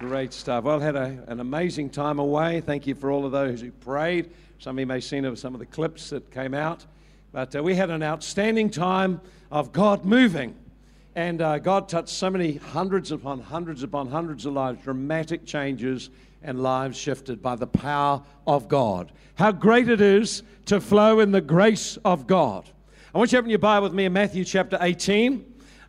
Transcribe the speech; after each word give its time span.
Great 0.00 0.32
stuff. 0.32 0.64
Well, 0.64 0.80
had 0.80 0.96
a, 0.96 1.22
an 1.26 1.40
amazing 1.40 1.90
time 1.90 2.20
away. 2.20 2.62
Thank 2.62 2.86
you 2.86 2.94
for 2.94 3.10
all 3.10 3.26
of 3.26 3.32
those 3.32 3.60
who 3.60 3.70
prayed. 3.70 4.30
Some 4.58 4.76
of 4.76 4.80
you 4.80 4.86
may 4.86 4.94
have 4.94 5.04
seen 5.04 5.36
some 5.36 5.52
of 5.52 5.60
the 5.60 5.66
clips 5.66 6.08
that 6.08 6.30
came 6.30 6.54
out. 6.54 6.86
But 7.32 7.54
uh, 7.54 7.62
we 7.62 7.74
had 7.74 7.90
an 7.90 8.02
outstanding 8.02 8.70
time 8.70 9.20
of 9.50 9.72
God 9.72 10.06
moving. 10.06 10.54
And 11.16 11.42
uh, 11.42 11.58
God 11.58 11.86
touched 11.90 12.08
so 12.08 12.30
many 12.30 12.54
hundreds 12.54 13.12
upon 13.12 13.40
hundreds 13.40 13.82
upon 13.82 14.08
hundreds 14.08 14.46
of 14.46 14.54
lives, 14.54 14.82
dramatic 14.82 15.44
changes 15.44 16.08
and 16.42 16.62
lives 16.62 16.96
shifted 16.96 17.42
by 17.42 17.56
the 17.56 17.66
power 17.66 18.22
of 18.46 18.68
God. 18.68 19.12
How 19.34 19.52
great 19.52 19.90
it 19.90 20.00
is 20.00 20.42
to 20.64 20.80
flow 20.80 21.20
in 21.20 21.30
the 21.30 21.42
grace 21.42 21.98
of 22.06 22.26
God. 22.26 22.66
I 23.14 23.18
want 23.18 23.32
you 23.32 23.36
to 23.36 23.40
open 23.40 23.50
your 23.50 23.58
Bible 23.58 23.88
with 23.88 23.94
me 23.94 24.06
in 24.06 24.14
Matthew 24.14 24.46
chapter 24.46 24.78
18. 24.80 25.44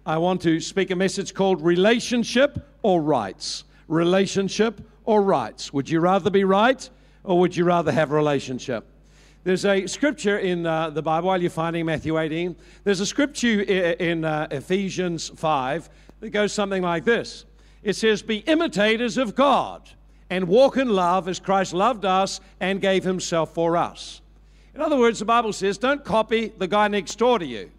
I 0.05 0.17
want 0.17 0.41
to 0.41 0.59
speak 0.59 0.91
a 0.91 0.97
message 0.97 1.33
called 1.33 1.61
Relationship 1.61 2.67
or 2.81 3.01
Rights 3.01 3.63
relationship 3.91 4.81
or 5.03 5.21
rights? 5.21 5.71
Would 5.73 5.89
you 5.89 5.99
rather 5.99 6.29
be 6.29 6.43
right 6.43 6.89
or 7.23 7.39
would 7.39 7.55
you 7.55 7.65
rather 7.65 7.91
have 7.91 8.11
a 8.11 8.15
relationship? 8.15 8.87
There's 9.43 9.65
a 9.65 9.87
scripture 9.87 10.37
in 10.37 10.65
uh, 10.65 10.91
the 10.91 11.01
Bible, 11.01 11.27
while 11.27 11.41
you're 11.41 11.49
finding 11.49 11.85
Matthew 11.85 12.17
18, 12.17 12.55
there's 12.83 12.99
a 12.99 13.05
scripture 13.05 13.61
in 13.61 14.23
uh, 14.23 14.47
Ephesians 14.51 15.29
5 15.29 15.89
that 16.19 16.29
goes 16.29 16.53
something 16.53 16.83
like 16.83 17.03
this 17.03 17.45
It 17.83 17.95
says, 17.95 18.21
Be 18.21 18.37
imitators 18.37 19.17
of 19.17 19.35
God 19.35 19.89
and 20.29 20.47
walk 20.47 20.77
in 20.77 20.89
love 20.89 21.27
as 21.27 21.39
Christ 21.39 21.73
loved 21.73 22.05
us 22.05 22.39
and 22.59 22.79
gave 22.79 23.03
himself 23.03 23.53
for 23.53 23.77
us. 23.77 24.21
In 24.73 24.81
other 24.81 24.97
words, 24.97 25.19
the 25.19 25.25
Bible 25.25 25.53
says, 25.53 25.77
Don't 25.77 26.05
copy 26.05 26.53
the 26.57 26.67
guy 26.67 26.87
next 26.87 27.17
door 27.17 27.39
to 27.39 27.45
you. 27.45 27.71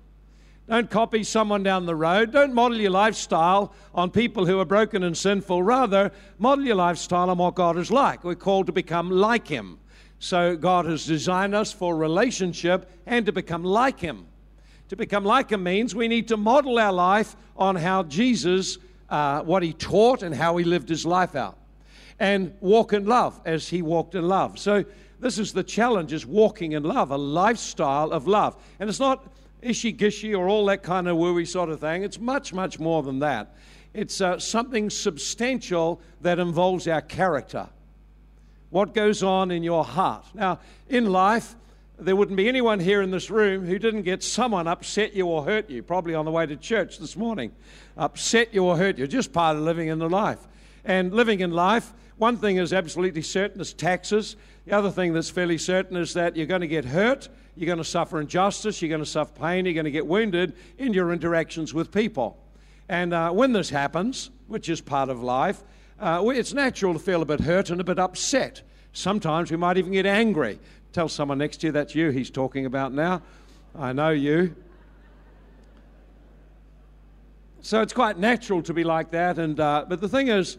Don't 0.69 0.89
copy 0.89 1.25
someone 1.25 1.63
down 1.63 1.87
the 1.87 1.97
road. 1.97 2.33
Don't 2.33 2.55
model 2.55 2.79
your 2.79 2.93
lifestyle 2.93 3.75
on 3.95 4.11
people 4.11 4.47
who 4.47 4.61
are 4.61 4.65
broken 4.65 5.03
and 5.03 5.17
sinful. 5.17 5.63
Rather, 5.63 6.13
model 6.39 6.65
your 6.65 6.77
lifestyle 6.77 7.31
on 7.31 7.39
what 7.39 7.57
God 7.57 7.77
is 7.77 7.91
like. 7.91 8.23
We're 8.23 8.37
called 8.37 8.67
to 8.67 8.73
become 8.73 9.11
like 9.11 9.49
Him. 9.49 9.81
So, 10.21 10.57
God 10.57 10.87
has 10.87 11.05
designed 11.05 11.53
us 11.53 11.73
for 11.73 11.97
relationship 11.97 12.89
and 13.07 13.27
to 13.27 13.33
become 13.33 13.65
like 13.65 13.99
Him. 13.99 14.27
To 14.91 14.97
become 14.97 15.25
like 15.25 15.51
Him 15.51 15.65
means 15.65 15.97
we 15.97 16.07
need 16.07 16.29
to 16.29 16.37
model 16.37 16.79
our 16.79 16.93
life 16.93 17.35
on 17.57 17.75
how 17.75 18.05
Jesus, 18.05 18.79
uh, 19.11 19.43
what 19.43 19.65
He 19.65 19.73
taught 19.73 20.23
and 20.23 20.33
how 20.33 20.57
He 20.59 20.65
lived 20.65 20.89
His 20.89 21.05
life 21.05 21.35
out. 21.35 21.59
And 22.21 22.55
walk 22.61 22.93
in 22.93 23.05
love 23.05 23.41
as 23.45 23.69
He 23.69 23.83
walked 23.83 24.15
in 24.15 24.29
love. 24.29 24.61
So, 24.61 24.85
this 25.19 25.39
is 25.39 25.53
the 25.53 25.65
challenge 25.65 26.13
is 26.13 26.25
walking 26.25 26.73
in 26.73 26.85
love, 26.85 27.11
a 27.11 27.17
lifestyle 27.17 28.13
of 28.13 28.29
love. 28.29 28.57
And 28.79 28.89
it's 28.89 29.01
not 29.01 29.27
ishy 29.63 29.97
gishy 29.97 30.37
or 30.37 30.49
all 30.49 30.67
that 30.67 30.83
kind 30.83 31.09
of 31.09 31.17
wooey 31.17 31.47
sort 31.47 31.71
of 31.71 31.81
thing. 31.81 32.03
It's 32.03 32.19
much, 32.19 32.53
much 32.53 32.79
more 32.79 33.03
than 33.03 33.21
that. 33.21 33.55
It's 33.95 34.21
uh, 34.21 34.39
something 34.39 34.91
substantial 34.91 36.01
that 36.23 36.39
involves 36.39 36.89
our 36.89 37.03
character. 37.03 37.69
What 38.71 38.95
goes 38.95 39.23
on 39.23 39.51
in 39.51 39.63
your 39.63 39.85
heart. 39.85 40.25
Now, 40.35 40.61
in 40.89 41.13
life, 41.13 41.55
there 41.99 42.17
wouldn't 42.17 42.37
be 42.37 42.49
anyone 42.49 42.81
here 42.81 43.03
in 43.03 43.11
this 43.11 43.31
room 43.31 43.67
who 43.67 43.79
didn't 43.79 44.03
get 44.03 44.23
someone 44.23 44.67
upset 44.67 45.15
you 45.15 45.27
or 45.27 45.45
hurt 45.45 45.69
you, 45.69 45.83
probably 45.83 46.15
on 46.15 46.25
the 46.25 46.31
way 46.31 46.47
to 46.47 46.57
church 46.57 46.99
this 46.99 47.17
morning. 47.17 47.53
Upset 47.97 48.55
you 48.55 48.65
or 48.65 48.77
hurt 48.77 48.99
you, 48.99 49.07
just 49.07 49.33
part 49.33 49.57
of 49.57 49.63
living 49.63 49.89
in 49.89 49.99
the 49.99 50.09
life. 50.09 50.39
And 50.85 51.13
living 51.13 51.41
in 51.41 51.53
life, 51.53 51.93
one 52.17 52.39
thing 52.39 52.57
is 52.57 52.73
absolutely 52.73 53.23
certain 53.23 53.61
is 53.61 53.73
taxes. 53.73 54.37
The 54.65 54.73
other 54.73 54.91
thing 54.91 55.13
that's 55.13 55.31
fairly 55.31 55.59
certain 55.59 55.97
is 55.97 56.15
that 56.15 56.37
you're 56.37 56.47
going 56.47 56.63
to 56.63 56.67
get 56.67 56.87
hurt 56.87 57.29
you're 57.57 57.67
going 57.67 57.79
to 57.79 57.85
suffer 57.85 58.21
injustice, 58.21 58.81
you're 58.81 58.89
going 58.89 59.03
to 59.03 59.07
suffer 59.07 59.33
pain, 59.33 59.65
you're 59.65 59.75
going 59.75 59.85
to 59.85 59.91
get 59.91 60.07
wounded 60.07 60.55
in 60.79 60.93
your 60.93 61.13
interactions 61.13 61.75
with 61.75 61.93
people. 61.93 62.39
And 62.89 63.13
uh, 63.13 63.31
when 63.31 63.53
this 63.53 63.71
happens, 63.71 64.31
which 64.49 64.69
is 64.69 64.81
part 64.81 65.09
of 65.09 65.23
life, 65.23 65.63
uh, 66.01 66.23
it's 66.35 66.53
natural 66.53 66.93
to 66.95 66.99
feel 66.99 67.23
a 67.23 67.25
bit 67.25 67.41
hurt 67.41 67.71
and 67.71 67.81
a 67.81 67.85
bit 67.85 67.99
upset. 67.99 68.63
Sometimes 68.93 69.51
we 69.51 69.57
might 69.57 69.77
even 69.77 69.93
get 69.93 70.07
angry. 70.07 70.59
Tell 70.93 71.09
someone 71.09 71.39
next 71.39 71.59
to 71.59 71.69
you 71.69 71.73
that's 71.73 71.95
you 71.95 72.11
he's 72.11 72.31
talking 72.31 72.67
about 72.67 72.93
now. 72.93 73.23
I 73.79 73.93
know 73.93 74.11
you. 74.11 74.55
So 77.63 77.81
it's 77.81 77.93
quite 77.93 78.19
natural 78.19 78.63
to 78.63 78.75
be 78.75 78.83
like 78.83 79.13
that. 79.13 79.39
And, 79.39 79.59
uh, 79.61 79.87
but 79.89 80.01
the 80.01 80.09
thing 80.09 80.29
is, 80.29 80.59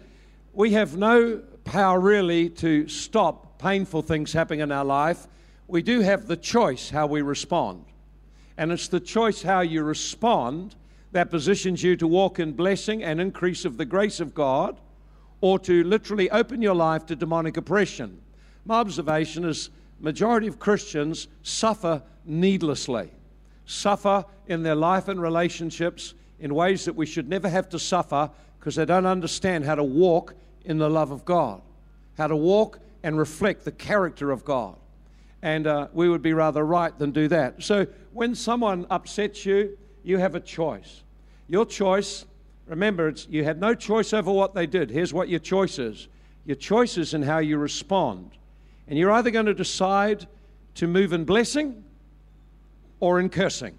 we 0.53 0.71
have 0.71 0.95
no 0.95 1.41
power 1.65 1.99
really 1.99 2.49
to 2.49 2.87
stop 2.87 3.59
painful 3.59 4.01
things 4.01 4.31
happening 4.31 4.61
in 4.61 4.71
our 4.71 4.85
life 4.85 5.27
we 5.67 5.81
do 5.81 6.01
have 6.01 6.27
the 6.27 6.37
choice 6.37 6.89
how 6.89 7.07
we 7.07 7.21
respond. 7.21 7.85
And 8.57 8.71
it's 8.71 8.87
the 8.87 8.99
choice 8.99 9.41
how 9.41 9.61
you 9.61 9.83
respond 9.83 10.75
that 11.11 11.31
positions 11.31 11.83
you 11.83 11.95
to 11.97 12.07
walk 12.07 12.39
in 12.39 12.53
blessing 12.53 13.03
and 13.03 13.21
increase 13.21 13.65
of 13.65 13.77
the 13.77 13.85
grace 13.85 14.19
of 14.19 14.33
God 14.33 14.79
or 15.41 15.59
to 15.59 15.83
literally 15.83 16.29
open 16.31 16.61
your 16.61 16.75
life 16.75 17.05
to 17.07 17.15
demonic 17.15 17.57
oppression. 17.57 18.19
My 18.65 18.75
observation 18.75 19.45
is 19.45 19.69
majority 19.99 20.47
of 20.47 20.59
Christians 20.59 21.27
suffer 21.43 22.01
needlessly, 22.25 23.11
suffer 23.65 24.25
in 24.47 24.63
their 24.63 24.75
life 24.75 25.07
and 25.07 25.21
relationships 25.21 26.13
in 26.39 26.53
ways 26.55 26.85
that 26.85 26.95
we 26.95 27.05
should 27.05 27.29
never 27.29 27.49
have 27.49 27.69
to 27.69 27.79
suffer 27.79 28.29
because 28.59 28.75
they 28.75 28.85
don't 28.85 29.05
understand 29.05 29.65
how 29.65 29.75
to 29.75 29.83
walk 29.83 30.35
in 30.65 30.77
the 30.77 30.89
love 30.89 31.11
of 31.11 31.25
God, 31.25 31.61
how 32.17 32.27
to 32.27 32.35
walk 32.35 32.79
and 33.03 33.17
reflect 33.17 33.65
the 33.65 33.71
character 33.71 34.31
of 34.31 34.45
God 34.45 34.75
and 35.43 35.67
uh, 35.67 35.89
we 35.91 36.07
would 36.07 36.21
be 36.21 36.31
rather 36.31 36.65
right 36.65 36.97
than 36.97 37.11
do 37.11 37.27
that. 37.27 37.61
So 37.61 37.85
when 38.13 38.33
someone 38.33 38.87
upsets 38.89 39.45
you, 39.45 39.77
you 40.01 40.17
have 40.17 40.35
a 40.35 40.39
choice. 40.39 41.03
Your 41.49 41.65
choice, 41.65 42.25
remember, 42.65 43.09
it's, 43.09 43.27
you 43.29 43.43
had 43.43 43.59
no 43.59 43.75
choice 43.75 44.13
over 44.13 44.31
what 44.31 44.55
they 44.55 44.65
did. 44.65 44.89
Here's 44.89 45.13
what 45.13 45.27
your 45.27 45.41
choice 45.41 45.77
is 45.77 46.07
your 46.45 46.55
choice 46.55 46.97
is 46.97 47.13
in 47.13 47.21
how 47.21 47.39
you 47.39 47.57
respond. 47.57 48.31
And 48.87 48.97
you're 48.97 49.11
either 49.11 49.31
going 49.31 49.45
to 49.45 49.53
decide 49.53 50.27
to 50.75 50.87
move 50.87 51.13
in 51.13 51.25
blessing 51.25 51.83
or 53.01 53.19
in 53.19 53.29
cursing. 53.29 53.77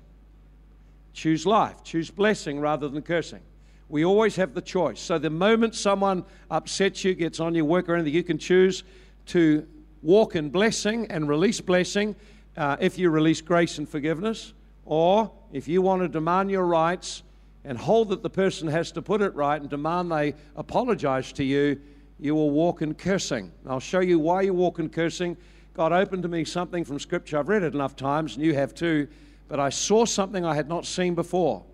Choose 1.15 1.47
life, 1.47 1.83
choose 1.83 2.11
blessing 2.11 2.61
rather 2.61 2.89
than 2.89 3.01
cursing. 3.01 3.41
We 3.89 4.05
always 4.05 4.37
have 4.37 4.53
the 4.55 4.63
choice. 4.63 5.01
So 5.01 5.19
the 5.19 5.31
moment 5.31 5.75
someone 5.75 6.25
upsets 6.51 7.05
you, 7.05 7.15
gets 7.15 7.41
on 7.41 7.55
your 7.55 7.65
work 7.65 7.89
or 7.89 7.95
anything, 7.95 8.15
you 8.15 8.23
can 8.23 8.39
choose 8.39 8.83
to 9.27 9.67
walk 10.05 10.37
in 10.37 10.51
blessing 10.51 11.07
and 11.11 11.29
release 11.29 11.61
blessing 11.61 12.15
uh, 12.57 12.77
if 12.79 12.99
you 12.99 13.11
release 13.11 13.41
grace 13.41 13.79
and 13.79 13.89
forgiveness, 13.89 14.53
or 14.85 15.33
if 15.53 15.67
you 15.67 15.81
want 15.81 16.03
to 16.03 16.09
demand 16.09 16.51
your 16.51 16.67
rights 16.67 17.23
and 17.65 17.79
hold 17.79 18.11
that 18.11 18.23
the 18.23 18.31
person 18.31 18.69
has 18.69 18.93
to 18.93 19.01
put 19.01 19.23
it 19.23 19.35
right 19.35 19.61
and 19.61 19.71
demand 19.71 20.13
they 20.13 20.35
apologize 20.57 21.33
to 21.33 21.43
you, 21.43 21.81
you 22.21 22.35
will 22.35 22.51
walk 22.51 22.83
in 22.83 22.95
cursing. 22.95 23.51
I'll 23.67 23.81
show 23.81 24.01
you 24.01 24.19
why 24.19 24.43
you 24.43 24.53
walk 24.53 24.79
in 24.79 24.91
cursing. 24.91 25.37
God 25.73 25.91
opened 25.91 26.23
to 26.23 26.29
me 26.29 26.45
something 26.45 26.85
from 26.85 27.01
Scripture. 27.01 27.39
I've 27.39 27.49
read 27.49 27.63
it 27.63 27.75
enough 27.75 27.97
times, 27.97 28.37
and 28.37 28.45
you 28.45 28.55
have 28.55 28.75
too, 28.75 29.09
but 29.49 29.59
I 29.59 29.71
saw 29.71 30.05
something 30.05 30.45
I 30.45 30.55
had 30.55 30.69
not 30.69 30.85
seen 30.85 31.15
before 31.15 31.65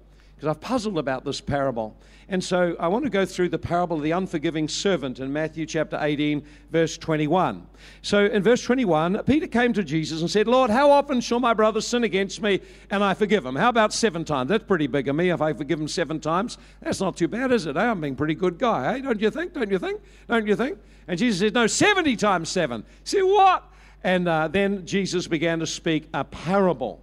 because 0.40 0.56
I've 0.56 0.60
puzzled 0.62 0.96
about 0.96 1.22
this 1.22 1.38
parable. 1.38 1.94
And 2.30 2.42
so 2.42 2.74
I 2.80 2.88
want 2.88 3.04
to 3.04 3.10
go 3.10 3.26
through 3.26 3.50
the 3.50 3.58
parable 3.58 3.98
of 3.98 4.02
the 4.02 4.12
unforgiving 4.12 4.68
servant 4.68 5.20
in 5.20 5.30
Matthew 5.30 5.66
chapter 5.66 5.98
18, 6.00 6.42
verse 6.70 6.96
21. 6.96 7.66
So 8.00 8.24
in 8.24 8.42
verse 8.42 8.62
21, 8.62 9.22
Peter 9.24 9.46
came 9.46 9.74
to 9.74 9.84
Jesus 9.84 10.22
and 10.22 10.30
said, 10.30 10.48
Lord, 10.48 10.70
how 10.70 10.90
often 10.90 11.20
shall 11.20 11.40
my 11.40 11.52
brother 11.52 11.82
sin 11.82 12.04
against 12.04 12.40
me 12.40 12.60
and 12.90 13.04
I 13.04 13.12
forgive 13.12 13.44
him? 13.44 13.54
How 13.54 13.68
about 13.68 13.92
seven 13.92 14.24
times? 14.24 14.48
That's 14.48 14.64
pretty 14.64 14.86
big 14.86 15.08
of 15.08 15.16
me 15.16 15.28
if 15.28 15.42
I 15.42 15.52
forgive 15.52 15.78
him 15.78 15.88
seven 15.88 16.20
times. 16.20 16.56
That's 16.80 17.00
not 17.00 17.18
too 17.18 17.28
bad, 17.28 17.52
is 17.52 17.66
it? 17.66 17.76
I'm 17.76 18.00
being 18.00 18.14
a 18.14 18.16
pretty 18.16 18.34
good 18.34 18.56
guy, 18.56 18.96
eh? 18.96 19.00
Don't 19.02 19.20
you 19.20 19.30
think? 19.30 19.52
Don't 19.52 19.70
you 19.70 19.78
think? 19.78 20.00
Don't 20.26 20.46
you 20.46 20.56
think? 20.56 20.78
And 21.06 21.18
Jesus 21.18 21.40
said, 21.40 21.52
No, 21.52 21.66
70 21.66 22.16
times 22.16 22.48
seven. 22.48 22.82
See 23.04 23.20
what? 23.20 23.70
And 24.02 24.26
uh, 24.26 24.48
then 24.48 24.86
Jesus 24.86 25.26
began 25.26 25.58
to 25.58 25.66
speak 25.66 26.08
a 26.14 26.24
parable. 26.24 27.02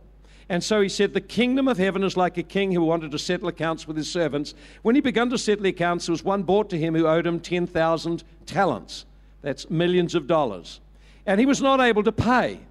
And 0.50 0.64
so 0.64 0.82
he 0.82 0.90
said, 0.90 1.14
The 1.14 1.22
kingdom 1.22 1.68
of 1.68 1.78
heaven 1.78 2.04
is 2.04 2.16
like 2.16 2.38
a 2.38 2.44
king 2.44 2.72
who 2.72 2.82
wanted 2.82 3.12
to 3.12 3.20
settle 3.20 3.50
accounts 3.50 3.88
with 3.88 3.98
his 3.98 4.12
servants. 4.12 4.54
When 4.82 4.96
he 4.96 5.02
began 5.02 5.30
to 5.30 5.38
settle 5.38 5.66
accounts, 5.66 6.06
there 6.06 6.14
was 6.14 6.24
one 6.24 6.44
brought 6.44 6.70
to 6.70 6.78
him 6.78 6.96
who 6.96 7.08
owed 7.08 7.28
him 7.28 7.40
10,000 7.40 8.24
talents. 8.46 9.06
That's 9.42 9.70
millions 9.70 10.16
of 10.16 10.28
dollars. 10.28 10.80
And 11.26 11.40
he 11.40 11.46
was 11.46 11.62
not 11.62 11.82
able 11.82 12.04
to 12.04 12.12
pay. 12.12 12.62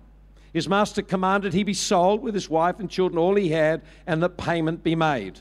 His 0.52 0.68
master 0.68 1.02
commanded 1.02 1.52
he 1.52 1.64
be 1.64 1.74
sold 1.74 2.22
with 2.22 2.32
his 2.32 2.48
wife 2.48 2.80
and 2.80 2.88
children, 2.88 3.18
all 3.18 3.34
he 3.34 3.50
had, 3.50 3.82
and 4.06 4.22
that 4.22 4.38
payment 4.38 4.82
be 4.82 4.94
made. 4.94 5.40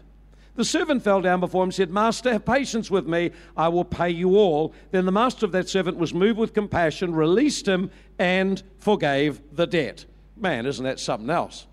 The 0.55 0.65
servant 0.65 1.03
fell 1.03 1.21
down 1.21 1.39
before 1.39 1.63
him 1.63 1.67
and 1.67 1.73
said, 1.73 1.89
Master, 1.89 2.31
have 2.31 2.45
patience 2.45 2.89
with 2.89 3.07
me, 3.07 3.31
I 3.55 3.67
will 3.69 3.85
pay 3.85 4.09
you 4.09 4.37
all. 4.37 4.73
Then 4.91 5.05
the 5.05 5.11
master 5.11 5.45
of 5.45 5.51
that 5.53 5.69
servant 5.69 5.97
was 5.97 6.13
moved 6.13 6.39
with 6.39 6.53
compassion, 6.53 7.13
released 7.13 7.67
him, 7.67 7.91
and 8.19 8.61
forgave 8.79 9.41
the 9.53 9.67
debt. 9.67 10.05
Man, 10.37 10.65
isn't 10.65 10.83
that 10.83 10.99
something 10.99 11.29
else? 11.29 11.65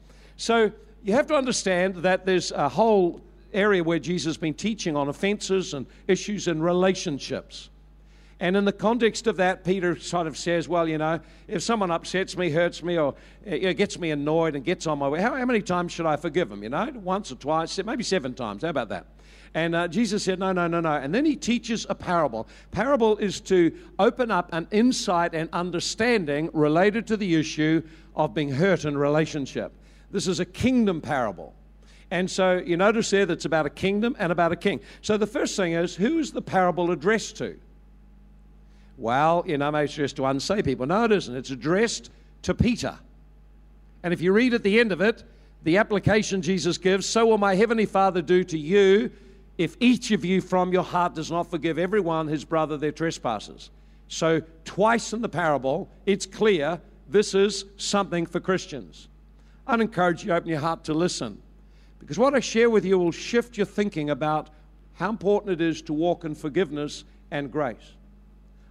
So 0.42 0.72
you 1.04 1.12
have 1.12 1.28
to 1.28 1.36
understand 1.36 1.94
that 1.98 2.26
there's 2.26 2.50
a 2.50 2.68
whole 2.68 3.20
area 3.52 3.84
where 3.84 4.00
Jesus 4.00 4.30
has 4.30 4.36
been 4.36 4.54
teaching 4.54 4.96
on 4.96 5.08
offenses 5.08 5.72
and 5.72 5.86
issues 6.08 6.48
in 6.48 6.60
relationships. 6.60 7.70
And 8.40 8.56
in 8.56 8.64
the 8.64 8.72
context 8.72 9.28
of 9.28 9.36
that, 9.36 9.62
Peter 9.62 9.96
sort 10.00 10.26
of 10.26 10.36
says, 10.36 10.66
well, 10.66 10.88
you 10.88 10.98
know, 10.98 11.20
if 11.46 11.62
someone 11.62 11.92
upsets 11.92 12.36
me, 12.36 12.50
hurts 12.50 12.82
me, 12.82 12.98
or 12.98 13.14
gets 13.46 14.00
me 14.00 14.10
annoyed 14.10 14.56
and 14.56 14.64
gets 14.64 14.88
on 14.88 14.98
my 14.98 15.08
way, 15.08 15.20
how, 15.22 15.32
how 15.36 15.44
many 15.44 15.62
times 15.62 15.92
should 15.92 16.06
I 16.06 16.16
forgive 16.16 16.48
them? 16.48 16.64
You 16.64 16.70
know, 16.70 16.90
once 16.92 17.30
or 17.30 17.36
twice, 17.36 17.78
maybe 17.84 18.02
seven 18.02 18.34
times. 18.34 18.62
How 18.62 18.70
about 18.70 18.88
that? 18.88 19.06
And 19.54 19.76
uh, 19.76 19.86
Jesus 19.86 20.24
said, 20.24 20.40
No, 20.40 20.50
no, 20.50 20.66
no, 20.66 20.80
no. 20.80 20.94
And 20.94 21.14
then 21.14 21.24
he 21.24 21.36
teaches 21.36 21.86
a 21.88 21.94
parable. 21.94 22.48
Parable 22.72 23.16
is 23.18 23.38
to 23.42 23.72
open 24.00 24.32
up 24.32 24.48
an 24.52 24.66
insight 24.72 25.36
and 25.36 25.48
understanding 25.52 26.50
related 26.52 27.06
to 27.06 27.16
the 27.16 27.36
issue 27.36 27.80
of 28.16 28.34
being 28.34 28.50
hurt 28.50 28.84
in 28.84 28.98
relationship. 28.98 29.72
This 30.12 30.28
is 30.28 30.38
a 30.38 30.44
kingdom 30.44 31.00
parable. 31.00 31.54
And 32.10 32.30
so 32.30 32.58
you 32.58 32.76
notice 32.76 33.10
there 33.10 33.24
that 33.24 33.32
it's 33.32 33.46
about 33.46 33.64
a 33.64 33.70
kingdom 33.70 34.14
and 34.18 34.30
about 34.30 34.52
a 34.52 34.56
king. 34.56 34.80
So 35.00 35.16
the 35.16 35.26
first 35.26 35.56
thing 35.56 35.72
is 35.72 35.96
who 35.96 36.18
is 36.18 36.30
the 36.30 36.42
parable 36.42 36.90
addressed 36.90 37.38
to? 37.38 37.58
Well, 38.98 39.42
you 39.46 39.56
know, 39.56 39.70
maybe 39.70 39.86
it's 39.86 39.94
addressed 39.94 40.16
to 40.16 40.26
unsay 40.26 40.62
people. 40.62 40.86
No, 40.86 41.04
it 41.04 41.12
isn't. 41.12 41.34
It's 41.34 41.50
addressed 41.50 42.10
to 42.42 42.54
Peter. 42.54 42.98
And 44.02 44.12
if 44.12 44.20
you 44.20 44.32
read 44.32 44.52
at 44.52 44.62
the 44.62 44.78
end 44.78 44.92
of 44.92 45.00
it, 45.00 45.24
the 45.64 45.78
application 45.78 46.42
Jesus 46.42 46.76
gives, 46.76 47.06
so 47.06 47.26
will 47.26 47.38
my 47.38 47.54
heavenly 47.54 47.86
Father 47.86 48.20
do 48.20 48.44
to 48.44 48.58
you 48.58 49.10
if 49.58 49.76
each 49.80 50.10
of 50.10 50.24
you 50.24 50.40
from 50.40 50.72
your 50.72 50.82
heart 50.82 51.14
does 51.14 51.30
not 51.30 51.50
forgive 51.50 51.78
everyone 51.78 52.26
his 52.26 52.44
brother 52.44 52.76
their 52.76 52.92
trespasses. 52.92 53.70
So, 54.08 54.42
twice 54.64 55.12
in 55.12 55.22
the 55.22 55.28
parable, 55.28 55.88
it's 56.04 56.26
clear 56.26 56.80
this 57.08 57.34
is 57.34 57.64
something 57.76 58.26
for 58.26 58.40
Christians. 58.40 59.08
I'd 59.66 59.80
encourage 59.80 60.22
you 60.22 60.28
to 60.28 60.36
open 60.36 60.48
your 60.48 60.60
heart 60.60 60.84
to 60.84 60.94
listen 60.94 61.40
because 62.00 62.18
what 62.18 62.34
I 62.34 62.40
share 62.40 62.68
with 62.68 62.84
you 62.84 62.98
will 62.98 63.12
shift 63.12 63.56
your 63.56 63.66
thinking 63.66 64.10
about 64.10 64.50
how 64.94 65.08
important 65.08 65.60
it 65.60 65.64
is 65.64 65.82
to 65.82 65.92
walk 65.92 66.24
in 66.24 66.34
forgiveness 66.34 67.04
and 67.30 67.50
grace. 67.50 67.94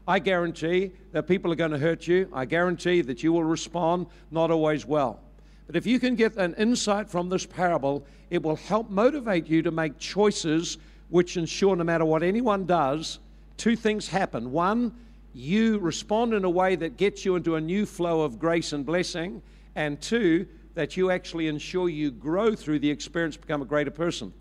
I 0.08 0.20
guarantee 0.20 0.92
that 1.14 1.28
people 1.28 1.52
are 1.52 1.56
going 1.56 1.72
to 1.72 1.78
hurt 1.78 2.08
you. 2.08 2.28
I 2.34 2.46
guarantee 2.46 3.02
that 3.02 3.24
you 3.24 3.32
will 3.32 3.44
respond 3.44 4.08
not 4.32 4.52
always 4.52 4.86
well. 4.86 5.20
But 5.68 5.78
if 5.78 5.86
you 5.86 6.00
can 6.00 6.16
get 6.16 6.36
an 6.36 6.54
insight 6.56 7.10
from 7.10 7.30
this 7.30 7.46
parable, 7.46 8.06
it 8.30 8.44
will 8.44 8.58
help 8.58 8.90
motivate 8.90 9.48
you 9.48 9.62
to 9.62 9.72
make 9.72 9.98
choices 9.98 10.78
which 11.10 11.38
ensure 11.38 11.76
no 11.76 11.84
matter 11.84 12.04
what 12.04 12.24
anyone 12.24 12.66
does, 12.66 13.20
two 13.56 13.76
things 13.76 14.08
happen. 14.08 14.52
One, 14.52 14.94
you 15.34 15.80
respond 15.80 16.34
in 16.34 16.44
a 16.44 16.50
way 16.50 16.76
that 16.76 16.98
gets 16.98 17.24
you 17.24 17.38
into 17.38 17.56
a 17.56 17.62
new 17.62 17.86
flow 17.86 18.22
of 18.22 18.38
grace 18.40 18.74
and 18.74 18.86
blessing. 18.86 19.42
And 19.76 20.02
two, 20.02 20.48
that 20.74 20.98
you 20.98 21.12
actually 21.12 21.48
ensure 21.48 21.90
you 21.90 22.12
grow 22.12 22.56
through 22.56 22.80
the 22.80 22.90
experience 22.90 23.38
become 23.38 23.62
a 23.62 23.66
greater 23.66 23.92
person. 23.92 24.34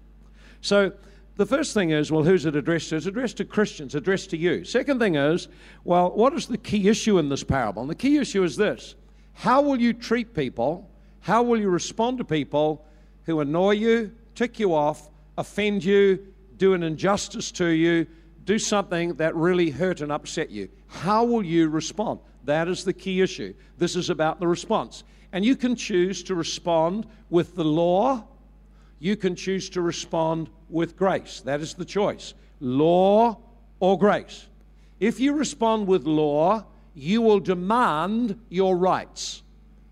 So, 0.61 0.93
the 1.37 1.47
first 1.47 1.73
thing 1.73 1.91
is, 1.91 2.12
well, 2.12 2.23
who's 2.23 2.44
it 2.44 2.55
addressed 2.55 2.91
to? 2.91 2.97
It's 2.97 3.06
addressed 3.06 3.38
to 3.38 3.47
Christians, 3.47 3.94
addressed 3.94 4.29
to 4.31 4.37
you. 4.37 4.62
Second 4.62 4.99
thing 4.99 5.15
is, 5.15 5.49
well, 5.85 6.11
what 6.11 6.35
is 6.35 6.47
the 6.47 6.59
key 6.59 6.88
issue 6.88 7.19
in 7.19 7.31
this 7.31 7.43
parable? 7.43 7.81
And 7.81 7.91
the 7.91 7.94
key 7.94 8.19
issue 8.19 8.43
is 8.43 8.56
this 8.56 8.94
How 9.32 9.62
will 9.62 9.81
you 9.81 9.93
treat 9.93 10.35
people? 10.35 10.91
How 11.21 11.43
will 11.43 11.59
you 11.59 11.71
respond 11.71 12.19
to 12.19 12.25
people 12.25 12.85
who 13.25 13.41
annoy 13.41 13.73
you, 13.73 14.12
tick 14.35 14.59
you 14.59 14.75
off, 14.75 15.11
offend 15.38 15.85
you, 15.85 16.26
do 16.56 16.75
an 16.75 16.83
injustice 16.83 17.50
to 17.53 17.67
you, 17.67 18.06
do 18.44 18.59
something 18.59 19.15
that 19.15 19.35
really 19.35 19.71
hurt 19.71 20.00
and 20.00 20.11
upset 20.11 20.50
you? 20.50 20.69
How 20.88 21.25
will 21.25 21.44
you 21.44 21.69
respond? 21.69 22.21
That 22.44 22.69
is 22.69 22.85
the 22.85 22.93
key 22.93 23.21
issue. 23.21 23.55
This 23.79 23.97
is 23.97 24.11
about 24.11 24.41
the 24.41 24.47
response. 24.47 25.05
And 25.32 25.44
you 25.44 25.56
can 25.56 25.77
choose 25.77 26.23
to 26.25 26.35
respond 26.35 27.06
with 27.29 27.55
the 27.55 27.65
law, 27.65 28.25
you 28.99 29.17
can 29.17 29.35
choose 29.35 29.71
to 29.71 29.81
respond 29.81 30.50
with 30.69 30.97
grace. 30.97 31.41
That 31.41 31.61
is 31.61 31.75
the 31.75 31.85
choice 31.85 32.35
law 32.61 33.38
or 33.81 33.99
grace. 33.99 34.47
If 35.00 35.19
you 35.19 35.32
respond 35.32 35.87
with 35.87 36.05
law, 36.05 36.67
you 36.94 37.23
will 37.23 37.41
demand 37.41 38.38
your 38.50 38.77
rights. 38.77 39.43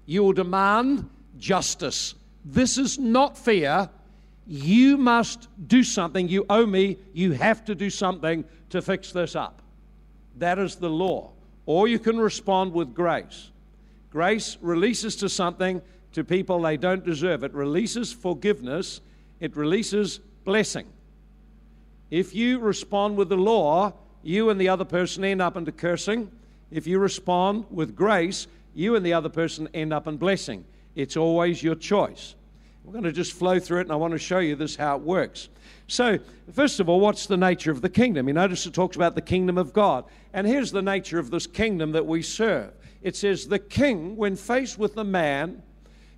You 0.05 0.23
will 0.23 0.35
demand 0.35 1.09
justice. 1.39 2.15
This 2.45 2.77
is 2.77 2.99
not 2.99 3.39
fear. 3.39 3.89
You 4.47 4.99
must 4.99 5.49
do 5.67 5.83
something. 5.83 6.29
You 6.29 6.45
owe 6.51 6.67
me. 6.67 6.99
You 7.15 7.33
have 7.33 7.65
to 7.67 7.75
do 7.75 7.89
something 7.89 8.45
to 8.71 8.83
fix 8.83 9.13
this 9.13 9.35
up. 9.35 9.63
That 10.37 10.59
is 10.59 10.77
the 10.77 10.91
law. 10.91 11.33
Or 11.65 11.89
you 11.89 11.99
can 11.99 12.19
respond 12.19 12.73
with 12.73 12.95
grace. 12.95 13.51
Grace 14.11 14.57
releases 14.61 15.17
to 15.17 15.29
something 15.29 15.83
to 16.13 16.25
people 16.25 16.61
they 16.61 16.77
don't 16.77 17.05
deserve. 17.05 17.45
It 17.45 17.53
releases 17.53 18.13
forgiveness, 18.13 19.01
it 19.41 19.57
releases 19.57 20.19
blessing. 20.45 20.87
If 22.11 22.35
you 22.35 22.59
respond 22.59 23.17
with 23.17 23.29
the 23.29 23.37
law, 23.37 23.93
you 24.23 24.51
and 24.51 24.61
the 24.61 24.69
other 24.71 24.85
person 24.85 25.25
end 25.25 25.43
up 25.43 25.57
into 25.57 25.73
cursing. 25.73 26.31
If 26.71 26.87
you 26.87 26.99
respond 26.99 27.67
with 27.71 27.95
grace, 27.95 28.47
you 28.75 28.97
and 28.97 29.05
the 29.05 29.13
other 29.13 29.29
person 29.29 29.69
end 29.75 29.93
up 29.93 30.07
in 30.07 30.17
blessing. 30.17 30.65
It's 30.95 31.17
always 31.17 31.63
your 31.63 31.75
choice. 31.75 32.35
We're 32.85 32.93
going 32.93 33.05
to 33.05 33.13
just 33.13 33.33
flow 33.33 33.59
through 33.59 33.81
it, 33.81 33.83
and 33.83 33.93
I 33.93 33.97
want 33.97 34.13
to 34.13 34.19
show 34.19 34.39
you 34.39 34.57
this 34.57 34.75
how 34.75 34.97
it 34.97 35.03
works. 35.03 35.51
So, 35.89 36.19
first 36.53 36.81
of 36.81 36.89
all, 36.89 37.01
what's 37.01 37.27
the 37.27 37.37
nature 37.37 37.71
of 37.71 37.83
the 37.83 37.91
kingdom? 37.91 38.29
You 38.29 38.35
notice 38.35 38.65
it 38.65 38.73
talks 38.73 38.97
about 38.97 39.15
the 39.15 39.21
kingdom 39.21 39.59
of 39.59 39.75
God. 39.75 40.05
And 40.33 40.47
here's 40.47 40.73
the 40.73 40.83
nature 40.83 41.19
of 41.19 41.31
this 41.31 41.47
kingdom 41.47 41.93
that 41.93 42.07
we 42.07 42.23
serve 42.23 42.73
it 43.03 43.17
says, 43.17 43.47
The 43.47 43.59
king, 43.59 44.17
when 44.17 44.37
faced 44.37 44.79
with 44.79 44.97
a 44.97 45.05
man 45.05 45.63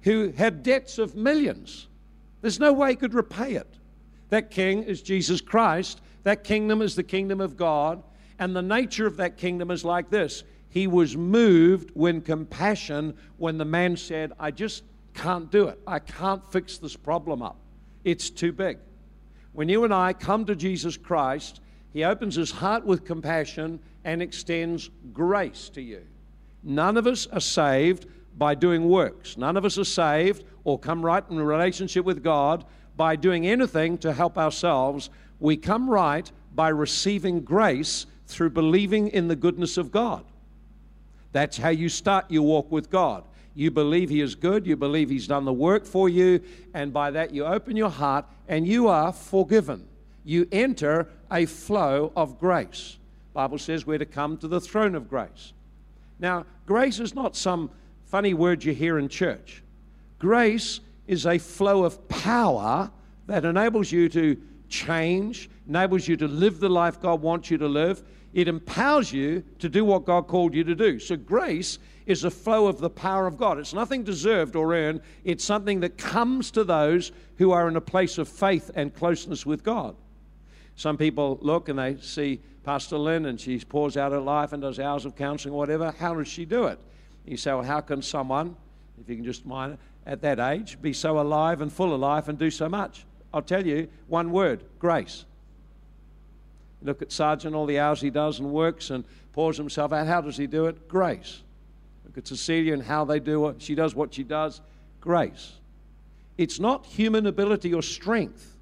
who 0.02 0.32
had 0.32 0.62
debts 0.62 0.98
of 0.98 1.14
millions, 1.14 1.88
there's 2.40 2.60
no 2.60 2.72
way 2.72 2.90
he 2.90 2.96
could 2.96 3.14
repay 3.14 3.54
it. 3.54 3.68
That 4.30 4.50
king 4.50 4.84
is 4.84 5.02
Jesus 5.02 5.40
Christ. 5.40 6.00
That 6.22 6.44
kingdom 6.44 6.80
is 6.82 6.94
the 6.94 7.02
kingdom 7.02 7.40
of 7.40 7.56
God. 7.56 8.02
And 8.38 8.56
the 8.56 8.62
nature 8.62 9.06
of 9.06 9.18
that 9.18 9.36
kingdom 9.36 9.70
is 9.70 9.84
like 9.84 10.08
this 10.08 10.44
He 10.70 10.86
was 10.86 11.16
moved 11.16 11.90
when 11.94 12.22
compassion, 12.22 13.14
when 13.36 13.58
the 13.58 13.64
man 13.64 13.96
said, 13.96 14.32
I 14.38 14.50
just 14.50 14.84
can't 15.14 15.50
do 15.50 15.68
it. 15.68 15.78
I 15.86 15.98
can't 15.98 16.44
fix 16.50 16.78
this 16.78 16.96
problem 16.96 17.42
up. 17.42 17.56
It's 18.04 18.30
too 18.30 18.52
big. 18.52 18.78
When 19.52 19.68
you 19.68 19.84
and 19.84 19.92
I 19.92 20.12
come 20.12 20.46
to 20.46 20.56
Jesus 20.56 20.96
Christ, 20.96 21.60
He 21.92 22.04
opens 22.04 22.36
His 22.36 22.50
heart 22.50 22.86
with 22.86 23.04
compassion 23.04 23.80
and 24.04 24.22
extends 24.22 24.88
grace 25.12 25.68
to 25.70 25.82
you. 25.82 26.06
None 26.62 26.96
of 26.96 27.06
us 27.06 27.26
are 27.28 27.40
saved 27.40 28.06
by 28.36 28.54
doing 28.54 28.88
works. 28.88 29.36
None 29.36 29.56
of 29.56 29.64
us 29.64 29.78
are 29.78 29.84
saved 29.84 30.44
or 30.64 30.78
come 30.78 31.04
right 31.04 31.24
in 31.30 31.38
a 31.38 31.44
relationship 31.44 32.04
with 32.04 32.22
God 32.22 32.64
by 32.96 33.16
doing 33.16 33.46
anything 33.46 33.98
to 33.98 34.12
help 34.12 34.36
ourselves. 34.36 35.10
We 35.38 35.56
come 35.56 35.88
right 35.88 36.30
by 36.54 36.68
receiving 36.68 37.40
grace 37.40 38.06
through 38.26 38.50
believing 38.50 39.08
in 39.08 39.28
the 39.28 39.36
goodness 39.36 39.76
of 39.76 39.90
God. 39.90 40.24
That's 41.32 41.56
how 41.56 41.70
you 41.70 41.88
start 41.88 42.30
your 42.30 42.42
walk 42.42 42.70
with 42.70 42.90
God. 42.90 43.24
You 43.54 43.70
believe 43.70 44.10
He 44.10 44.20
is 44.20 44.34
good, 44.34 44.66
you 44.66 44.76
believe 44.76 45.10
He's 45.10 45.26
done 45.26 45.44
the 45.44 45.52
work 45.52 45.84
for 45.84 46.08
you, 46.08 46.40
and 46.74 46.92
by 46.92 47.10
that 47.10 47.32
you 47.32 47.44
open 47.44 47.76
your 47.76 47.90
heart 47.90 48.26
and 48.48 48.66
you 48.66 48.88
are 48.88 49.12
forgiven. 49.12 49.88
You 50.24 50.46
enter 50.52 51.08
a 51.30 51.46
flow 51.46 52.12
of 52.16 52.38
grace. 52.38 52.98
Bible 53.32 53.58
says 53.58 53.86
we're 53.86 53.98
to 53.98 54.06
come 54.06 54.36
to 54.38 54.48
the 54.48 54.60
throne 54.60 54.94
of 54.94 55.08
grace. 55.08 55.52
Now, 56.20 56.44
grace 56.66 57.00
is 57.00 57.14
not 57.14 57.34
some 57.34 57.70
funny 58.04 58.34
word 58.34 58.62
you 58.62 58.74
hear 58.74 58.98
in 58.98 59.08
church. 59.08 59.62
Grace 60.18 60.80
is 61.06 61.26
a 61.26 61.38
flow 61.38 61.84
of 61.84 62.06
power 62.08 62.90
that 63.26 63.44
enables 63.44 63.90
you 63.90 64.08
to 64.10 64.40
change, 64.68 65.50
enables 65.66 66.06
you 66.06 66.16
to 66.18 66.28
live 66.28 66.60
the 66.60 66.68
life 66.68 67.00
God 67.00 67.22
wants 67.22 67.50
you 67.50 67.58
to 67.58 67.66
live. 67.66 68.02
It 68.34 68.46
empowers 68.46 69.12
you 69.12 69.42
to 69.58 69.68
do 69.68 69.84
what 69.84 70.04
God 70.04 70.28
called 70.28 70.54
you 70.54 70.62
to 70.64 70.74
do. 70.74 70.98
So, 70.98 71.16
grace 71.16 71.78
is 72.06 72.24
a 72.24 72.30
flow 72.30 72.66
of 72.66 72.78
the 72.78 72.90
power 72.90 73.26
of 73.26 73.36
God. 73.36 73.58
It's 73.58 73.74
nothing 73.74 74.04
deserved 74.04 74.56
or 74.56 74.74
earned, 74.74 75.00
it's 75.24 75.44
something 75.44 75.80
that 75.80 75.96
comes 75.96 76.50
to 76.52 76.64
those 76.64 77.12
who 77.38 77.50
are 77.52 77.68
in 77.68 77.76
a 77.76 77.80
place 77.80 78.18
of 78.18 78.28
faith 78.28 78.70
and 78.74 78.94
closeness 78.94 79.46
with 79.46 79.64
God. 79.64 79.96
Some 80.76 80.96
people 80.96 81.38
look 81.42 81.68
and 81.68 81.78
they 81.78 81.96
see 82.00 82.40
Pastor 82.64 82.98
Lynn 82.98 83.26
and 83.26 83.40
she 83.40 83.58
pours 83.58 83.96
out 83.96 84.12
her 84.12 84.20
life 84.20 84.52
and 84.52 84.62
does 84.62 84.78
hours 84.78 85.04
of 85.04 85.16
counseling 85.16 85.54
whatever. 85.54 85.94
How 85.98 86.14
does 86.14 86.28
she 86.28 86.44
do 86.44 86.64
it? 86.66 86.78
You 87.26 87.36
say, 87.36 87.52
well, 87.52 87.62
how 87.62 87.80
can 87.80 88.02
someone, 88.02 88.56
if 89.00 89.08
you 89.08 89.16
can 89.16 89.24
just 89.24 89.46
mind 89.46 89.78
at 90.06 90.22
that 90.22 90.40
age, 90.40 90.80
be 90.80 90.92
so 90.92 91.20
alive 91.20 91.60
and 91.60 91.72
full 91.72 91.94
of 91.94 92.00
life 92.00 92.28
and 92.28 92.38
do 92.38 92.50
so 92.50 92.68
much? 92.68 93.04
I'll 93.32 93.42
tell 93.42 93.66
you 93.66 93.88
one 94.08 94.32
word 94.32 94.64
grace. 94.78 95.24
Look 96.82 97.02
at 97.02 97.12
Sergeant, 97.12 97.54
all 97.54 97.66
the 97.66 97.78
hours 97.78 98.00
he 98.00 98.10
does 98.10 98.40
and 98.40 98.50
works 98.50 98.90
and 98.90 99.04
pours 99.32 99.56
himself 99.56 99.92
out. 99.92 100.06
How 100.06 100.20
does 100.20 100.36
he 100.36 100.46
do 100.46 100.66
it? 100.66 100.88
Grace. 100.88 101.42
Look 102.06 102.18
at 102.18 102.26
Cecilia 102.26 102.72
and 102.72 102.82
how 102.82 103.04
they 103.04 103.20
do 103.20 103.48
it. 103.48 103.60
She 103.60 103.74
does 103.74 103.94
what 103.94 104.14
she 104.14 104.24
does. 104.24 104.60
Grace. 105.00 105.52
It's 106.38 106.58
not 106.58 106.86
human 106.86 107.26
ability 107.26 107.74
or 107.74 107.82
strength, 107.82 108.56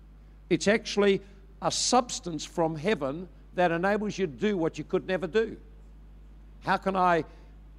it's 0.51 0.67
actually 0.67 1.23
a 1.61 1.71
substance 1.71 2.45
from 2.45 2.77
heaven 2.77 3.29
that 3.55 3.71
enables 3.73 4.19
you 4.19 4.27
to 4.27 4.33
do 4.33 4.57
what 4.57 4.79
you 4.79 4.85
could 4.85 5.07
never 5.07 5.27
do. 5.27 5.57
How 6.65 6.77
can 6.77 6.97
I 6.97 7.25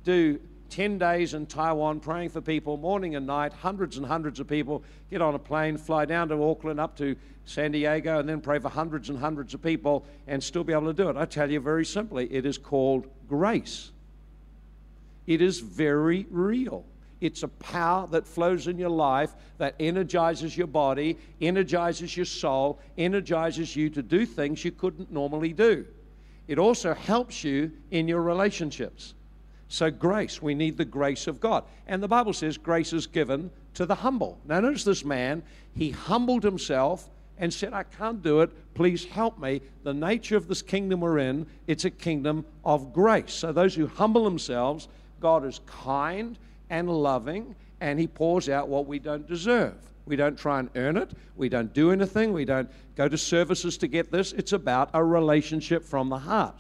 do 0.04 0.40
10 0.70 0.98
days 0.98 1.34
in 1.34 1.46
Taiwan 1.46 2.00
praying 2.00 2.30
for 2.30 2.42
people 2.42 2.78
morning 2.78 3.16
and 3.16 3.26
night, 3.26 3.54
hundreds 3.54 3.98
and 3.98 4.06
hundreds 4.06 4.40
of 4.40 4.48
people, 4.48 4.84
get 5.10 5.22
on 5.22 5.36
a 5.36 5.40
plane, 5.40 5.78
fly 5.78 6.06
down 6.06 6.30
to 6.30 6.44
Auckland, 6.44 6.80
up 6.80 6.96
to 6.98 7.16
San 7.46 7.72
Diego, 7.72 8.20
and 8.20 8.30
then 8.30 8.42
pray 8.42 8.60
for 8.60 8.70
hundreds 8.70 9.10
and 9.10 9.18
hundreds 9.18 9.54
of 9.54 9.64
people 9.64 10.06
and 10.28 10.44
still 10.44 10.64
be 10.64 10.74
able 10.74 10.86
to 10.86 10.94
do 10.94 11.10
it? 11.10 11.18
I 11.18 11.26
tell 11.26 11.50
you 11.50 11.60
very 11.60 11.86
simply, 11.86 12.32
it 12.32 12.46
is 12.46 12.58
called 12.58 13.08
grace. 13.28 13.92
It 15.26 15.42
is 15.42 15.60
very 15.60 16.26
real. 16.30 16.84
It's 17.22 17.44
a 17.44 17.48
power 17.48 18.08
that 18.08 18.26
flows 18.26 18.68
in 18.68 18.78
your 18.78 18.90
life 18.90 19.34
that 19.58 19.76
energizes 19.80 20.58
your 20.58 20.68
body, 20.68 21.18
energizes 21.42 22.16
your 22.16 22.26
soul, 22.26 22.80
energizes 22.98 23.76
you 23.76 23.90
to 23.90 24.02
do 24.02 24.26
things 24.26 24.64
you 24.64 24.72
couldn't 24.72 25.12
normally 25.12 25.54
do. 25.54 25.86
It 26.48 26.58
also 26.58 26.94
helps 26.94 27.44
you 27.44 27.72
in 27.92 28.08
your 28.08 28.22
relationships. 28.22 29.14
So, 29.68 29.92
grace, 29.92 30.42
we 30.42 30.56
need 30.56 30.78
the 30.78 30.86
grace 30.86 31.28
of 31.28 31.40
God. 31.40 31.64
And 31.88 32.02
the 32.02 32.08
Bible 32.08 32.34
says 32.34 32.58
grace 32.58 32.92
is 32.92 33.06
given 33.06 33.52
to 33.76 33.86
the 33.86 33.94
humble. 33.94 34.40
Now, 34.46 34.60
notice 34.62 34.84
this 34.84 35.06
man, 35.06 35.44
he 35.76 35.92
humbled 35.92 36.44
himself 36.44 37.08
and 37.38 37.54
said, 37.54 37.74
I 37.74 37.84
can't 37.84 38.24
do 38.24 38.42
it. 38.42 38.50
Please 38.74 39.06
help 39.06 39.40
me. 39.40 39.62
The 39.84 39.94
nature 39.94 40.38
of 40.38 40.48
this 40.48 40.64
kingdom 40.64 41.02
we're 41.02 41.20
in, 41.20 41.46
it's 41.68 41.86
a 41.86 41.92
kingdom 41.92 42.46
of 42.66 42.94
grace. 42.94 43.34
So, 43.34 43.52
those 43.52 43.76
who 43.76 43.86
humble 43.86 44.24
themselves, 44.24 44.88
God 45.20 45.46
is 45.46 45.62
kind 45.68 46.38
and 46.70 46.90
loving, 46.90 47.56
and 47.82 48.00
He 48.00 48.08
pours 48.08 48.50
out 48.50 48.68
what 48.68 48.88
we 48.88 49.00
don't 49.00 49.28
deserve. 49.28 49.76
We 50.06 50.16
don't 50.16 50.38
try 50.38 50.60
and 50.60 50.70
earn 50.76 50.98
it. 50.98 51.12
We 51.36 51.50
don't 51.50 51.74
do 51.74 51.92
anything. 51.92 52.34
We 52.34 52.44
don't 52.44 52.70
go 52.96 53.08
to 53.08 53.18
services 53.18 53.78
to 53.78 53.88
get 53.88 54.12
this. 54.12 54.32
It's 54.34 54.54
about 54.54 54.90
a 54.94 55.04
relationship 55.04 55.84
from 55.86 56.10
the 56.10 56.18
heart. 56.18 56.56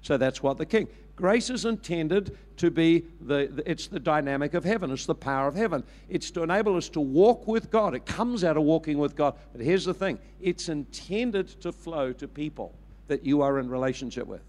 So 0.00 0.16
that's 0.16 0.42
what 0.42 0.56
the 0.56 0.66
king. 0.66 0.88
Grace 1.16 1.50
is 1.50 1.64
intended 1.64 2.36
to 2.56 2.70
be 2.70 3.04
the, 3.20 3.62
it's 3.66 3.86
the 3.86 4.00
dynamic 4.00 4.54
of 4.54 4.64
heaven. 4.64 4.90
It's 4.90 5.06
the 5.06 5.14
power 5.14 5.46
of 5.46 5.54
heaven. 5.54 5.84
It's 6.08 6.30
to 6.32 6.42
enable 6.42 6.76
us 6.76 6.88
to 6.90 7.00
walk 7.00 7.46
with 7.46 7.70
God. 7.70 7.94
It 7.94 8.06
comes 8.06 8.42
out 8.42 8.56
of 8.56 8.64
walking 8.64 8.98
with 8.98 9.14
God. 9.14 9.34
But 9.52 9.60
here's 9.60 9.84
the 9.84 9.94
thing 9.94 10.18
it's 10.40 10.68
intended 10.68 11.48
to 11.60 11.72
flow 11.72 12.12
to 12.14 12.26
people 12.26 12.74
that 13.08 13.24
you 13.24 13.42
are 13.42 13.58
in 13.58 13.68
relationship 13.68 14.26
with. 14.26 14.42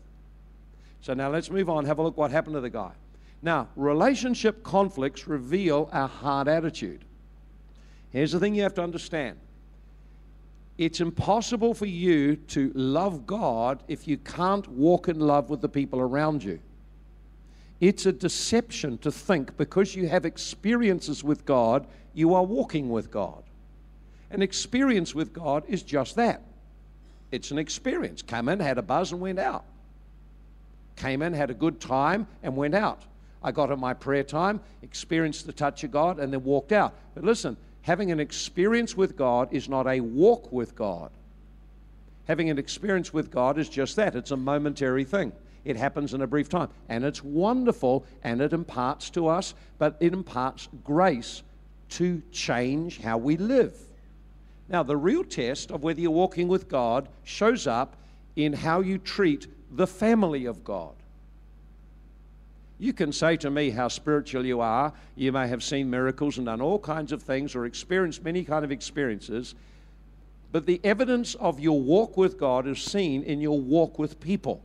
So 1.01 1.13
now 1.13 1.29
let's 1.29 1.51
move 1.51 1.69
on. 1.69 1.85
Have 1.85 1.99
a 1.99 2.01
look 2.01 2.17
what 2.17 2.31
happened 2.31 2.55
to 2.55 2.61
the 2.61 2.69
guy. 2.69 2.91
Now, 3.41 3.67
relationship 3.75 4.63
conflicts 4.63 5.27
reveal 5.27 5.89
our 5.91 6.07
heart 6.07 6.47
attitude. 6.47 7.05
Here's 8.11 8.31
the 8.31 8.39
thing 8.39 8.55
you 8.55 8.63
have 8.63 8.73
to 8.75 8.83
understand 8.83 9.37
it's 10.77 10.99
impossible 10.99 11.73
for 11.73 11.85
you 11.85 12.35
to 12.35 12.71
love 12.75 13.25
God 13.25 13.81
if 13.87 14.07
you 14.07 14.17
can't 14.17 14.67
walk 14.67 15.07
in 15.07 15.19
love 15.19 15.49
with 15.49 15.61
the 15.61 15.69
people 15.69 16.01
around 16.01 16.43
you. 16.43 16.59
It's 17.79 18.05
a 18.05 18.11
deception 18.11 18.97
to 18.99 19.11
think 19.11 19.55
because 19.57 19.95
you 19.95 20.07
have 20.09 20.25
experiences 20.25 21.23
with 21.23 21.45
God, 21.45 21.87
you 22.13 22.33
are 22.33 22.43
walking 22.43 22.89
with 22.89 23.09
God. 23.09 23.43
An 24.31 24.41
experience 24.41 25.15
with 25.15 25.31
God 25.31 25.63
is 25.67 25.81
just 25.83 26.15
that 26.15 26.41
it's 27.31 27.51
an 27.51 27.57
experience. 27.57 28.21
Came 28.21 28.49
in, 28.49 28.59
had 28.59 28.77
a 28.77 28.81
buzz, 28.81 29.11
and 29.11 29.19
went 29.19 29.39
out. 29.39 29.65
Came 30.95 31.21
in, 31.21 31.33
had 31.33 31.49
a 31.49 31.53
good 31.53 31.81
time, 31.81 32.27
and 32.43 32.55
went 32.55 32.75
out. 32.75 33.01
I 33.45 33.51
got 33.51 33.69
in 33.69 33.79
my 33.79 33.93
prayer 33.93 34.23
time, 34.23 34.59
experienced 34.81 35.45
the 35.45 35.53
touch 35.53 35.83
of 35.83 35.91
God, 35.91 36.17
and 36.17 36.33
then 36.33 36.43
walked 36.43 36.71
out. 36.71 36.95
But 37.13 37.23
listen, 37.23 37.55
having 37.83 38.11
an 38.11 38.19
experience 38.19 38.97
with 38.97 39.15
God 39.15 39.49
is 39.51 39.69
not 39.69 39.85
a 39.85 39.99
walk 39.99 40.51
with 40.51 40.75
God. 40.75 41.11
Having 42.27 42.49
an 42.49 42.57
experience 42.57 43.13
with 43.13 43.29
God 43.29 43.59
is 43.59 43.69
just 43.69 43.97
that 43.97 44.15
it's 44.15 44.31
a 44.31 44.35
momentary 44.35 45.03
thing. 45.03 45.31
It 45.63 45.77
happens 45.77 46.15
in 46.15 46.23
a 46.23 46.27
brief 46.27 46.49
time. 46.49 46.69
And 46.89 47.05
it's 47.05 47.23
wonderful 47.23 48.03
and 48.23 48.41
it 48.41 48.51
imparts 48.51 49.11
to 49.11 49.27
us, 49.27 49.53
but 49.77 49.95
it 49.99 50.11
imparts 50.11 50.67
grace 50.83 51.43
to 51.89 52.23
change 52.31 52.99
how 52.99 53.19
we 53.19 53.37
live. 53.37 53.77
Now, 54.69 54.81
the 54.81 54.97
real 54.97 55.23
test 55.23 55.69
of 55.69 55.83
whether 55.83 56.01
you're 56.01 56.09
walking 56.09 56.47
with 56.47 56.67
God 56.67 57.09
shows 57.23 57.67
up 57.67 57.95
in 58.35 58.53
how 58.53 58.81
you 58.81 58.97
treat 58.97 59.45
the 59.69 59.85
family 59.85 60.45
of 60.45 60.63
God. 60.63 60.95
You 62.77 62.91
can 62.91 63.13
say 63.13 63.37
to 63.37 63.49
me 63.49 63.69
how 63.69 63.87
spiritual 63.87 64.45
you 64.45 64.59
are. 64.59 64.91
You 65.15 65.31
may 65.31 65.47
have 65.47 65.63
seen 65.63 65.89
miracles 65.89 66.37
and 66.37 66.45
done 66.45 66.61
all 66.61 66.79
kinds 66.79 67.11
of 67.11 67.23
things 67.23 67.55
or 67.55 67.65
experienced 67.65 68.23
many 68.23 68.43
kind 68.43 68.65
of 68.65 68.71
experiences. 68.71 69.55
But 70.51 70.65
the 70.65 70.81
evidence 70.83 71.35
of 71.35 71.59
your 71.59 71.79
walk 71.79 72.17
with 72.17 72.37
God 72.37 72.67
is 72.67 72.81
seen 72.81 73.23
in 73.23 73.39
your 73.39 73.59
walk 73.59 73.97
with 73.97 74.19
people. 74.19 74.61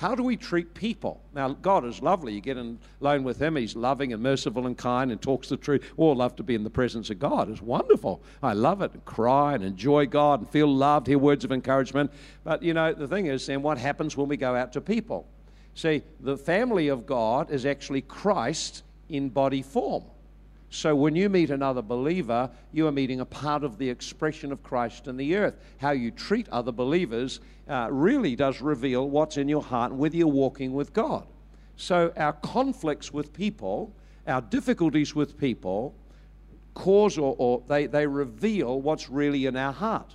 How 0.00 0.14
do 0.14 0.22
we 0.22 0.36
treat 0.36 0.72
people? 0.72 1.20
Now, 1.34 1.50
God 1.50 1.84
is 1.84 2.00
lovely. 2.00 2.32
You 2.32 2.40
get 2.40 2.56
in 2.56 2.78
alone 3.02 3.22
with 3.22 3.40
Him. 3.40 3.56
He's 3.56 3.76
loving 3.76 4.14
and 4.14 4.22
merciful 4.22 4.66
and 4.66 4.76
kind 4.76 5.12
and 5.12 5.20
talks 5.20 5.50
the 5.50 5.58
truth. 5.58 5.84
Oh, 5.92 5.94
we 5.96 6.04
all 6.06 6.16
love 6.16 6.36
to 6.36 6.42
be 6.42 6.54
in 6.54 6.64
the 6.64 6.70
presence 6.70 7.10
of 7.10 7.18
God. 7.18 7.50
It's 7.50 7.60
wonderful. 7.60 8.22
I 8.42 8.54
love 8.54 8.80
it 8.80 8.94
and 8.94 9.04
cry 9.04 9.54
and 9.54 9.62
enjoy 9.62 10.06
God 10.06 10.40
and 10.40 10.48
feel 10.48 10.74
loved, 10.74 11.06
hear 11.06 11.18
words 11.18 11.44
of 11.44 11.52
encouragement. 11.52 12.10
But, 12.44 12.62
you 12.62 12.72
know, 12.72 12.94
the 12.94 13.06
thing 13.06 13.26
is, 13.26 13.46
then 13.46 13.60
what 13.60 13.76
happens 13.76 14.16
when 14.16 14.28
we 14.28 14.38
go 14.38 14.56
out 14.56 14.72
to 14.72 14.80
people? 14.80 15.26
See, 15.74 16.02
the 16.20 16.36
family 16.36 16.88
of 16.88 17.06
God 17.06 17.50
is 17.50 17.64
actually 17.64 18.02
Christ 18.02 18.82
in 19.08 19.28
body 19.28 19.62
form. 19.62 20.04
So 20.72 20.94
when 20.94 21.16
you 21.16 21.28
meet 21.28 21.50
another 21.50 21.82
believer, 21.82 22.48
you 22.72 22.86
are 22.86 22.92
meeting 22.92 23.20
a 23.20 23.24
part 23.24 23.64
of 23.64 23.76
the 23.76 23.90
expression 23.90 24.52
of 24.52 24.62
Christ 24.62 25.08
in 25.08 25.16
the 25.16 25.34
earth. 25.36 25.56
How 25.78 25.90
you 25.90 26.12
treat 26.12 26.48
other 26.50 26.70
believers 26.70 27.40
uh, 27.68 27.88
really 27.90 28.36
does 28.36 28.60
reveal 28.60 29.08
what's 29.08 29.36
in 29.36 29.48
your 29.48 29.62
heart 29.62 29.90
and 29.90 30.00
whether 30.00 30.16
you're 30.16 30.28
walking 30.28 30.72
with 30.72 30.92
God. 30.92 31.26
So 31.76 32.12
our 32.16 32.34
conflicts 32.34 33.12
with 33.12 33.32
people, 33.32 33.92
our 34.28 34.42
difficulties 34.42 35.14
with 35.14 35.38
people, 35.38 35.94
cause 36.74 37.18
or, 37.18 37.34
or 37.38 37.62
they, 37.66 37.86
they 37.86 38.06
reveal 38.06 38.80
what's 38.80 39.10
really 39.10 39.46
in 39.46 39.56
our 39.56 39.72
heart. 39.72 40.14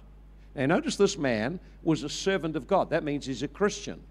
Now, 0.55 0.67
notice 0.67 0.95
this 0.95 1.17
man 1.17 1.59
was 1.83 2.03
a 2.03 2.09
servant 2.09 2.55
of 2.55 2.65
God. 2.65 2.89
That 2.91 3.03
means 3.03 3.25
he's 3.25 3.43
a 3.43 3.47
Christian 3.47 4.01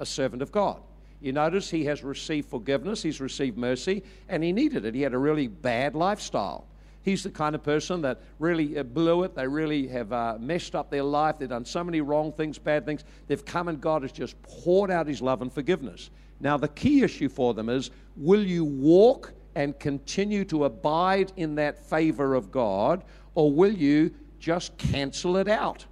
a 0.00 0.06
servant 0.06 0.42
of 0.42 0.50
God. 0.50 0.82
You 1.20 1.32
notice 1.32 1.70
he 1.70 1.84
has 1.84 2.02
received 2.02 2.48
forgiveness, 2.48 3.02
he's 3.02 3.20
received 3.20 3.58
mercy, 3.58 4.02
and 4.28 4.42
he 4.42 4.52
needed 4.52 4.84
it. 4.84 4.94
He 4.94 5.02
had 5.02 5.14
a 5.14 5.18
really 5.18 5.46
bad 5.46 5.94
lifestyle. 5.94 6.66
He's 7.02 7.22
the 7.22 7.30
kind 7.30 7.54
of 7.54 7.62
person 7.62 8.02
that 8.02 8.20
really 8.38 8.78
uh, 8.78 8.82
blew 8.82 9.22
it. 9.24 9.34
They 9.34 9.46
really 9.46 9.86
have 9.88 10.12
uh, 10.12 10.36
messed 10.38 10.74
up 10.74 10.90
their 10.90 11.02
life. 11.02 11.36
They've 11.38 11.48
done 11.48 11.64
so 11.64 11.82
many 11.84 12.00
wrong 12.00 12.32
things, 12.32 12.58
bad 12.58 12.84
things. 12.84 13.04
They've 13.26 13.44
come 13.44 13.68
and 13.68 13.80
God 13.80 14.02
has 14.02 14.12
just 14.12 14.40
poured 14.42 14.90
out 14.90 15.06
his 15.06 15.22
love 15.22 15.40
and 15.40 15.52
forgiveness. 15.52 16.10
Now, 16.40 16.56
the 16.56 16.68
key 16.68 17.02
issue 17.02 17.28
for 17.28 17.54
them 17.54 17.68
is 17.68 17.90
will 18.16 18.44
you 18.44 18.64
walk 18.64 19.32
and 19.54 19.78
continue 19.78 20.44
to 20.46 20.64
abide 20.64 21.32
in 21.36 21.54
that 21.56 21.84
favor 21.84 22.34
of 22.34 22.50
God, 22.50 23.04
or 23.34 23.50
will 23.50 23.72
you 23.72 24.14
just 24.38 24.76
cancel 24.78 25.36
it 25.36 25.48
out? 25.48 25.86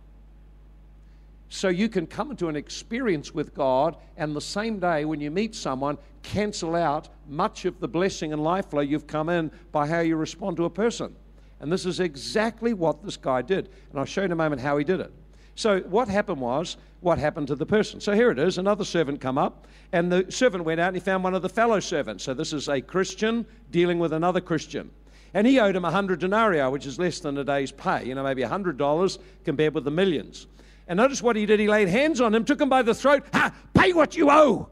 So 1.49 1.69
you 1.69 1.89
can 1.89 2.07
come 2.07 2.31
into 2.31 2.49
an 2.49 2.57
experience 2.57 3.33
with 3.33 3.55
God 3.55 3.97
and 4.17 4.37
the 4.37 4.41
same 4.41 4.79
day 4.79 5.05
when 5.05 5.21
you 5.21 5.31
meet 5.31 5.55
someone, 5.55 5.97
cancel 6.23 6.75
out 6.75 7.09
much 7.27 7.65
of 7.65 7.81
the 7.81 7.89
blessing 7.89 8.33
and 8.33 8.43
life 8.43 8.71
flow 8.71 8.81
you've 8.81 9.07
come 9.07 9.29
in 9.29 9.51
by 9.73 9.87
how 9.87 10.01
you 10.01 10.17
respond 10.17 10.57
to 10.59 10.67
a 10.67 10.71
person. 10.71 11.15
And 11.61 11.73
this 11.73 11.87
is 11.87 12.01
exactly 12.01 12.75
what 12.75 13.03
this 13.03 13.17
guy 13.17 13.43
did. 13.43 13.71
And 13.91 13.99
I'll 13.99 14.05
show 14.05 14.21
you 14.21 14.27
in 14.27 14.33
a 14.33 14.37
moment 14.37 14.61
how 14.61 14.77
he 14.77 14.85
did 14.85 15.01
it. 15.01 15.13
So 15.55 15.81
what 15.81 16.07
happened 16.07 16.41
was, 16.41 16.77
what 17.01 17.19
happened 17.19 17.49
to 17.49 17.57
the 17.57 17.67
person? 17.67 18.01
So 18.01 18.13
here 18.13 18.31
it 18.31 18.39
is, 18.39 18.59
another 18.59 18.85
servant 18.85 19.21
come 19.21 19.39
up, 19.39 19.67
and 19.93 20.13
the 20.13 20.31
servant 20.31 20.65
went 20.65 20.79
out 20.79 20.89
and 20.89 20.97
he 20.97 21.01
found 21.01 21.25
one 21.25 21.35
of 21.35 21.43
the 21.43 21.49
fellow 21.49 21.81
servants. 21.81 22.23
So 22.23 22.35
this 22.35 22.53
is 22.53 22.69
a 22.69 22.81
Christian 22.81 23.45
dealing 23.73 23.99
with 23.99 24.13
another 24.13 24.41
Christian. 24.41 24.91
And 25.35 25.47
he 25.47 25.59
owed 25.59 25.75
him 25.75 25.85
a 25.85 25.91
hundred 25.91 26.21
denarii, 26.21 26.63
which 26.71 26.87
is 26.87 26.99
less 26.99 27.19
than 27.21 27.37
a 27.39 27.45
day's 27.45 27.73
pay, 27.73 28.05
you 28.05 28.15
know, 28.15 28.23
maybe 28.23 28.43
a 28.43 28.49
hundred 28.49 28.77
dollars 28.77 29.19
compared 29.45 29.75
with 29.75 29.85
the 29.85 29.91
millions. 29.91 30.47
And 30.89 30.97
notice 30.97 31.23
what 31.23 31.37
he 31.37 31.47
did. 31.47 31.61
He 31.61 31.69
laid 31.69 31.89
hands 31.89 32.21
on 32.21 32.35
him, 32.35 32.45
took 32.45 32.61
him 32.61 32.69
by 32.69 32.83
the 32.83 32.95
throat. 32.95 33.25
Ha! 33.35 33.55
Pay 33.75 33.93
what 33.93 34.17
you 34.17 34.31
owe. 34.31 34.69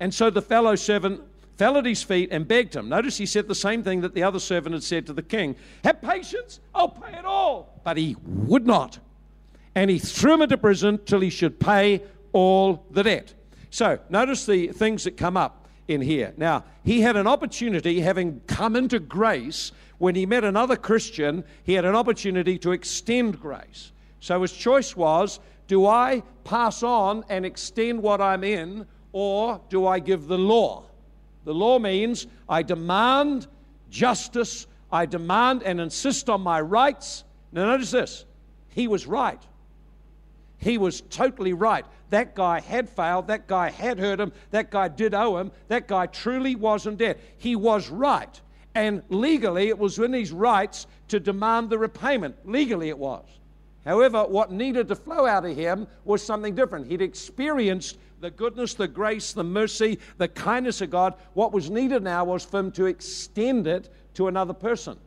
And 0.00 0.12
so 0.12 0.30
the 0.30 0.42
fellow 0.42 0.74
servant 0.74 1.20
fell 1.56 1.76
at 1.76 1.84
his 1.84 2.02
feet 2.02 2.30
and 2.32 2.48
begged 2.48 2.74
him. 2.74 2.88
Notice 2.88 3.18
he 3.18 3.26
said 3.26 3.46
the 3.46 3.54
same 3.54 3.82
thing 3.82 4.00
that 4.00 4.14
the 4.14 4.22
other 4.22 4.38
servant 4.38 4.72
had 4.72 4.82
said 4.82 5.06
to 5.06 5.12
the 5.12 5.22
king 5.22 5.56
Have 5.84 6.00
patience, 6.00 6.60
I'll 6.74 6.88
pay 6.88 7.18
it 7.18 7.24
all. 7.24 7.80
But 7.84 7.98
he 7.98 8.16
would 8.24 8.66
not. 8.66 8.98
And 9.74 9.90
he 9.90 9.98
threw 9.98 10.34
him 10.34 10.42
into 10.42 10.56
prison 10.56 10.98
till 11.04 11.20
he 11.20 11.30
should 11.30 11.60
pay 11.60 12.02
all 12.32 12.86
the 12.90 13.02
debt. 13.02 13.34
So 13.70 13.98
notice 14.08 14.46
the 14.46 14.68
things 14.68 15.04
that 15.04 15.16
come 15.16 15.36
up 15.36 15.68
in 15.88 16.00
here. 16.00 16.32
Now, 16.36 16.64
he 16.84 17.00
had 17.00 17.16
an 17.16 17.26
opportunity, 17.26 18.00
having 18.00 18.40
come 18.46 18.76
into 18.76 18.98
grace, 18.98 19.72
when 19.98 20.14
he 20.14 20.26
met 20.26 20.44
another 20.44 20.76
Christian, 20.76 21.44
he 21.64 21.74
had 21.74 21.84
an 21.84 21.94
opportunity 21.94 22.58
to 22.58 22.72
extend 22.72 23.40
grace. 23.40 23.92
So 24.20 24.40
his 24.42 24.52
choice 24.52 24.96
was 24.96 25.40
do 25.68 25.86
I 25.86 26.22
pass 26.42 26.82
on 26.82 27.24
and 27.28 27.46
extend 27.46 28.02
what 28.02 28.20
I'm 28.20 28.42
in, 28.42 28.86
or 29.12 29.60
do 29.68 29.86
I 29.86 30.00
give 30.00 30.26
the 30.26 30.38
law? 30.38 30.84
The 31.44 31.54
law 31.54 31.78
means 31.78 32.26
I 32.48 32.62
demand 32.62 33.46
justice, 33.90 34.66
I 34.90 35.06
demand 35.06 35.62
and 35.62 35.80
insist 35.80 36.28
on 36.28 36.40
my 36.40 36.60
rights. 36.60 37.24
Now, 37.52 37.66
notice 37.66 37.90
this 37.90 38.24
he 38.70 38.88
was 38.88 39.06
right. 39.06 39.40
He 40.56 40.78
was 40.78 41.02
totally 41.02 41.52
right. 41.52 41.84
That 42.10 42.34
guy 42.34 42.60
had 42.60 42.88
failed. 42.88 43.28
That 43.28 43.46
guy 43.46 43.70
had 43.70 43.98
hurt 43.98 44.18
him. 44.18 44.32
That 44.50 44.70
guy 44.70 44.88
did 44.88 45.14
owe 45.14 45.36
him. 45.36 45.52
That 45.68 45.86
guy 45.86 46.06
truly 46.06 46.56
wasn't 46.56 46.98
dead. 46.98 47.20
He 47.36 47.54
was 47.54 47.90
right. 47.90 48.40
And 48.74 49.02
legally, 49.08 49.68
it 49.68 49.78
was 49.78 49.98
in 49.98 50.12
his 50.12 50.32
rights 50.32 50.86
to 51.08 51.20
demand 51.20 51.70
the 51.70 51.78
repayment. 51.78 52.36
Legally, 52.44 52.88
it 52.88 52.98
was. 52.98 53.24
However, 53.88 54.24
what 54.24 54.52
needed 54.52 54.86
to 54.88 54.94
flow 54.94 55.24
out 55.24 55.46
of 55.46 55.56
him 55.56 55.86
was 56.04 56.22
something 56.22 56.54
different. 56.54 56.88
He'd 56.88 57.00
experienced 57.00 57.96
the 58.20 58.30
goodness, 58.30 58.74
the 58.74 58.86
grace, 58.86 59.32
the 59.32 59.42
mercy, 59.42 59.98
the 60.18 60.28
kindness 60.28 60.82
of 60.82 60.90
God. 60.90 61.14
What 61.32 61.54
was 61.54 61.70
needed 61.70 62.02
now 62.02 62.24
was 62.24 62.44
for 62.44 62.60
him 62.60 62.70
to 62.72 62.84
extend 62.84 63.66
it 63.66 63.88
to 64.12 64.28
another 64.28 64.52
person. 64.52 64.98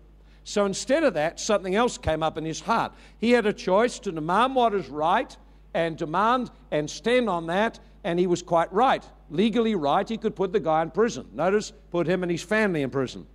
So 0.46 0.66
instead 0.66 1.04
of 1.04 1.14
that, 1.14 1.40
something 1.40 1.76
else 1.76 2.00
came 2.00 2.24
up 2.24 2.40
in 2.40 2.44
his 2.44 2.60
heart. 2.60 2.94
He 3.20 3.30
had 3.30 3.46
a 3.46 3.54
choice 3.54 4.00
to 4.00 4.12
demand 4.12 4.56
what 4.56 4.74
is 4.74 4.90
right 4.90 5.38
and 5.76 5.96
demand 5.96 6.50
and 6.72 6.90
stand 6.90 7.30
on 7.30 7.46
that, 7.48 7.80
and 8.04 8.18
he 8.18 8.26
was 8.26 8.42
quite 8.42 8.74
right. 8.74 9.08
Legally 9.30 9.76
right, 9.76 10.10
he 10.10 10.18
could 10.18 10.36
put 10.36 10.52
the 10.52 10.60
guy 10.60 10.82
in 10.82 10.90
prison. 10.90 11.28
Notice, 11.34 11.72
put 11.92 12.08
him 12.08 12.24
and 12.24 12.32
his 12.32 12.42
family 12.42 12.82
in 12.82 12.90
prison. 12.90 13.28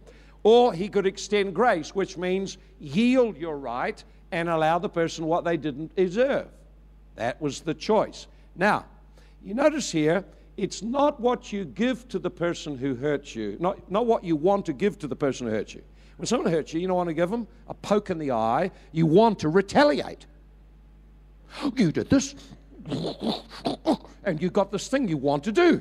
Or 0.42 0.72
he 0.72 0.88
could 0.88 1.06
extend 1.06 1.54
grace, 1.54 1.94
which 1.94 2.16
means 2.16 2.58
yield 2.80 3.36
your 3.36 3.56
right 3.58 4.02
and 4.32 4.48
allow 4.48 4.78
the 4.78 4.88
person 4.88 5.26
what 5.26 5.44
they 5.44 5.56
didn't 5.56 5.94
deserve. 5.96 6.48
That 7.16 7.40
was 7.40 7.60
the 7.60 7.74
choice. 7.74 8.26
Now, 8.54 8.84
you 9.44 9.54
notice 9.54 9.90
here, 9.90 10.24
it's 10.56 10.82
not 10.82 11.20
what 11.20 11.52
you 11.52 11.64
give 11.64 12.08
to 12.08 12.18
the 12.18 12.30
person 12.30 12.76
who 12.76 12.94
hurts 12.94 13.36
you, 13.36 13.56
not, 13.60 13.90
not 13.90 14.06
what 14.06 14.24
you 14.24 14.36
want 14.36 14.66
to 14.66 14.72
give 14.72 14.98
to 15.00 15.06
the 15.06 15.16
person 15.16 15.46
who 15.46 15.52
hurts 15.52 15.74
you. 15.74 15.82
When 16.16 16.26
someone 16.26 16.50
hurts 16.50 16.72
you, 16.72 16.80
you 16.80 16.88
don't 16.88 16.96
want 16.96 17.08
to 17.08 17.14
give 17.14 17.30
them 17.30 17.46
a 17.68 17.74
poke 17.74 18.10
in 18.10 18.18
the 18.18 18.32
eye. 18.32 18.70
You 18.92 19.06
want 19.06 19.38
to 19.40 19.48
retaliate. 19.48 20.26
You 21.74 21.90
did 21.90 22.10
this, 22.10 22.34
and 24.24 24.42
you 24.42 24.50
got 24.50 24.70
this 24.70 24.88
thing 24.88 25.08
you 25.08 25.16
want 25.16 25.44
to 25.44 25.52
do. 25.52 25.80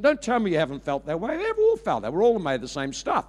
Don't 0.00 0.22
tell 0.22 0.38
me 0.38 0.52
you 0.52 0.58
haven't 0.58 0.82
felt 0.82 1.04
that 1.06 1.20
way. 1.20 1.36
We've 1.36 1.58
all 1.58 1.76
felt 1.76 2.02
that. 2.02 2.12
We're 2.12 2.22
all 2.22 2.38
made 2.38 2.54
of 2.56 2.60
the 2.62 2.68
same 2.68 2.92
stuff. 2.92 3.26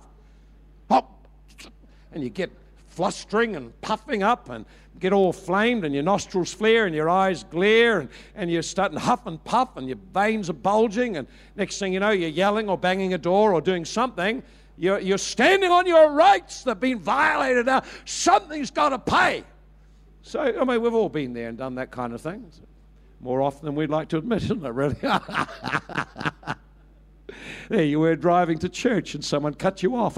And 0.89 2.23
you 2.23 2.29
get 2.29 2.51
flustering 2.93 3.55
and 3.55 3.79
puffing 3.81 4.21
up 4.21 4.49
and 4.49 4.65
get 4.99 5.11
all 5.11 5.33
flamed 5.33 5.83
and 5.83 5.93
your 5.93 6.03
nostrils 6.03 6.53
flare 6.53 6.85
and 6.85 6.95
your 6.95 7.09
eyes 7.09 7.43
glare 7.45 7.99
and, 7.99 8.09
and 8.35 8.51
you're 8.51 8.61
starting 8.61 8.97
to 8.97 9.03
huff 9.03 9.25
and 9.25 9.43
puff 9.43 9.75
and 9.77 9.87
your 9.87 9.97
veins 10.13 10.49
are 10.49 10.53
bulging 10.53 11.17
and 11.17 11.27
next 11.55 11.79
thing 11.79 11.91
you 11.91 11.99
know 11.99 12.11
you're 12.11 12.29
yelling 12.29 12.69
or 12.69 12.77
banging 12.77 13.13
a 13.13 13.17
door 13.17 13.53
or 13.53 13.61
doing 13.61 13.83
something. 13.83 14.43
You're, 14.77 14.99
you're 14.99 15.17
standing 15.17 15.71
on 15.71 15.85
your 15.85 16.11
rights 16.11 16.63
that 16.63 16.71
have 16.71 16.79
been 16.79 16.99
violated. 16.99 17.65
Now 17.65 17.83
something's 18.05 18.71
got 18.71 18.89
to 18.89 18.99
pay. 18.99 19.43
So 20.21 20.39
i 20.39 20.63
mean 20.63 20.81
we've 20.81 20.93
all 20.93 21.09
been 21.09 21.33
there 21.33 21.49
and 21.49 21.57
done 21.57 21.75
that 21.75 21.91
kind 21.91 22.13
of 22.13 22.21
thing. 22.21 22.49
More 23.19 23.41
often 23.41 23.65
than 23.65 23.75
we'd 23.75 23.89
like 23.89 24.09
to 24.09 24.17
admit 24.17 24.43
isn't 24.43 24.63
it 24.63 24.69
really 24.69 24.97
there 27.69 27.83
you 27.83 27.99
were 27.99 28.15
driving 28.15 28.57
to 28.57 28.69
church 28.69 29.15
and 29.15 29.23
someone 29.23 29.53
cut 29.53 29.83
you 29.83 29.95
off 29.95 30.17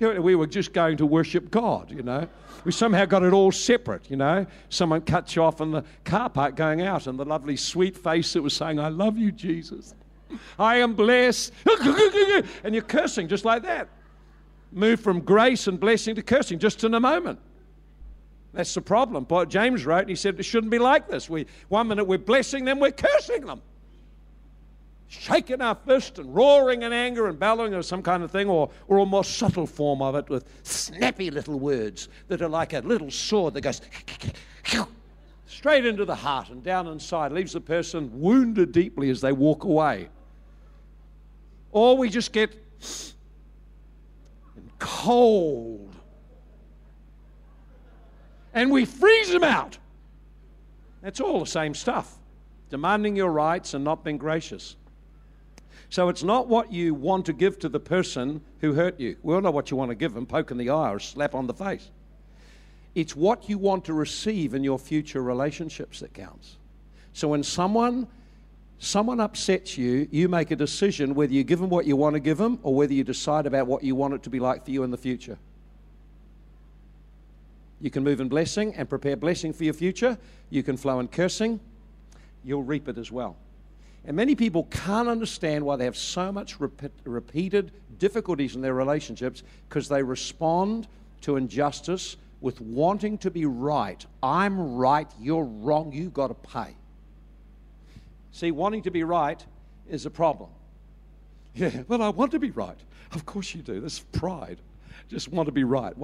we 0.00 0.34
were 0.34 0.46
just 0.46 0.72
going 0.72 0.96
to 0.96 1.06
worship 1.06 1.50
god 1.50 1.90
you 1.90 2.02
know 2.02 2.28
we 2.66 2.72
somehow 2.72 3.04
got 3.04 3.22
it 3.22 3.32
all 3.32 3.52
separate, 3.52 4.10
you 4.10 4.16
know. 4.16 4.44
Someone 4.70 5.02
cut 5.02 5.36
you 5.36 5.44
off 5.44 5.60
in 5.60 5.70
the 5.70 5.84
car 6.02 6.28
park 6.28 6.56
going 6.56 6.82
out, 6.82 7.06
and 7.06 7.16
the 7.16 7.24
lovely 7.24 7.56
sweet 7.56 7.96
face 7.96 8.32
that 8.32 8.42
was 8.42 8.54
saying, 8.54 8.80
I 8.80 8.88
love 8.88 9.16
you, 9.16 9.30
Jesus. 9.30 9.94
I 10.58 10.78
am 10.78 10.94
blessed. 10.94 11.52
and 12.64 12.74
you're 12.74 12.82
cursing 12.82 13.28
just 13.28 13.44
like 13.44 13.62
that. 13.62 13.88
Move 14.72 14.98
from 14.98 15.20
grace 15.20 15.68
and 15.68 15.78
blessing 15.78 16.16
to 16.16 16.22
cursing 16.22 16.58
just 16.58 16.82
in 16.82 16.92
a 16.94 16.98
moment. 16.98 17.38
That's 18.52 18.74
the 18.74 18.80
problem. 18.80 19.28
James 19.48 19.86
wrote, 19.86 20.00
and 20.00 20.08
he 20.08 20.16
said 20.16 20.36
it 20.40 20.42
shouldn't 20.42 20.72
be 20.72 20.80
like 20.80 21.06
this. 21.06 21.30
We, 21.30 21.46
one 21.68 21.86
minute 21.86 22.06
we're 22.06 22.18
blessing 22.18 22.64
them, 22.64 22.80
we're 22.80 22.90
cursing 22.90 23.46
them 23.46 23.62
shaking 25.08 25.60
our 25.60 25.74
fist 25.74 26.18
and 26.18 26.34
roaring 26.34 26.82
in 26.82 26.92
anger 26.92 27.28
and 27.28 27.38
bellowing 27.38 27.74
or 27.74 27.82
some 27.82 28.02
kind 28.02 28.22
of 28.22 28.30
thing, 28.30 28.48
or, 28.48 28.70
or 28.88 28.98
a 28.98 29.06
more 29.06 29.24
subtle 29.24 29.66
form 29.66 30.02
of 30.02 30.14
it 30.14 30.28
with 30.28 30.44
snappy 30.62 31.30
little 31.30 31.58
words 31.58 32.08
that 32.28 32.42
are 32.42 32.48
like 32.48 32.72
a 32.72 32.80
little 32.80 33.10
sword 33.10 33.54
that 33.54 33.60
goes 33.60 33.80
straight 35.46 35.86
into 35.86 36.04
the 36.04 36.14
heart 36.14 36.50
and 36.50 36.62
down 36.62 36.86
inside, 36.88 37.32
leaves 37.32 37.52
the 37.52 37.60
person 37.60 38.10
wounded 38.20 38.72
deeply 38.72 39.10
as 39.10 39.20
they 39.20 39.32
walk 39.32 39.64
away. 39.64 40.08
Or 41.72 41.96
we 41.96 42.08
just 42.08 42.32
get 42.32 42.54
cold 44.78 45.94
and 48.54 48.70
we 48.70 48.84
freeze 48.84 49.30
them 49.30 49.44
out. 49.44 49.78
That's 51.02 51.20
all 51.20 51.40
the 51.40 51.46
same 51.46 51.74
stuff. 51.74 52.16
Demanding 52.70 53.14
your 53.14 53.30
rights 53.30 53.74
and 53.74 53.84
not 53.84 54.02
being 54.02 54.18
gracious. 54.18 54.76
So 55.88 56.08
it's 56.08 56.22
not 56.22 56.48
what 56.48 56.72
you 56.72 56.94
want 56.94 57.26
to 57.26 57.32
give 57.32 57.58
to 57.60 57.68
the 57.68 57.80
person 57.80 58.40
who 58.60 58.74
hurt 58.74 58.98
you. 58.98 59.16
We 59.22 59.34
all 59.34 59.40
know 59.40 59.50
what 59.50 59.70
you 59.70 59.76
want 59.76 59.90
to 59.90 59.94
give 59.94 60.14
them 60.14 60.26
poke 60.26 60.50
in 60.50 60.58
the 60.58 60.70
eye 60.70 60.90
or 60.90 60.98
slap 60.98 61.34
on 61.34 61.46
the 61.46 61.54
face. 61.54 61.90
It's 62.94 63.14
what 63.14 63.48
you 63.48 63.58
want 63.58 63.84
to 63.84 63.92
receive 63.92 64.54
in 64.54 64.64
your 64.64 64.78
future 64.78 65.22
relationships 65.22 66.00
that 66.00 66.14
counts. 66.14 66.56
So 67.12 67.28
when 67.28 67.42
someone 67.42 68.08
someone 68.78 69.20
upsets 69.20 69.78
you, 69.78 70.06
you 70.10 70.28
make 70.28 70.50
a 70.50 70.56
decision 70.56 71.14
whether 71.14 71.32
you 71.32 71.44
give 71.44 71.60
them 71.60 71.70
what 71.70 71.86
you 71.86 71.96
want 71.96 72.14
to 72.14 72.20
give 72.20 72.38
them 72.38 72.58
or 72.62 72.74
whether 72.74 72.92
you 72.92 73.04
decide 73.04 73.46
about 73.46 73.66
what 73.66 73.82
you 73.82 73.94
want 73.94 74.14
it 74.14 74.22
to 74.22 74.30
be 74.30 74.38
like 74.38 74.64
for 74.64 74.70
you 74.70 74.82
in 74.82 74.90
the 74.90 74.98
future. 74.98 75.38
You 77.80 77.90
can 77.90 78.04
move 78.04 78.20
in 78.20 78.28
blessing 78.28 78.74
and 78.74 78.88
prepare 78.88 79.16
blessing 79.16 79.52
for 79.52 79.64
your 79.64 79.74
future. 79.74 80.18
You 80.50 80.62
can 80.62 80.76
flow 80.76 81.00
in 81.00 81.08
cursing. 81.08 81.60
You'll 82.44 82.62
reap 82.62 82.88
it 82.88 82.98
as 82.98 83.10
well. 83.10 83.36
And 84.06 84.16
many 84.16 84.36
people 84.36 84.64
can't 84.70 85.08
understand 85.08 85.64
why 85.64 85.76
they 85.76 85.84
have 85.84 85.96
so 85.96 86.30
much 86.30 86.60
repeat, 86.60 86.92
repeated 87.04 87.72
difficulties 87.98 88.54
in 88.54 88.62
their 88.62 88.74
relationships 88.74 89.42
because 89.68 89.88
they 89.88 90.02
respond 90.02 90.86
to 91.22 91.36
injustice 91.36 92.16
with 92.40 92.60
wanting 92.60 93.18
to 93.18 93.30
be 93.30 93.46
right. 93.46 94.04
I'm 94.22 94.76
right, 94.76 95.08
you're 95.20 95.44
wrong, 95.44 95.92
you've 95.92 96.14
got 96.14 96.28
to 96.28 96.34
pay. 96.34 96.76
See, 98.30 98.52
wanting 98.52 98.82
to 98.82 98.90
be 98.90 99.02
right 99.02 99.44
is 99.88 100.06
a 100.06 100.10
problem. 100.10 100.50
Yeah, 101.56 101.84
well, 101.88 102.02
I 102.02 102.10
want 102.10 102.32
to 102.32 102.38
be 102.38 102.50
right. 102.50 102.76
Of 103.12 103.24
course 103.24 103.54
you 103.54 103.62
do. 103.62 103.80
This 103.80 104.00
pride 104.00 104.58
just 105.08 105.28
want 105.28 105.46
to 105.46 105.52
be 105.52 105.64
right. 105.64 105.94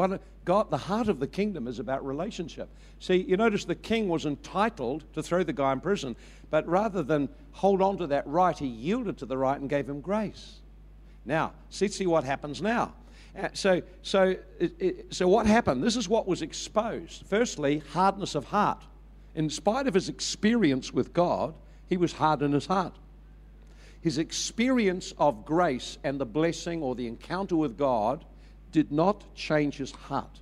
God, 0.45 0.71
the 0.71 0.77
heart 0.77 1.09
of 1.09 1.21
the 1.21 1.27
kingdom 1.27 1.67
is 1.67 1.79
about 1.79 2.05
relationship. 2.05 2.69
See, 3.01 3.17
you 3.17 3.37
notice 3.37 3.65
the 3.65 3.75
king 3.75 4.09
was 4.09 4.27
entitled 4.27 5.05
to 5.15 5.23
throw 5.23 5.43
the 5.43 5.53
guy 5.53 5.73
in 5.73 5.81
prison, 5.81 6.17
but 6.51 6.67
rather 6.69 7.03
than 7.03 7.29
hold 7.53 7.83
on 7.83 7.97
to 7.99 8.07
that 8.09 8.27
right, 8.27 8.57
he 8.57 8.67
yielded 8.67 9.19
to 9.19 9.27
the 9.27 9.37
right 9.37 9.61
and 9.61 9.69
gave 9.69 9.89
him 9.89 10.01
grace. 10.01 10.61
Now, 11.25 11.53
see, 11.71 11.89
see 11.89 12.07
what 12.07 12.25
happens 12.25 12.61
now. 12.61 12.95
Uh, 13.39 13.49
so, 13.55 13.83
so, 14.03 14.37
it, 14.59 14.75
it, 14.79 15.15
so 15.15 15.27
what 15.27 15.47
happened? 15.47 15.83
This 15.83 15.97
is 15.97 16.09
what 16.09 16.27
was 16.27 16.43
exposed. 16.43 17.25
Firstly, 17.27 17.83
hardness 17.93 18.35
of 18.35 18.47
heart. 18.47 18.83
In 19.35 19.49
spite 19.49 19.87
of 19.87 19.95
his 19.95 20.09
experience 20.09 20.93
with 20.93 21.13
God, 21.13 21.55
he 21.89 21.97
was 21.97 22.13
hard 22.13 22.43
in 22.43 22.53
his 22.53 22.67
heart. 22.67 22.95
His 24.03 24.19
experience 24.19 25.15
of 25.17 25.47
grace 25.47 25.97
and 26.05 26.21
the 26.21 26.27
blessing 26.27 26.83
or 26.83 26.95
the 26.95 27.07
encounter 27.07 27.57
with 27.57 27.79
God 27.79 28.25
did 28.73 28.91
not 28.91 29.35
change 29.35 29.77
his 29.77 29.93
heart. 29.93 30.41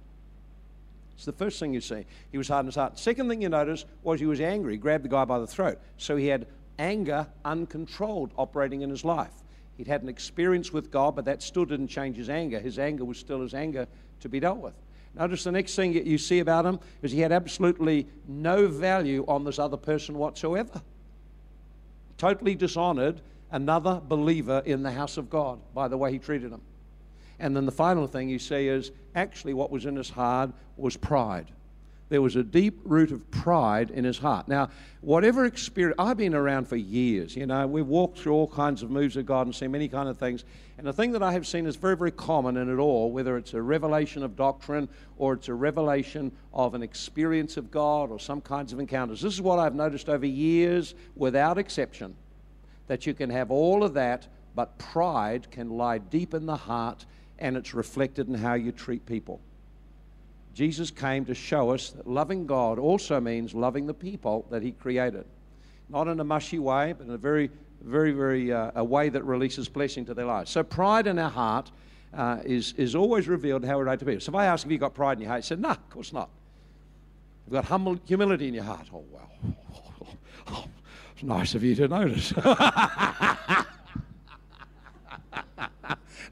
It's 1.15 1.27
the 1.27 1.33
first 1.33 1.61
thing 1.61 1.75
you 1.75 1.83
see. 1.83 2.07
He 2.33 2.39
was 2.39 2.49
hard 2.49 2.65
in 2.65 2.67
his 2.67 2.77
heart. 2.77 2.99
Second 2.99 3.29
thing 3.29 3.43
you 3.43 3.51
notice 3.51 3.85
was 4.03 4.21
he 4.21 4.27
was 4.27 4.41
angry, 4.41 4.73
he 4.73 4.79
grabbed 4.79 5.05
the 5.05 5.09
guy 5.09 5.27
by 5.27 5.39
the 5.39 5.47
throat. 5.47 5.79
So 5.99 6.17
he 6.17 6.29
had 6.29 6.47
anger 6.79 7.27
uncontrolled 7.45 8.33
operating 8.39 8.81
in 8.81 8.89
his 8.89 9.05
life. 9.05 9.35
He'd 9.77 9.87
had 9.87 10.03
an 10.03 10.09
experience 10.09 10.73
with 10.73 10.91
God, 10.91 11.17
but 11.17 11.27
that 11.27 11.43
still 11.43 11.65
didn't 11.65 11.89
change 11.89 12.17
his 12.17 12.31
anger. 12.31 12.59
His 12.59 12.79
anger 12.79 13.05
was 13.05 13.19
still 13.19 13.43
his 13.43 13.53
anger 13.53 13.87
to 14.21 14.29
be 14.29 14.41
dealt 14.41 14.59
with. 14.59 14.75
Notice 15.15 15.45
the 15.45 15.53
next 15.53 15.75
thing 15.75 15.93
you 15.93 16.19
see 16.19 16.39
about 16.39 16.65
him 16.65 16.79
is 17.03 17.13
he 17.13 17.21
had 17.21 17.33
absolutely 17.33 18.07
no 18.29 18.69
value 18.69 19.25
on 19.27 19.45
this 19.45 19.59
other 19.59 19.77
person 19.77 20.17
whatsoever. 20.17 20.81
Totally 22.17 22.55
dishonored 22.55 23.21
another 23.51 24.01
believer 24.07 24.63
in 24.65 24.83
the 24.83 24.93
house 24.93 25.17
of 25.17 25.29
God 25.29 25.59
by 25.75 25.89
the 25.89 25.97
way 25.97 26.13
he 26.13 26.19
treated 26.19 26.53
him. 26.53 26.63
And 27.41 27.57
then 27.57 27.67
the 27.67 27.73
final 27.73 28.07
thing 28.07 28.29
you 28.29 28.39
see 28.39 28.69
is 28.69 28.93
actually 29.15 29.55
what 29.55 29.71
was 29.71 29.87
in 29.87 29.97
his 29.97 30.11
heart 30.11 30.51
was 30.77 30.97
pride. 30.97 31.51
There 32.11 32.21
was 32.21 32.35
a 32.35 32.43
deep 32.43 32.81
root 32.85 33.13
of 33.13 33.31
pride 33.31 33.91
in 33.91 34.05
his 34.05 34.19
heart. 34.19 34.49
Now, 34.49 34.71
whatever 35.01 35.45
experience, 35.45 35.95
I've 35.97 36.17
been 36.17 36.35
around 36.35 36.67
for 36.67 36.75
years, 36.75 37.37
you 37.37 37.47
know, 37.47 37.67
we've 37.69 37.87
walked 37.87 38.19
through 38.19 38.33
all 38.33 38.49
kinds 38.49 38.83
of 38.83 38.91
moves 38.91 39.17
of 39.17 39.27
God 39.27 39.47
and 39.47 39.55
seen 39.55 39.71
many 39.71 39.89
kind 39.89 40.09
of 40.09 40.19
things. 40.19 40.45
And 40.77 40.87
the 40.87 40.93
thing 40.93 41.13
that 41.13 41.23
I 41.23 41.33
have 41.33 41.47
seen 41.47 41.67
is 41.67 41.77
very, 41.77 41.97
very 41.97 42.11
common 42.11 42.57
in 42.57 42.69
it 42.69 42.79
all, 42.79 43.13
whether 43.13 43.37
it's 43.37 43.55
a 43.55 43.63
revelation 43.63 44.25
of 44.25 44.35
doctrine 44.35 44.89
or 45.19 45.35
it's 45.35 45.49
a 45.49 45.55
revelation 45.55 46.33
of 46.53 46.75
an 46.75 46.83
experience 46.83 47.57
of 47.57 47.71
God 47.71 48.11
or 48.11 48.19
some 48.19 48.41
kinds 48.41 48.73
of 48.73 48.81
encounters. 48.81 49.21
This 49.21 49.35
is 49.35 49.41
what 49.41 49.61
I've 49.61 49.77
noticed 49.77 50.09
over 50.09 50.27
years, 50.27 50.97
without 51.15 51.59
exception, 51.59 52.17
that 52.89 53.07
you 53.07 53.15
can 53.15 53.31
have 53.31 53.53
all 53.53 53.85
of 53.85 53.95
that, 53.95 54.27
but 54.57 54.77
pride 54.79 55.49
can 55.53 55.71
lie 55.71 55.99
deep 55.99 56.35
in 56.35 56.45
the 56.45 56.57
heart 56.57 57.07
and 57.41 57.57
it's 57.57 57.75
reflected 57.75 58.29
in 58.29 58.35
how 58.35 58.55
you 58.55 58.73
treat 58.73 59.05
people. 59.07 59.41
Jesus 60.55 60.91
came 60.91 61.25
to 61.27 61.35
show 61.35 61.71
us 61.71 61.91
that 61.91 62.07
loving 62.07 62.47
God 62.47 62.79
also 62.79 63.21
means 63.21 63.55
loving 63.55 63.87
the 63.87 63.95
people 63.95 64.47
that 64.51 64.63
He 64.63 64.73
created. 64.73 65.25
Not 65.89 66.09
in 66.09 66.21
a 66.21 66.25
mushy 66.25 66.59
way, 66.59 66.93
but 66.93 67.07
in 67.07 67.13
a 67.13 67.19
very, 67.19 67.51
very, 67.83 68.13
very 68.13 68.53
uh, 68.53 68.73
a 68.75 68.85
way 68.85 69.09
that 69.09 69.25
releases 69.25 69.69
blessing 69.69 70.05
to 70.07 70.15
their 70.15 70.27
lives. 70.27 70.51
So 70.51 70.63
pride 70.63 71.07
in 71.07 71.19
our 71.19 71.31
heart 71.31 71.71
uh, 72.13 72.39
is, 72.45 72.75
is 72.77 72.95
always 72.95 73.29
revealed 73.29 73.63
in 73.63 73.69
how 73.69 73.79
we're 73.79 73.85
right 73.85 73.99
to 73.99 74.05
be. 74.05 74.19
So 74.21 74.31
if 74.31 74.35
I 74.35 74.47
ask 74.47 74.67
if 74.67 74.73
you've 74.73 74.81
got 74.81 74.95
pride 74.95 75.19
in 75.19 75.23
your 75.23 75.31
heart, 75.31 75.39
you 75.39 75.43
say, 75.43 75.57
no, 75.57 75.69
nah, 75.69 75.75
of 75.75 75.91
course 75.91 76.13
not. 76.13 76.29
You've 77.47 77.55
got 77.55 77.65
humble, 77.65 77.99
humility 78.05 78.49
in 78.49 78.55
your 78.55 78.65
heart. 78.65 78.89
Oh, 78.93 79.05
well. 79.11 79.31
It's 81.21 81.27
nice 81.27 81.55
of 81.55 81.63
you 81.63 81.75
to 81.75 81.87
notice. 81.87 82.33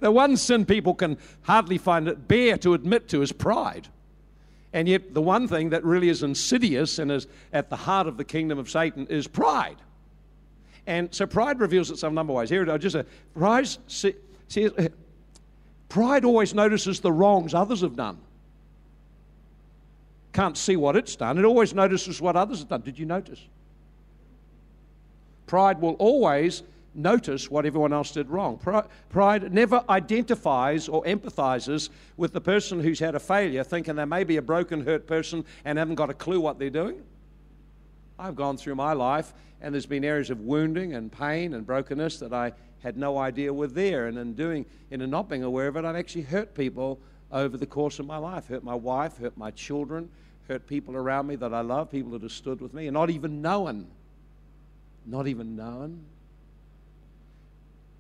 the 0.01 0.11
one 0.11 0.37
sin 0.37 0.65
people 0.65 0.95
can 0.95 1.19
hardly 1.43 1.79
find 1.79 2.09
it 2.09 2.29
bear 2.29 2.57
to 2.59 2.75
admit 2.75 3.09
to 3.09 3.23
is 3.23 3.33
pride. 3.33 3.89
And 4.73 4.87
yet, 4.87 5.15
the 5.15 5.23
one 5.23 5.49
thing 5.49 5.71
that 5.71 5.85
really 5.85 6.09
is 6.09 6.23
insidious 6.23 6.99
and 6.99 7.11
is 7.11 7.27
at 7.53 7.71
the 7.71 7.77
heart 7.77 8.07
of 8.07 8.17
the 8.17 8.25
kingdom 8.25 8.59
of 8.59 8.69
Satan 8.69 9.07
is 9.07 9.27
pride. 9.27 9.77
And 10.87 11.13
so, 11.15 11.27
pride 11.27 11.59
reveals 11.59 11.91
itself 11.91 12.11
a 12.11 12.15
number 12.15 12.33
of 12.33 12.37
ways. 12.37 12.51
Here, 12.51 12.79
just 12.79 12.95
a 12.95 13.07
pride. 13.35 13.69
See, 13.87 14.15
see, 14.49 14.69
pride 15.89 16.25
always 16.25 16.55
notices 16.55 17.01
the 17.01 17.13
wrongs 17.13 17.55
others 17.55 17.81
have 17.81 17.97
done. 17.97 18.19
Can't 20.35 20.57
see 20.57 20.77
what 20.77 20.97
it's 20.97 21.17
done. 21.17 21.39
It 21.39 21.45
always 21.45 21.75
notices 21.75 22.21
what 22.21 22.37
others 22.37 22.61
have 22.61 22.69
done. 22.69 22.83
Did 22.83 22.99
you 22.99 23.07
notice? 23.07 23.41
Pride 25.47 25.81
will 25.81 25.95
always 25.95 26.63
notice 26.99 27.51
what 27.51 27.65
everyone 27.65 27.93
else 27.93 28.13
did 28.13 28.29
wrong. 28.29 28.59
Pride 29.09 29.53
never 29.53 29.85
identifies 29.89 30.89
or 30.89 31.03
empathizes 31.05 31.89
with 32.17 32.33
the 32.33 32.41
person 32.41 32.81
who's 32.81 32.99
had 32.99 33.15
a 33.15 33.21
failure, 33.21 33.65
thinking 33.65 33.97
they 33.97 34.05
may 34.05 34.25
be 34.25 34.37
a 34.37 34.43
broken, 34.43 34.85
hurt 34.85 35.07
person 35.07 35.45
and 35.65 35.79
haven't 35.79 35.95
got 35.95 36.11
a 36.11 36.15
clue 36.15 36.41
what 36.41 36.59
they're 36.59 36.71
doing. 36.71 37.03
I've 38.19 38.37
gone 38.37 38.57
through 38.57 38.75
my 38.75 38.93
life, 38.93 39.33
and 39.61 39.73
there's 39.73 39.87
been 39.87 40.05
areas 40.05 40.31
of 40.31 40.41
wounding 40.41 40.95
and 40.95 41.11
pain 41.11 41.55
and 41.55 41.65
brokenness 41.65 42.19
that 42.19 42.33
I 42.33 42.53
had 42.83 42.97
no 42.97 43.19
idea 43.19 43.53
were 43.53 43.69
there. 43.69 44.07
And 44.07 44.19
in 44.19 44.35
doing, 44.35 44.67
in 44.91 45.09
not 45.09 45.29
being 45.29 45.45
aware 45.45 45.69
of 45.69 45.77
it, 45.77 45.85
I've 45.85 45.97
actually 45.97 46.23
hurt 46.23 46.55
people 46.55 46.99
over 47.31 47.57
the 47.57 47.67
course 47.67 47.99
of 47.99 48.07
my 48.07 48.19
life. 48.19 48.49
Hurt 48.49 48.65
my 48.65 48.75
wife, 48.75 49.19
hurt 49.19 49.37
my 49.37 49.53
children, 49.53 50.09
hurt 50.49 50.67
people 50.67 50.97
around 50.97 51.27
me 51.29 51.37
that 51.37 51.55
I 51.55 51.61
love, 51.61 51.91
people 51.91 52.13
that 52.13 52.23
have 52.23 52.33
stood 52.33 52.61
with 52.61 52.75
me, 52.75 52.89
and 52.89 52.95
not 52.95 53.11
even 53.11 53.41
knowing 53.41 53.87
not 55.09 55.27
even 55.27 55.57
known. 55.57 56.05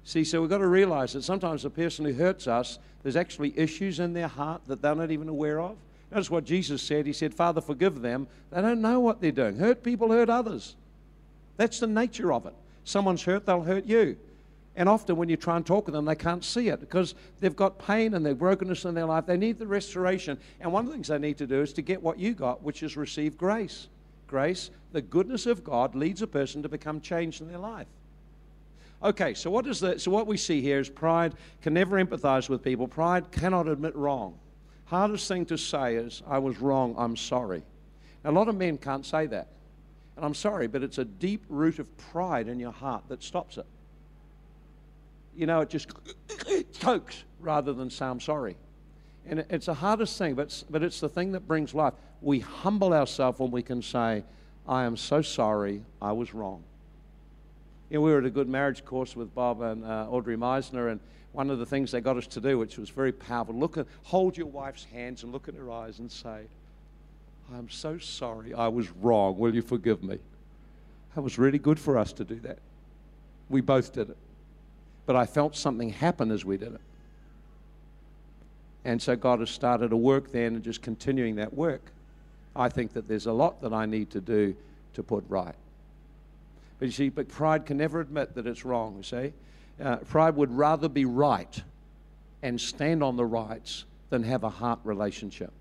See, 0.08 0.24
so 0.24 0.40
we've 0.40 0.48
got 0.48 0.58
to 0.58 0.66
realize 0.66 1.12
that 1.12 1.22
sometimes 1.22 1.64
the 1.64 1.68
person 1.68 2.06
who 2.06 2.14
hurts 2.14 2.46
us, 2.46 2.78
there's 3.02 3.14
actually 3.14 3.52
issues 3.58 4.00
in 4.00 4.14
their 4.14 4.26
heart 4.26 4.62
that 4.66 4.80
they're 4.80 4.94
not 4.94 5.10
even 5.10 5.28
aware 5.28 5.60
of. 5.60 5.76
Notice 6.10 6.30
what 6.30 6.46
Jesus 6.46 6.80
said. 6.80 7.04
He 7.04 7.12
said, 7.12 7.34
Father, 7.34 7.60
forgive 7.60 8.00
them. 8.00 8.26
They 8.50 8.62
don't 8.62 8.80
know 8.80 9.00
what 9.00 9.20
they're 9.20 9.30
doing. 9.30 9.58
Hurt 9.58 9.82
people 9.82 10.10
hurt 10.10 10.30
others. 10.30 10.76
That's 11.58 11.78
the 11.78 11.86
nature 11.86 12.32
of 12.32 12.46
it. 12.46 12.54
Someone's 12.84 13.22
hurt, 13.22 13.44
they'll 13.44 13.60
hurt 13.60 13.84
you. 13.84 14.16
And 14.76 14.88
often 14.88 15.16
when 15.16 15.28
you 15.28 15.36
try 15.36 15.58
and 15.58 15.66
talk 15.66 15.84
to 15.84 15.92
them, 15.92 16.06
they 16.06 16.14
can't 16.14 16.42
see 16.42 16.68
it 16.68 16.80
because 16.80 17.14
they've 17.40 17.54
got 17.54 17.78
pain 17.78 18.14
and 18.14 18.24
their 18.24 18.34
brokenness 18.34 18.86
in 18.86 18.94
their 18.94 19.04
life. 19.04 19.26
They 19.26 19.36
need 19.36 19.58
the 19.58 19.66
restoration. 19.66 20.38
And 20.58 20.72
one 20.72 20.84
of 20.84 20.86
the 20.86 20.94
things 20.94 21.08
they 21.08 21.18
need 21.18 21.36
to 21.36 21.46
do 21.46 21.60
is 21.60 21.74
to 21.74 21.82
get 21.82 22.02
what 22.02 22.18
you 22.18 22.32
got, 22.32 22.62
which 22.62 22.82
is 22.82 22.96
receive 22.96 23.36
grace 23.36 23.88
grace, 24.26 24.70
the 24.92 25.02
goodness 25.02 25.44
of 25.44 25.64
God 25.64 25.94
leads 25.94 26.22
a 26.22 26.26
person 26.26 26.62
to 26.62 26.68
become 26.68 27.00
changed 27.02 27.42
in 27.42 27.48
their 27.48 27.58
life. 27.58 27.86
Okay, 29.02 29.34
so 29.34 29.50
what 29.50 29.66
is 29.66 29.80
the, 29.80 29.98
so 29.98 30.10
what 30.10 30.26
we 30.26 30.36
see 30.36 30.60
here 30.60 30.80
is 30.80 30.88
pride 30.88 31.34
can 31.62 31.74
never 31.74 32.02
empathize 32.04 32.48
with 32.48 32.62
people. 32.62 32.88
Pride 32.88 33.30
cannot 33.30 33.68
admit 33.68 33.94
wrong. 33.94 34.38
Hardest 34.86 35.28
thing 35.28 35.46
to 35.46 35.58
say 35.58 35.96
is, 35.96 36.22
I 36.26 36.38
was 36.38 36.58
wrong, 36.60 36.94
I'm 36.98 37.16
sorry. 37.16 37.62
Now, 38.24 38.30
a 38.30 38.32
lot 38.32 38.48
of 38.48 38.56
men 38.56 38.76
can't 38.78 39.06
say 39.06 39.26
that. 39.26 39.48
And 40.16 40.24
I'm 40.24 40.34
sorry, 40.34 40.66
but 40.66 40.82
it's 40.82 40.98
a 40.98 41.04
deep 41.04 41.44
root 41.48 41.78
of 41.78 41.96
pride 41.96 42.48
in 42.48 42.58
your 42.58 42.72
heart 42.72 43.04
that 43.08 43.22
stops 43.22 43.56
it. 43.56 43.66
You 45.36 45.46
know, 45.46 45.60
it 45.60 45.68
just 45.68 45.90
chokes 46.72 47.22
rather 47.38 47.72
than 47.72 47.90
say, 47.90 48.06
I'm 48.06 48.18
sorry. 48.18 48.56
And 49.26 49.44
it's 49.50 49.66
the 49.66 49.74
hardest 49.74 50.18
thing, 50.18 50.34
but, 50.34 50.64
but 50.70 50.82
it's 50.82 50.98
the 50.98 51.08
thing 51.08 51.32
that 51.32 51.46
brings 51.46 51.74
life 51.74 51.94
we 52.20 52.40
humble 52.40 52.92
ourselves 52.92 53.38
when 53.38 53.50
we 53.52 53.62
can 53.62 53.80
say, 53.80 54.24
I 54.66 54.84
am 54.84 54.96
so 54.96 55.22
sorry, 55.22 55.82
I 56.02 56.12
was 56.12 56.34
wrong. 56.34 56.64
You 57.90 57.98
know, 57.98 58.00
we 58.02 58.10
were 58.12 58.18
at 58.18 58.26
a 58.26 58.30
good 58.30 58.48
marriage 58.48 58.84
course 58.84 59.16
with 59.16 59.34
Bob 59.34 59.62
and 59.62 59.84
uh, 59.84 60.06
Audrey 60.10 60.36
Meisner, 60.36 60.90
and 60.90 61.00
one 61.32 61.50
of 61.50 61.58
the 61.58 61.66
things 61.66 61.90
they 61.90 62.00
got 62.00 62.16
us 62.16 62.26
to 62.28 62.40
do, 62.40 62.58
which 62.58 62.76
was 62.76 62.90
very 62.90 63.12
powerful, 63.12 63.54
look 63.54 63.78
at, 63.78 63.86
hold 64.04 64.36
your 64.36 64.46
wife's 64.46 64.84
hands 64.84 65.22
and 65.22 65.32
look 65.32 65.48
in 65.48 65.54
her 65.54 65.70
eyes 65.70 65.98
and 65.98 66.10
say, 66.10 66.42
I'm 67.54 67.70
so 67.70 67.98
sorry, 67.98 68.52
I 68.52 68.68
was 68.68 68.90
wrong. 68.90 69.38
Will 69.38 69.54
you 69.54 69.62
forgive 69.62 70.02
me? 70.02 70.18
That 71.14 71.22
was 71.22 71.38
really 71.38 71.58
good 71.58 71.78
for 71.78 71.96
us 71.96 72.12
to 72.14 72.24
do 72.24 72.34
that. 72.40 72.58
We 73.48 73.62
both 73.62 73.92
did 73.92 74.10
it. 74.10 74.16
But 75.06 75.16
I 75.16 75.24
felt 75.24 75.56
something 75.56 75.90
happen 75.90 76.30
as 76.30 76.44
we 76.44 76.58
did 76.58 76.74
it. 76.74 76.80
And 78.84 79.00
so 79.00 79.16
God 79.16 79.40
has 79.40 79.50
started 79.50 79.92
a 79.92 79.96
work 79.96 80.32
then 80.32 80.54
and 80.54 80.62
just 80.62 80.82
continuing 80.82 81.36
that 81.36 81.54
work. 81.54 81.80
I 82.54 82.68
think 82.68 82.92
that 82.92 83.08
there's 83.08 83.26
a 83.26 83.32
lot 83.32 83.62
that 83.62 83.72
I 83.72 83.86
need 83.86 84.10
to 84.10 84.20
do 84.20 84.54
to 84.94 85.02
put 85.02 85.24
right. 85.28 85.54
But 86.78 86.86
you 86.86 86.92
see, 86.92 87.08
but 87.08 87.28
pride 87.28 87.66
can 87.66 87.76
never 87.76 88.00
admit 88.00 88.34
that 88.34 88.46
it's 88.46 88.64
wrong, 88.64 88.96
you 88.96 89.02
see. 89.02 89.32
Uh, 89.82 89.96
pride 89.96 90.36
would 90.36 90.52
rather 90.52 90.88
be 90.88 91.04
right 91.04 91.62
and 92.42 92.60
stand 92.60 93.02
on 93.02 93.16
the 93.16 93.24
rights 93.24 93.84
than 94.10 94.22
have 94.22 94.44
a 94.44 94.48
heart 94.48 94.78
relationship. 94.84 95.52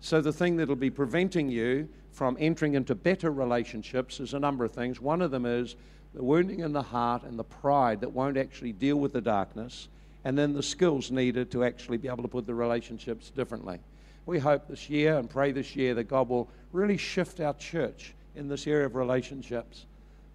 So, 0.00 0.20
the 0.20 0.32
thing 0.32 0.56
that'll 0.56 0.76
be 0.76 0.90
preventing 0.90 1.48
you 1.48 1.88
from 2.12 2.36
entering 2.38 2.74
into 2.74 2.94
better 2.94 3.30
relationships 3.30 4.20
is 4.20 4.34
a 4.34 4.38
number 4.38 4.64
of 4.64 4.72
things. 4.72 5.00
One 5.00 5.22
of 5.22 5.30
them 5.30 5.46
is 5.46 5.76
the 6.14 6.22
wounding 6.22 6.60
in 6.60 6.72
the 6.72 6.82
heart 6.82 7.22
and 7.22 7.38
the 7.38 7.44
pride 7.44 8.00
that 8.00 8.10
won't 8.10 8.36
actually 8.36 8.72
deal 8.72 8.96
with 8.96 9.12
the 9.12 9.20
darkness, 9.20 9.88
and 10.24 10.36
then 10.36 10.52
the 10.52 10.62
skills 10.62 11.10
needed 11.10 11.50
to 11.52 11.64
actually 11.64 11.96
be 11.96 12.08
able 12.08 12.22
to 12.22 12.28
put 12.28 12.46
the 12.46 12.54
relationships 12.54 13.30
differently 13.30 13.80
we 14.26 14.38
hope 14.38 14.68
this 14.68 14.88
year 14.88 15.18
and 15.18 15.28
pray 15.28 15.52
this 15.52 15.76
year 15.76 15.94
that 15.94 16.04
God 16.04 16.28
will 16.28 16.48
really 16.72 16.96
shift 16.96 17.40
our 17.40 17.54
church 17.54 18.14
in 18.36 18.48
this 18.48 18.66
area 18.66 18.86
of 18.86 18.94
relationships. 18.94 19.86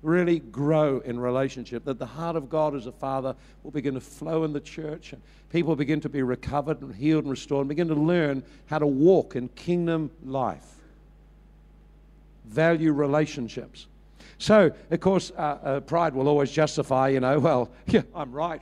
Really 0.02 0.40
grow 0.40 1.00
in 1.00 1.20
relationship, 1.20 1.84
that 1.86 2.00
the 2.00 2.06
heart 2.06 2.36
of 2.36 2.50
God 2.50 2.76
as 2.76 2.88
a 2.88 2.92
father 2.92 3.36
will 3.64 3.72
begin 3.72 3.96
to 3.96 4.00
flow 4.00 4.46
in 4.46 4.54
the 4.54 4.62
church, 4.62 5.12
and 5.12 5.22
people 5.50 5.76
begin 5.76 6.00
to 6.02 6.10
be 6.10 6.24
recovered 6.24 6.82
and 6.82 6.96
healed 6.96 7.26
and 7.26 7.32
restored, 7.32 7.62
and 7.62 7.70
begin 7.70 7.90
to 7.90 7.96
learn 7.96 8.44
how 8.68 8.80
to 8.80 8.88
walk 8.88 9.36
in 9.36 9.50
kingdom 9.50 10.10
life. 10.24 10.66
Value 12.46 12.94
relationships. 12.94 13.88
So, 14.38 14.72
of 14.90 15.00
course, 15.02 15.32
uh, 15.38 15.42
uh, 15.42 15.80
pride 15.82 16.14
will 16.14 16.30
always 16.30 16.50
justify, 16.50 17.10
you 17.10 17.20
know, 17.20 17.40
well, 17.40 17.70
yeah, 17.88 18.04
I'm 18.16 18.32
right, 18.32 18.62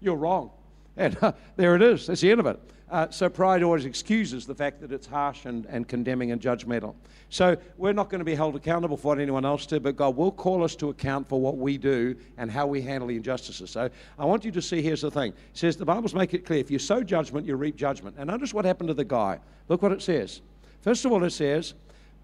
you're 0.00 0.16
wrong. 0.16 0.50
And 0.96 1.16
uh, 1.20 1.32
there 1.56 1.76
it 1.76 1.82
is, 1.82 2.06
that's 2.06 2.22
the 2.22 2.30
end 2.30 2.40
of 2.40 2.46
it. 2.46 2.58
Uh, 2.90 3.08
so 3.10 3.28
pride 3.28 3.62
always 3.62 3.84
excuses 3.84 4.46
the 4.46 4.54
fact 4.54 4.80
that 4.80 4.92
it's 4.92 5.06
harsh 5.06 5.44
and, 5.44 5.66
and 5.66 5.86
condemning 5.88 6.32
and 6.32 6.40
judgmental. 6.40 6.94
So 7.28 7.56
we're 7.76 7.92
not 7.92 8.08
going 8.08 8.20
to 8.20 8.24
be 8.24 8.34
held 8.34 8.56
accountable 8.56 8.96
for 8.96 9.08
what 9.08 9.18
anyone 9.20 9.44
else 9.44 9.66
did, 9.66 9.82
but 9.82 9.96
God 9.96 10.16
will 10.16 10.32
call 10.32 10.64
us 10.64 10.74
to 10.76 10.88
account 10.88 11.28
for 11.28 11.38
what 11.38 11.58
we 11.58 11.76
do 11.76 12.16
and 12.38 12.50
how 12.50 12.66
we 12.66 12.80
handle 12.80 13.08
the 13.08 13.16
injustices. 13.16 13.70
So 13.70 13.90
I 14.18 14.24
want 14.24 14.44
you 14.44 14.50
to 14.52 14.62
see 14.62 14.80
here's 14.80 15.02
the 15.02 15.10
thing. 15.10 15.32
It 15.32 15.36
says 15.52 15.76
the 15.76 15.84
Bible's 15.84 16.14
make 16.14 16.32
it 16.32 16.46
clear 16.46 16.60
if 16.60 16.70
you 16.70 16.78
sow 16.78 17.02
judgment, 17.02 17.46
you 17.46 17.56
reap 17.56 17.76
judgment. 17.76 18.16
And 18.18 18.28
notice 18.28 18.54
what 18.54 18.64
happened 18.64 18.88
to 18.88 18.94
the 18.94 19.04
guy. 19.04 19.38
Look 19.68 19.82
what 19.82 19.92
it 19.92 20.00
says. 20.00 20.40
First 20.80 21.04
of 21.04 21.12
all, 21.12 21.22
it 21.24 21.30
says, 21.30 21.74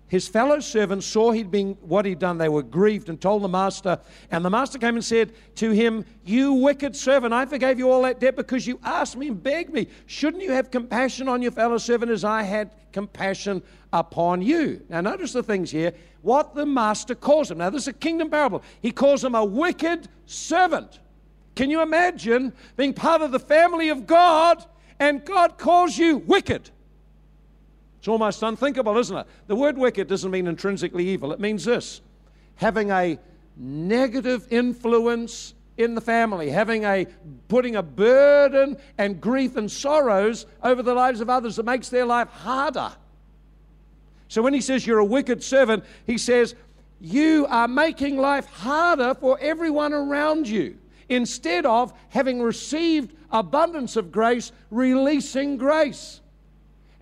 his 0.08 0.28
fellow 0.28 0.60
servants 0.60 1.06
saw 1.06 1.32
he'd 1.32 1.50
been 1.50 1.76
what 1.80 2.04
he'd 2.04 2.18
done. 2.18 2.36
They 2.36 2.48
were 2.48 2.62
grieved 2.62 3.08
and 3.08 3.20
told 3.20 3.42
the 3.42 3.48
master. 3.48 3.98
And 4.30 4.44
the 4.44 4.50
master 4.50 4.78
came 4.78 4.96
and 4.96 5.04
said 5.04 5.32
to 5.56 5.70
him, 5.70 6.04
You 6.24 6.52
wicked 6.52 6.94
servant, 6.94 7.32
I 7.32 7.46
forgave 7.46 7.78
you 7.78 7.90
all 7.90 8.02
that 8.02 8.20
debt 8.20 8.36
because 8.36 8.66
you 8.66 8.78
asked 8.84 9.16
me 9.16 9.28
and 9.28 9.42
begged 9.42 9.72
me. 9.72 9.88
Shouldn't 10.06 10.42
you 10.42 10.52
have 10.52 10.70
compassion 10.70 11.26
on 11.26 11.40
your 11.40 11.52
fellow 11.52 11.78
servant 11.78 12.12
as 12.12 12.22
I 12.22 12.42
had 12.42 12.74
compassion 12.92 13.62
upon 13.92 14.42
you? 14.42 14.82
Now, 14.90 15.00
notice 15.00 15.32
the 15.32 15.42
things 15.42 15.70
here. 15.70 15.92
What 16.20 16.54
the 16.54 16.66
master 16.66 17.14
calls 17.14 17.50
him. 17.50 17.58
Now, 17.58 17.70
this 17.70 17.82
is 17.82 17.88
a 17.88 17.92
kingdom 17.94 18.28
parable. 18.28 18.62
He 18.82 18.90
calls 18.90 19.24
him 19.24 19.34
a 19.34 19.44
wicked 19.44 20.08
servant. 20.26 21.00
Can 21.54 21.70
you 21.70 21.80
imagine 21.80 22.52
being 22.76 22.92
part 22.92 23.22
of 23.22 23.32
the 23.32 23.40
family 23.40 23.88
of 23.88 24.06
God 24.06 24.64
and 24.98 25.24
God 25.24 25.56
calls 25.56 25.96
you 25.96 26.18
wicked? 26.18 26.70
It's 28.04 28.08
almost 28.10 28.42
unthinkable, 28.42 28.98
isn't 28.98 29.16
it? 29.16 29.26
The 29.46 29.56
word 29.56 29.78
wicked 29.78 30.08
doesn't 30.08 30.30
mean 30.30 30.46
intrinsically 30.46 31.08
evil, 31.08 31.32
it 31.32 31.40
means 31.40 31.64
this 31.64 32.02
having 32.56 32.90
a 32.90 33.18
negative 33.56 34.46
influence 34.50 35.54
in 35.78 35.94
the 35.94 36.02
family, 36.02 36.50
having 36.50 36.84
a 36.84 37.06
putting 37.48 37.76
a 37.76 37.82
burden 37.82 38.76
and 38.98 39.22
grief 39.22 39.56
and 39.56 39.70
sorrows 39.70 40.44
over 40.62 40.82
the 40.82 40.92
lives 40.92 41.22
of 41.22 41.30
others 41.30 41.56
that 41.56 41.64
makes 41.64 41.88
their 41.88 42.04
life 42.04 42.28
harder. 42.28 42.92
So 44.28 44.42
when 44.42 44.52
he 44.52 44.60
says 44.60 44.86
you're 44.86 44.98
a 44.98 45.04
wicked 45.04 45.42
servant, 45.42 45.82
he 46.06 46.18
says 46.18 46.54
you 47.00 47.46
are 47.48 47.68
making 47.68 48.18
life 48.18 48.44
harder 48.44 49.14
for 49.14 49.38
everyone 49.40 49.94
around 49.94 50.46
you 50.46 50.76
instead 51.08 51.64
of 51.64 51.90
having 52.10 52.42
received 52.42 53.16
abundance 53.30 53.96
of 53.96 54.12
grace, 54.12 54.52
releasing 54.70 55.56
grace. 55.56 56.20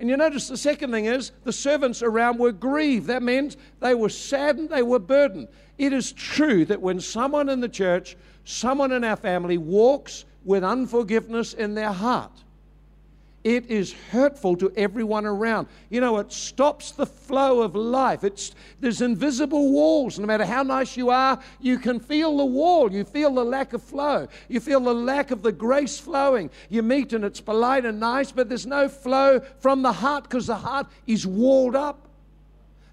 And 0.02 0.10
you 0.10 0.16
notice 0.16 0.48
the 0.48 0.56
second 0.56 0.90
thing 0.90 1.04
is 1.04 1.30
the 1.44 1.52
servants 1.52 2.02
around 2.02 2.40
were 2.40 2.50
grieved. 2.50 3.06
That 3.06 3.22
meant 3.22 3.56
they 3.78 3.94
were 3.94 4.08
saddened, 4.08 4.70
they 4.70 4.82
were 4.82 4.98
burdened. 4.98 5.46
It 5.78 5.92
is 5.92 6.10
true 6.10 6.64
that 6.64 6.82
when 6.82 7.00
someone 7.00 7.48
in 7.48 7.60
the 7.60 7.68
church, 7.68 8.16
someone 8.42 8.90
in 8.90 9.04
our 9.04 9.14
family 9.14 9.58
walks 9.58 10.24
with 10.44 10.64
unforgiveness 10.64 11.54
in 11.54 11.74
their 11.74 11.92
heart, 11.92 12.41
it 13.44 13.66
is 13.70 13.92
hurtful 14.10 14.56
to 14.56 14.72
everyone 14.76 15.26
around. 15.26 15.66
You 15.90 16.00
know, 16.00 16.18
it 16.18 16.32
stops 16.32 16.92
the 16.92 17.06
flow 17.06 17.62
of 17.62 17.74
life. 17.74 18.22
It's, 18.22 18.54
there's 18.80 19.02
invisible 19.02 19.72
walls. 19.72 20.18
No 20.18 20.26
matter 20.26 20.44
how 20.44 20.62
nice 20.62 20.96
you 20.96 21.10
are, 21.10 21.40
you 21.60 21.78
can 21.78 21.98
feel 21.98 22.36
the 22.36 22.44
wall. 22.44 22.92
You 22.92 23.04
feel 23.04 23.34
the 23.34 23.44
lack 23.44 23.72
of 23.72 23.82
flow. 23.82 24.28
You 24.48 24.60
feel 24.60 24.80
the 24.80 24.94
lack 24.94 25.32
of 25.32 25.42
the 25.42 25.52
grace 25.52 25.98
flowing. 25.98 26.50
You 26.68 26.82
meet 26.82 27.12
and 27.12 27.24
it's 27.24 27.40
polite 27.40 27.84
and 27.84 27.98
nice, 27.98 28.30
but 28.30 28.48
there's 28.48 28.66
no 28.66 28.88
flow 28.88 29.40
from 29.58 29.82
the 29.82 29.92
heart 29.92 30.24
because 30.24 30.46
the 30.46 30.56
heart 30.56 30.86
is 31.06 31.26
walled 31.26 31.74
up. 31.74 32.08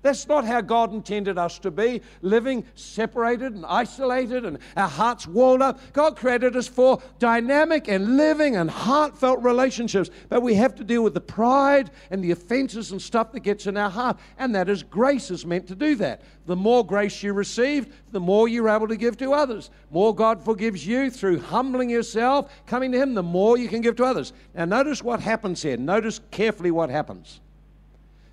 That's 0.01 0.27
not 0.27 0.45
how 0.45 0.61
God 0.61 0.93
intended 0.93 1.37
us 1.37 1.59
to 1.59 1.71
be, 1.71 2.01
living 2.21 2.63
separated 2.73 3.53
and 3.53 3.65
isolated 3.65 4.45
and 4.45 4.57
our 4.77 4.87
hearts 4.87 5.27
walled 5.27 5.61
up. 5.61 5.79
God 5.91 6.15
created 6.15 6.55
us 6.55 6.69
for 6.69 7.01
dynamic 7.19 7.89
and 7.89 8.15
living 8.15 8.55
and 8.55 8.69
heartfelt 8.69 9.43
relationships. 9.43 10.09
But 10.29 10.41
we 10.41 10.53
have 10.55 10.73
to 10.75 10.85
deal 10.85 11.03
with 11.03 11.13
the 11.13 11.21
pride 11.21 11.91
and 12.11 12.23
the 12.23 12.31
offenses 12.31 12.91
and 12.91 13.01
stuff 13.01 13.33
that 13.33 13.41
gets 13.41 13.67
in 13.67 13.75
our 13.75 13.89
heart. 13.89 14.17
And 14.37 14.55
that 14.55 14.69
is 14.69 14.83
grace 14.83 15.31
is 15.31 15.45
meant 15.45 15.67
to 15.67 15.75
do 15.75 15.95
that. 15.95 16.21
The 16.45 16.55
more 16.55 16.85
grace 16.85 17.21
you 17.21 17.33
receive, 17.33 17.93
the 18.11 18.21
more 18.21 18.47
you're 18.47 18.69
able 18.69 18.87
to 18.87 18.97
give 18.97 19.17
to 19.17 19.33
others. 19.33 19.69
More 19.91 20.15
God 20.15 20.43
forgives 20.43 20.87
you 20.87 21.11
through 21.11 21.41
humbling 21.41 21.89
yourself, 21.89 22.51
coming 22.65 22.93
to 22.93 22.97
Him, 22.97 23.15
the 23.15 23.23
more 23.23 23.57
you 23.57 23.67
can 23.67 23.81
give 23.81 23.97
to 23.97 24.05
others. 24.05 24.31
Now, 24.55 24.63
notice 24.63 25.03
what 25.03 25.19
happens 25.19 25.61
here. 25.61 25.75
Notice 25.75 26.21
carefully 26.31 26.71
what 26.71 26.89
happens. 26.89 27.41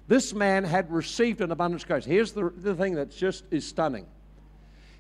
This 0.09 0.33
man 0.33 0.65
had 0.65 0.91
received 0.91 1.41
an 1.41 1.51
abundance 1.51 1.83
of 1.83 1.89
grace. 1.89 2.05
Here's 2.05 2.33
the, 2.33 2.53
the 2.57 2.75
thing 2.75 2.95
that 2.95 3.11
just 3.11 3.45
is 3.51 3.67
stunning. 3.67 4.07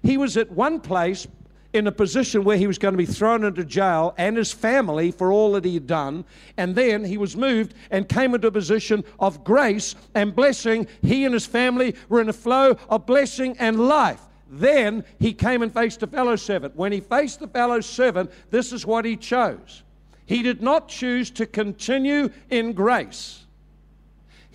He 0.02 0.16
was 0.16 0.36
at 0.36 0.50
one 0.50 0.80
place 0.80 1.26
in 1.72 1.86
a 1.86 1.92
position 1.92 2.42
where 2.42 2.56
he 2.56 2.66
was 2.66 2.78
going 2.78 2.94
to 2.94 2.98
be 2.98 3.06
thrown 3.06 3.44
into 3.44 3.64
jail 3.64 4.14
and 4.16 4.36
his 4.36 4.52
family 4.52 5.10
for 5.10 5.30
all 5.30 5.52
that 5.52 5.64
he 5.64 5.74
had 5.74 5.86
done. 5.86 6.24
And 6.56 6.74
then 6.74 7.04
he 7.04 7.18
was 7.18 7.36
moved 7.36 7.74
and 7.90 8.08
came 8.08 8.34
into 8.34 8.48
a 8.48 8.52
position 8.52 9.04
of 9.20 9.44
grace 9.44 9.94
and 10.14 10.34
blessing. 10.34 10.86
He 11.02 11.24
and 11.24 11.34
his 11.34 11.46
family 11.46 11.94
were 12.08 12.20
in 12.20 12.28
a 12.28 12.32
flow 12.32 12.76
of 12.88 13.06
blessing 13.06 13.56
and 13.58 13.78
life. 13.88 14.22
Then 14.48 15.04
he 15.18 15.32
came 15.32 15.62
and 15.62 15.72
faced 15.72 16.02
a 16.02 16.06
fellow 16.06 16.36
servant. 16.36 16.76
When 16.76 16.92
he 16.92 17.00
faced 17.00 17.40
the 17.40 17.48
fellow 17.48 17.80
servant, 17.80 18.30
this 18.50 18.72
is 18.72 18.86
what 18.86 19.04
he 19.04 19.16
chose. 19.16 19.82
He 20.24 20.42
did 20.42 20.62
not 20.62 20.88
choose 20.88 21.30
to 21.32 21.46
continue 21.46 22.30
in 22.50 22.72
grace 22.72 23.45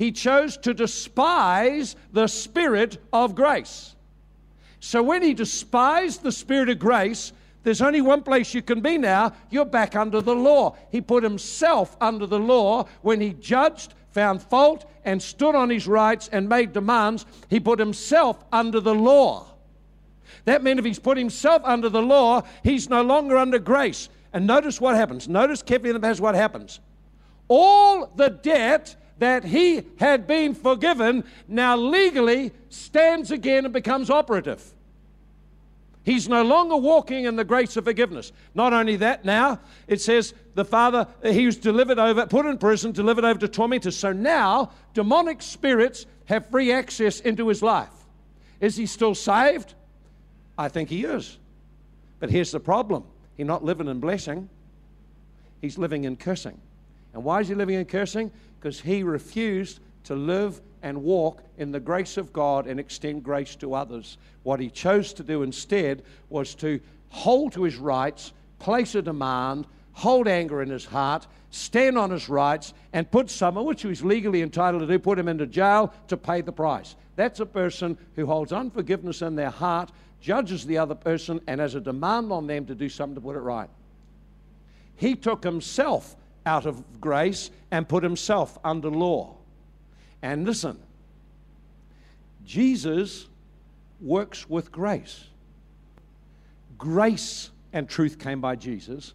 he 0.02 0.12
chose 0.12 0.58
to 0.58 0.74
despise 0.74 1.96
the 2.12 2.26
Spirit 2.26 2.98
of 3.14 3.36
grace. 3.36 3.94
So 4.80 5.04
when 5.04 5.22
he 5.22 5.36
despised 5.36 6.24
the 6.24 6.32
Spirit 6.32 6.70
of 6.70 6.80
grace, 6.80 7.34
there's 7.62 7.84
only 7.84 8.02
one 8.02 8.24
place 8.24 8.52
you 8.56 8.64
can 8.64 8.82
be 8.82 8.98
now. 8.98 9.34
You're 9.52 9.64
back 9.64 9.96
under 9.96 10.20
the 10.20 10.34
law. 10.34 10.76
He 10.92 11.02
put 11.02 11.24
himself 11.24 11.96
under 12.02 12.26
the 12.26 12.40
law 12.40 12.86
when 13.04 13.22
he 13.22 13.34
judged, 13.34 13.94
found 14.10 14.42
fault, 14.42 14.90
and 15.06 15.22
stood 15.22 15.54
on 15.54 15.70
his 15.70 15.86
rights 15.88 16.28
and 16.32 16.50
made 16.50 16.74
demands. 16.74 17.28
He 17.48 17.60
put 17.60 17.78
himself 17.78 18.44
under 18.52 18.80
the 18.80 18.96
law. 18.96 19.54
That 20.46 20.64
meant 20.64 20.80
if 20.80 20.86
he's 20.86 20.98
put 20.98 21.16
himself 21.16 21.62
under 21.64 21.90
the 21.90 22.02
law, 22.02 22.42
he's 22.64 22.90
no 22.90 23.04
longer 23.04 23.38
under 23.38 23.60
grace. 23.60 24.10
And 24.34 24.48
notice 24.48 24.82
what 24.82 24.96
happens. 24.96 25.28
Notice 25.28 25.62
carefully 25.62 25.94
what 25.94 26.34
happens. 26.34 26.80
All 27.48 28.08
the 28.16 28.32
debt 28.32 28.96
that 29.21 29.43
he 29.43 29.84
had 29.97 30.25
been 30.25 30.55
forgiven 30.55 31.23
now 31.47 31.77
legally 31.77 32.51
stands 32.69 33.29
again 33.29 33.65
and 33.65 33.73
becomes 33.73 34.10
operative. 34.10 34.73
He's 36.03 36.27
no 36.27 36.41
longer 36.41 36.75
walking 36.75 37.25
in 37.25 37.36
the 37.36 37.43
grace 37.43 37.77
of 37.77 37.84
forgiveness. 37.84 38.31
Not 38.55 38.73
only 38.73 38.95
that, 38.95 39.23
now 39.23 39.60
it 39.88 40.01
says 40.01 40.34
the 40.55 40.65
father, 40.65 41.07
uh, 41.23 41.29
he 41.29 41.45
was 41.45 41.57
delivered 41.57 41.99
over, 41.99 42.25
put 42.25 42.47
in 42.47 42.57
prison, 42.57 42.93
delivered 42.93 43.23
over 43.23 43.39
to 43.41 43.47
tormentors. 43.47 43.95
So 43.95 44.12
now 44.12 44.71
demonic 44.95 45.43
spirits 45.43 46.07
have 46.25 46.49
free 46.49 46.71
access 46.71 47.19
into 47.19 47.47
his 47.47 47.62
life. 47.62 47.93
Is 48.60 48.75
he 48.75 48.88
still 48.88 49.13
saved? 49.13 49.75
I 50.57 50.67
think 50.67 50.89
he 50.89 51.03
is. 51.03 51.38
But 52.19 52.31
here's 52.31 52.51
the 52.51 52.60
problem 52.60 53.03
he's 53.38 53.45
not 53.45 53.63
living 53.63 53.88
in 53.88 53.99
blessing, 53.99 54.49
he's 55.62 55.77
living 55.77 56.05
in 56.05 56.15
cursing. 56.15 56.60
And 57.13 57.23
why 57.23 57.41
is 57.41 57.49
he 57.49 57.53
living 57.53 57.75
in 57.75 57.86
cursing? 57.86 58.31
Because 58.62 58.80
he 58.80 59.02
refused 59.02 59.80
to 60.04 60.15
live 60.15 60.62
and 60.84 61.04
walk 61.04 61.41
in 61.58 61.71
the 61.71 61.80
grace 61.80 62.15
of 62.17 62.32
God 62.32 62.67
and 62.67 62.80
extend 62.80 63.24
grace 63.24 63.56
to 63.56 63.74
others. 63.74 64.17
What 64.43 64.60
he 64.60 64.69
chose 64.69 65.13
to 65.13 65.24
do 65.24 65.41
instead 65.41 66.04
was 66.30 66.54
to 66.56 66.80
hold 67.10 67.54
to 67.54 67.63
his 67.63 67.78
rights, 67.78 68.34
place 68.60 68.93
a 68.93 69.02
demand, 69.02 69.65
hold 69.93 70.28
anger 70.28 70.62
in 70.62 70.69
his 70.69 70.86
heart, 70.86 71.26
stand 71.50 71.97
on 71.97 72.12
his 72.12 72.30
rights, 72.30 72.74
and 72.93 73.10
put 73.10 73.32
someone, 73.32 73.65
which 73.65 73.82
he 73.82 73.88
was 73.88 74.04
legally 74.04 74.43
entitled 74.43 74.82
to 74.82 74.88
do, 74.88 75.00
put 75.00 75.17
him 75.17 75.28
into 75.28 75.47
jail 75.47 75.91
to 76.08 76.15
pay 76.15 76.41
the 76.41 76.52
price. 76.52 76.95
That's 77.15 77.39
a 77.39 77.45
person 77.45 77.97
who 78.15 78.28
holds 78.28 78.54
unforgiveness 78.54 79.24
in 79.24 79.36
their 79.36 79.50
heart, 79.50 79.91
judges 80.21 80.65
the 80.65 80.78
other 80.78 80.95
person, 80.95 81.41
and 81.47 81.60
has 81.60 81.74
a 81.74 81.82
demand 81.82 82.32
on 82.32 82.45
them 82.45 82.65
to 82.67 82.76
do 82.76 82.89
something 82.89 83.15
to 83.15 83.21
put 83.21 83.36
it 83.36 83.39
right. 83.39 83.69
He 84.95 85.15
took 85.15 85.43
himself 85.43 86.15
out 86.45 86.65
of 86.65 87.01
grace 87.01 87.51
and 87.71 87.88
put 87.88 88.04
himself 88.04 88.58
under 88.63 88.89
law. 88.89 89.36
And 90.21 90.45
listen, 90.45 90.80
Jesus 92.45 93.27
works 93.99 94.49
with 94.49 94.71
grace. 94.71 95.25
Grace 96.77 97.51
and 97.73 97.88
truth 97.88 98.19
came 98.19 98.41
by 98.41 98.56
Jesus. 98.56 99.13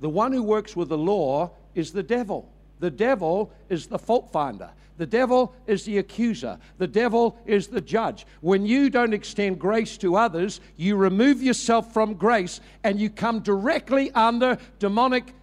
The 0.00 0.08
one 0.08 0.32
who 0.32 0.42
works 0.42 0.76
with 0.76 0.88
the 0.88 0.98
law 0.98 1.50
is 1.74 1.92
the 1.92 2.02
devil. 2.02 2.48
The 2.80 2.90
devil 2.90 3.52
is 3.68 3.86
the 3.86 3.98
fault 3.98 4.30
finder. 4.30 4.70
The 4.98 5.06
devil 5.06 5.54
is 5.66 5.84
the 5.84 5.98
accuser. 5.98 6.58
The 6.78 6.86
devil 6.86 7.38
is 7.46 7.68
the 7.68 7.80
judge. 7.80 8.26
When 8.40 8.66
you 8.66 8.90
don't 8.90 9.14
extend 9.14 9.60
grace 9.60 9.96
to 9.98 10.16
others, 10.16 10.60
you 10.76 10.96
remove 10.96 11.40
yourself 11.40 11.92
from 11.92 12.14
grace 12.14 12.60
and 12.82 12.98
you 12.98 13.08
come 13.08 13.40
directly 13.40 14.10
under 14.12 14.58
demonic 14.80 15.34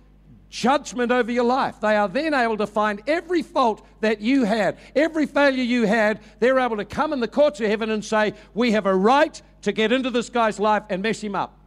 judgment 0.50 1.12
over 1.12 1.32
your 1.32 1.44
life. 1.44 1.80
They 1.82 1.96
are 1.96 2.08
then 2.08 2.34
able 2.34 2.58
to 2.58 2.68
find 2.68 3.02
every 3.08 3.42
fault 3.42 3.86
that 4.02 4.22
you 4.22 4.44
had, 4.44 4.78
every 4.96 5.26
failure 5.26 5.64
you 5.64 5.86
had. 5.86 6.20
They're 6.40 6.60
able 6.60 6.78
to 6.78 6.86
come 6.86 7.14
in 7.14 7.20
the 7.20 7.28
courts 7.28 7.60
of 7.60 7.68
heaven 7.68 7.90
and 7.90 8.04
say, 8.04 8.34
We 8.54 8.72
have 8.72 8.86
a 8.86 8.96
right 8.96 9.40
to 9.64 9.72
get 9.72 9.92
into 9.92 10.10
this 10.10 10.30
guy's 10.30 10.60
life 10.60 10.84
and 10.90 11.02
mess 11.02 11.22
him 11.22 11.36
up. 11.36 11.58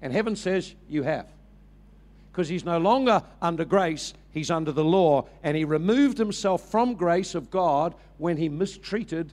And 0.00 0.12
heaven 0.12 0.36
says, 0.36 0.74
You 0.88 1.02
have. 1.02 1.26
Because 2.32 2.48
he's 2.48 2.64
no 2.64 2.78
longer 2.78 3.22
under 3.42 3.64
grace, 3.64 4.14
he's 4.32 4.50
under 4.50 4.72
the 4.72 4.84
law. 4.84 5.26
And 5.42 5.56
he 5.56 5.64
removed 5.64 6.16
himself 6.16 6.70
from 6.70 6.94
grace 6.94 7.34
of 7.34 7.50
God 7.50 7.94
when 8.18 8.36
he 8.36 8.48
mistreated 8.48 9.32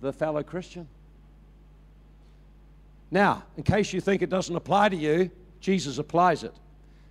the 0.00 0.12
fellow 0.12 0.42
Christian. 0.42 0.88
Now, 3.10 3.42
in 3.56 3.64
case 3.64 3.92
you 3.92 4.00
think 4.00 4.22
it 4.22 4.30
doesn't 4.30 4.54
apply 4.54 4.90
to 4.90 4.96
you, 4.96 5.30
Jesus 5.60 5.98
applies 5.98 6.44
it 6.44 6.54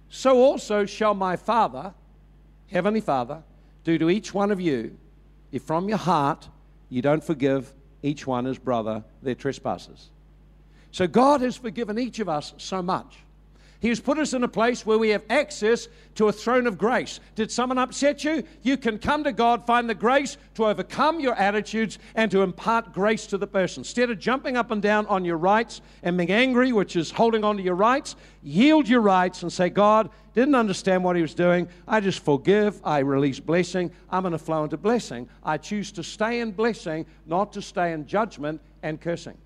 so 0.10 0.38
also 0.38 0.86
shall 0.86 1.13
my 1.13 1.36
Father, 1.36 1.93
Heavenly 2.72 3.02
Father, 3.02 3.43
do 3.84 3.98
to 3.98 4.10
each 4.10 4.34
one 4.34 4.52
of 4.52 4.60
you 4.60 4.98
if 5.52 5.63
from 5.63 5.88
your 5.88 5.98
heart 5.98 6.48
you 6.89 7.02
don't 7.02 7.24
forgive 7.24 7.74
each 8.04 8.26
one 8.26 8.45
his 8.45 8.58
brother 8.58 9.04
their 9.22 9.36
trespasses. 9.36 10.10
So 10.91 11.08
God 11.08 11.41
has 11.41 11.56
forgiven 11.56 12.00
each 12.00 12.19
of 12.19 12.30
us 12.30 12.54
so 12.58 12.82
much. 12.82 13.17
He 13.80 13.88
has 13.88 14.02
put 14.02 14.20
us 14.20 14.34
in 14.34 14.44
a 14.44 14.48
place 14.48 14.86
where 14.86 14.98
we 14.98 15.10
have 15.10 15.24
access 15.30 15.88
to 16.15 16.28
a 16.28 16.34
throne 16.34 16.68
of 16.68 16.78
grace. 16.78 17.22
Did 17.36 17.50
someone 17.50 17.78
upset 17.78 18.26
you? 18.26 18.44
You 18.62 18.76
can 18.76 19.00
come 19.00 19.24
to 19.24 19.32
God, 19.32 19.65
find 19.65 19.89
the 19.89 19.96
grace 19.96 20.36
to 20.56 20.65
overcome 20.65 21.22
your 21.22 21.34
attitudes 21.36 21.98
and 22.13 22.30
to 22.32 22.42
impart 22.42 22.92
grace 22.92 23.26
to 23.28 23.38
the 23.38 23.48
person. 23.48 23.82
Instead 23.82 24.10
of 24.10 24.20
jumping 24.20 24.58
up 24.58 24.72
and 24.72 24.82
down 24.82 25.06
on 25.08 25.24
your 25.24 25.38
rights 25.38 25.80
and 26.04 26.18
being 26.18 26.30
angry, 26.30 26.74
which 26.74 26.98
is 26.98 27.10
holding 27.10 27.46
on 27.46 27.56
to 27.56 27.63
your 27.63 27.76
rights, 27.76 28.18
yield 28.44 28.89
your 28.89 29.02
rights 29.02 29.44
and 29.44 29.54
say, 29.54 29.70
God, 29.70 30.10
didn't 30.34 30.56
understand 30.56 31.04
what 31.06 31.15
he 31.15 31.22
was 31.22 31.34
doing. 31.34 31.70
I 31.88 32.02
just 32.02 32.20
forgive. 32.20 32.82
I 32.84 33.00
release 33.00 33.39
blessing. 33.39 33.92
I'm 34.10 34.24
going 34.24 34.34
to 34.34 34.38
flow 34.38 34.65
into 34.65 34.78
blessing. 34.78 35.30
I 35.42 35.58
choose 35.58 35.94
to 35.94 36.04
stay 36.04 36.42
in 36.42 36.52
blessing, 36.52 37.06
not 37.26 37.54
to 37.54 37.62
stay 37.62 37.94
in 37.94 38.06
judgment 38.06 38.60
and 38.84 39.00
cursing. 39.00 39.38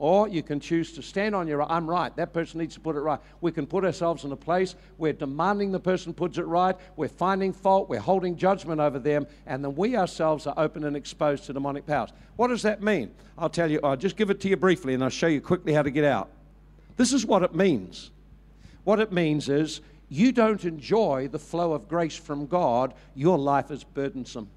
Or 0.00 0.28
you 0.28 0.42
can 0.42 0.60
choose 0.60 0.92
to 0.92 1.02
stand 1.02 1.34
on 1.34 1.46
your, 1.46 1.70
I'm 1.70 1.88
right, 1.88 2.16
that 2.16 2.32
person 2.32 2.58
needs 2.58 2.72
to 2.72 2.80
put 2.80 2.96
it 2.96 3.00
right. 3.00 3.20
We 3.42 3.52
can 3.52 3.66
put 3.66 3.84
ourselves 3.84 4.24
in 4.24 4.32
a 4.32 4.36
place 4.36 4.74
where 4.96 5.12
demanding 5.12 5.72
the 5.72 5.78
person 5.78 6.14
puts 6.14 6.38
it 6.38 6.46
right, 6.46 6.74
we're 6.96 7.08
finding 7.08 7.52
fault, 7.52 7.90
we're 7.90 8.00
holding 8.00 8.34
judgment 8.34 8.80
over 8.80 8.98
them, 8.98 9.26
and 9.46 9.62
then 9.62 9.76
we 9.76 9.98
ourselves 9.98 10.46
are 10.46 10.54
open 10.56 10.84
and 10.84 10.96
exposed 10.96 11.44
to 11.44 11.52
demonic 11.52 11.86
powers. 11.86 12.14
What 12.36 12.48
does 12.48 12.62
that 12.62 12.82
mean? 12.82 13.10
I'll 13.36 13.50
tell 13.50 13.70
you, 13.70 13.78
I'll 13.84 13.94
just 13.94 14.16
give 14.16 14.30
it 14.30 14.40
to 14.40 14.48
you 14.48 14.56
briefly 14.56 14.94
and 14.94 15.04
I'll 15.04 15.10
show 15.10 15.26
you 15.26 15.42
quickly 15.42 15.74
how 15.74 15.82
to 15.82 15.90
get 15.90 16.04
out. 16.04 16.30
This 16.96 17.12
is 17.12 17.26
what 17.26 17.42
it 17.42 17.54
means. 17.54 18.10
What 18.84 19.00
it 19.00 19.12
means 19.12 19.50
is 19.50 19.82
you 20.08 20.32
don't 20.32 20.64
enjoy 20.64 21.28
the 21.28 21.38
flow 21.38 21.74
of 21.74 21.88
grace 21.88 22.16
from 22.16 22.46
God, 22.46 22.94
your 23.14 23.36
life 23.36 23.70
is 23.70 23.84
burdensome. 23.84 24.48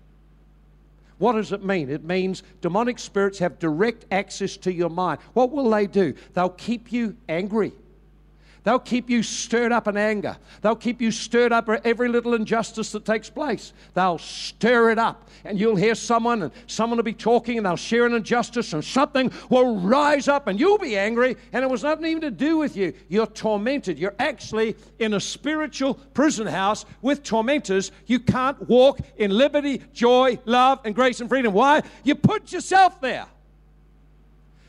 What 1.23 1.37
does 1.37 1.53
it 1.53 1.63
mean? 1.63 1.89
It 1.89 2.03
means 2.03 2.43
demonic 2.59 2.99
spirits 2.99 3.39
have 3.39 3.57
direct 3.57 4.03
access 4.11 4.57
to 4.57 4.73
your 4.73 4.89
mind. 4.89 5.21
What 5.31 5.53
will 5.53 5.69
they 5.69 5.87
do? 5.87 6.15
They'll 6.33 6.49
keep 6.49 6.91
you 6.91 7.15
angry. 7.29 7.71
They'll 8.63 8.79
keep 8.79 9.09
you 9.09 9.23
stirred 9.23 9.73
up 9.73 9.89
in 9.89 9.97
anger. 9.97 10.37
They'll 10.61 10.75
keep 10.75 11.01
you 11.01 11.11
stirred 11.11 11.51
up 11.51 11.67
at 11.67 11.85
every 11.85 12.07
little 12.07 12.33
injustice 12.33 12.93
that 12.93 13.03
takes 13.03 13.29
place. 13.29 13.73
They'll 13.93 14.17
stir 14.17 14.91
it 14.91 14.99
up. 14.99 15.29
And 15.43 15.59
you'll 15.59 15.75
hear 15.75 15.95
someone, 15.95 16.43
and 16.43 16.51
someone 16.67 16.95
will 16.97 17.03
be 17.03 17.11
talking, 17.11 17.57
and 17.57 17.65
they'll 17.65 17.75
share 17.75 18.05
an 18.05 18.13
injustice, 18.13 18.71
and 18.71 18.83
something 18.83 19.31
will 19.49 19.75
rise 19.79 20.29
up, 20.29 20.47
and 20.47 20.57
you'll 20.57 20.77
be 20.77 20.97
angry, 20.97 21.35
and 21.51 21.63
it 21.63 21.69
was 21.69 21.83
nothing 21.83 22.05
even 22.05 22.21
to 22.21 22.31
do 22.31 22.57
with 22.57 22.77
you. 22.77 22.93
You're 23.09 23.27
tormented. 23.27 23.99
You're 23.99 24.15
actually 24.17 24.77
in 24.99 25.15
a 25.15 25.19
spiritual 25.19 25.95
prison 26.13 26.47
house 26.47 26.85
with 27.01 27.23
tormentors. 27.23 27.91
You 28.05 28.19
can't 28.19 28.69
walk 28.69 28.99
in 29.17 29.31
liberty, 29.31 29.81
joy, 29.93 30.39
love, 30.45 30.79
and 30.85 30.95
grace 30.95 31.19
and 31.19 31.27
freedom. 31.27 31.53
Why? 31.53 31.81
You 32.05 32.15
put 32.15 32.53
yourself 32.53 33.01
there. 33.01 33.25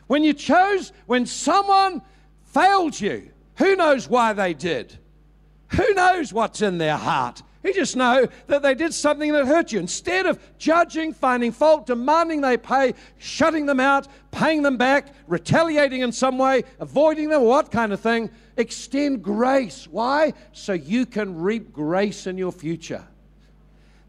When 0.08 0.24
you 0.24 0.34
chose, 0.34 0.92
when 1.06 1.26
someone 1.26 2.02
failed 2.46 3.00
you, 3.00 3.30
who 3.56 3.76
knows 3.76 4.08
why 4.08 4.32
they 4.32 4.54
did? 4.54 4.98
Who 5.70 5.94
knows 5.94 6.32
what's 6.32 6.62
in 6.62 6.78
their 6.78 6.96
heart? 6.96 7.42
You 7.62 7.72
just 7.72 7.96
know 7.96 8.28
that 8.48 8.62
they 8.62 8.74
did 8.74 8.92
something 8.92 9.32
that 9.32 9.46
hurt 9.46 9.72
you. 9.72 9.80
Instead 9.80 10.26
of 10.26 10.38
judging, 10.58 11.14
finding 11.14 11.50
fault, 11.50 11.86
demanding 11.86 12.42
they 12.42 12.58
pay, 12.58 12.92
shutting 13.16 13.64
them 13.64 13.80
out, 13.80 14.06
paying 14.30 14.62
them 14.62 14.76
back, 14.76 15.08
retaliating 15.26 16.02
in 16.02 16.12
some 16.12 16.36
way, 16.36 16.64
avoiding 16.78 17.30
them, 17.30 17.42
what 17.42 17.70
kind 17.70 17.92
of 17.92 18.00
thing, 18.00 18.28
extend 18.58 19.22
grace. 19.22 19.88
Why? 19.90 20.34
So 20.52 20.74
you 20.74 21.06
can 21.06 21.40
reap 21.40 21.72
grace 21.72 22.26
in 22.26 22.36
your 22.36 22.52
future. 22.52 23.04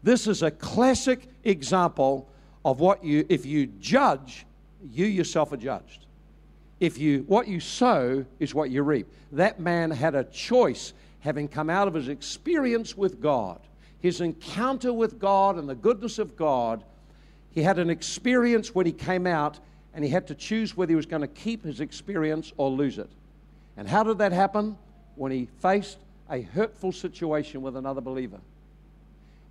This 0.02 0.26
is 0.26 0.42
a 0.42 0.50
classic 0.50 1.26
example 1.44 2.28
of 2.64 2.78
what 2.80 3.02
you, 3.02 3.24
if 3.30 3.46
you 3.46 3.66
judge, 3.66 4.44
you 4.82 5.06
yourself 5.06 5.52
are 5.52 5.56
judged 5.56 6.05
if 6.80 6.98
you 6.98 7.24
what 7.26 7.48
you 7.48 7.60
sow 7.60 8.24
is 8.38 8.54
what 8.54 8.70
you 8.70 8.82
reap. 8.82 9.06
That 9.32 9.60
man 9.60 9.90
had 9.90 10.14
a 10.14 10.24
choice 10.24 10.92
having 11.20 11.48
come 11.48 11.70
out 11.70 11.88
of 11.88 11.94
his 11.94 12.08
experience 12.08 12.96
with 12.96 13.20
God, 13.20 13.60
his 14.00 14.20
encounter 14.20 14.92
with 14.92 15.18
God 15.18 15.56
and 15.56 15.68
the 15.68 15.74
goodness 15.74 16.18
of 16.18 16.36
God. 16.36 16.84
He 17.50 17.62
had 17.62 17.78
an 17.78 17.88
experience 17.88 18.74
when 18.74 18.86
he 18.86 18.92
came 18.92 19.26
out 19.26 19.58
and 19.94 20.04
he 20.04 20.10
had 20.10 20.26
to 20.26 20.34
choose 20.34 20.76
whether 20.76 20.90
he 20.90 20.96
was 20.96 21.06
going 21.06 21.22
to 21.22 21.28
keep 21.28 21.64
his 21.64 21.80
experience 21.80 22.52
or 22.58 22.70
lose 22.70 22.98
it. 22.98 23.10
And 23.78 23.88
how 23.88 24.02
did 24.02 24.18
that 24.18 24.32
happen? 24.32 24.76
When 25.14 25.32
he 25.32 25.48
faced 25.60 25.98
a 26.30 26.42
hurtful 26.42 26.92
situation 26.92 27.62
with 27.62 27.76
another 27.76 28.02
believer. 28.02 28.38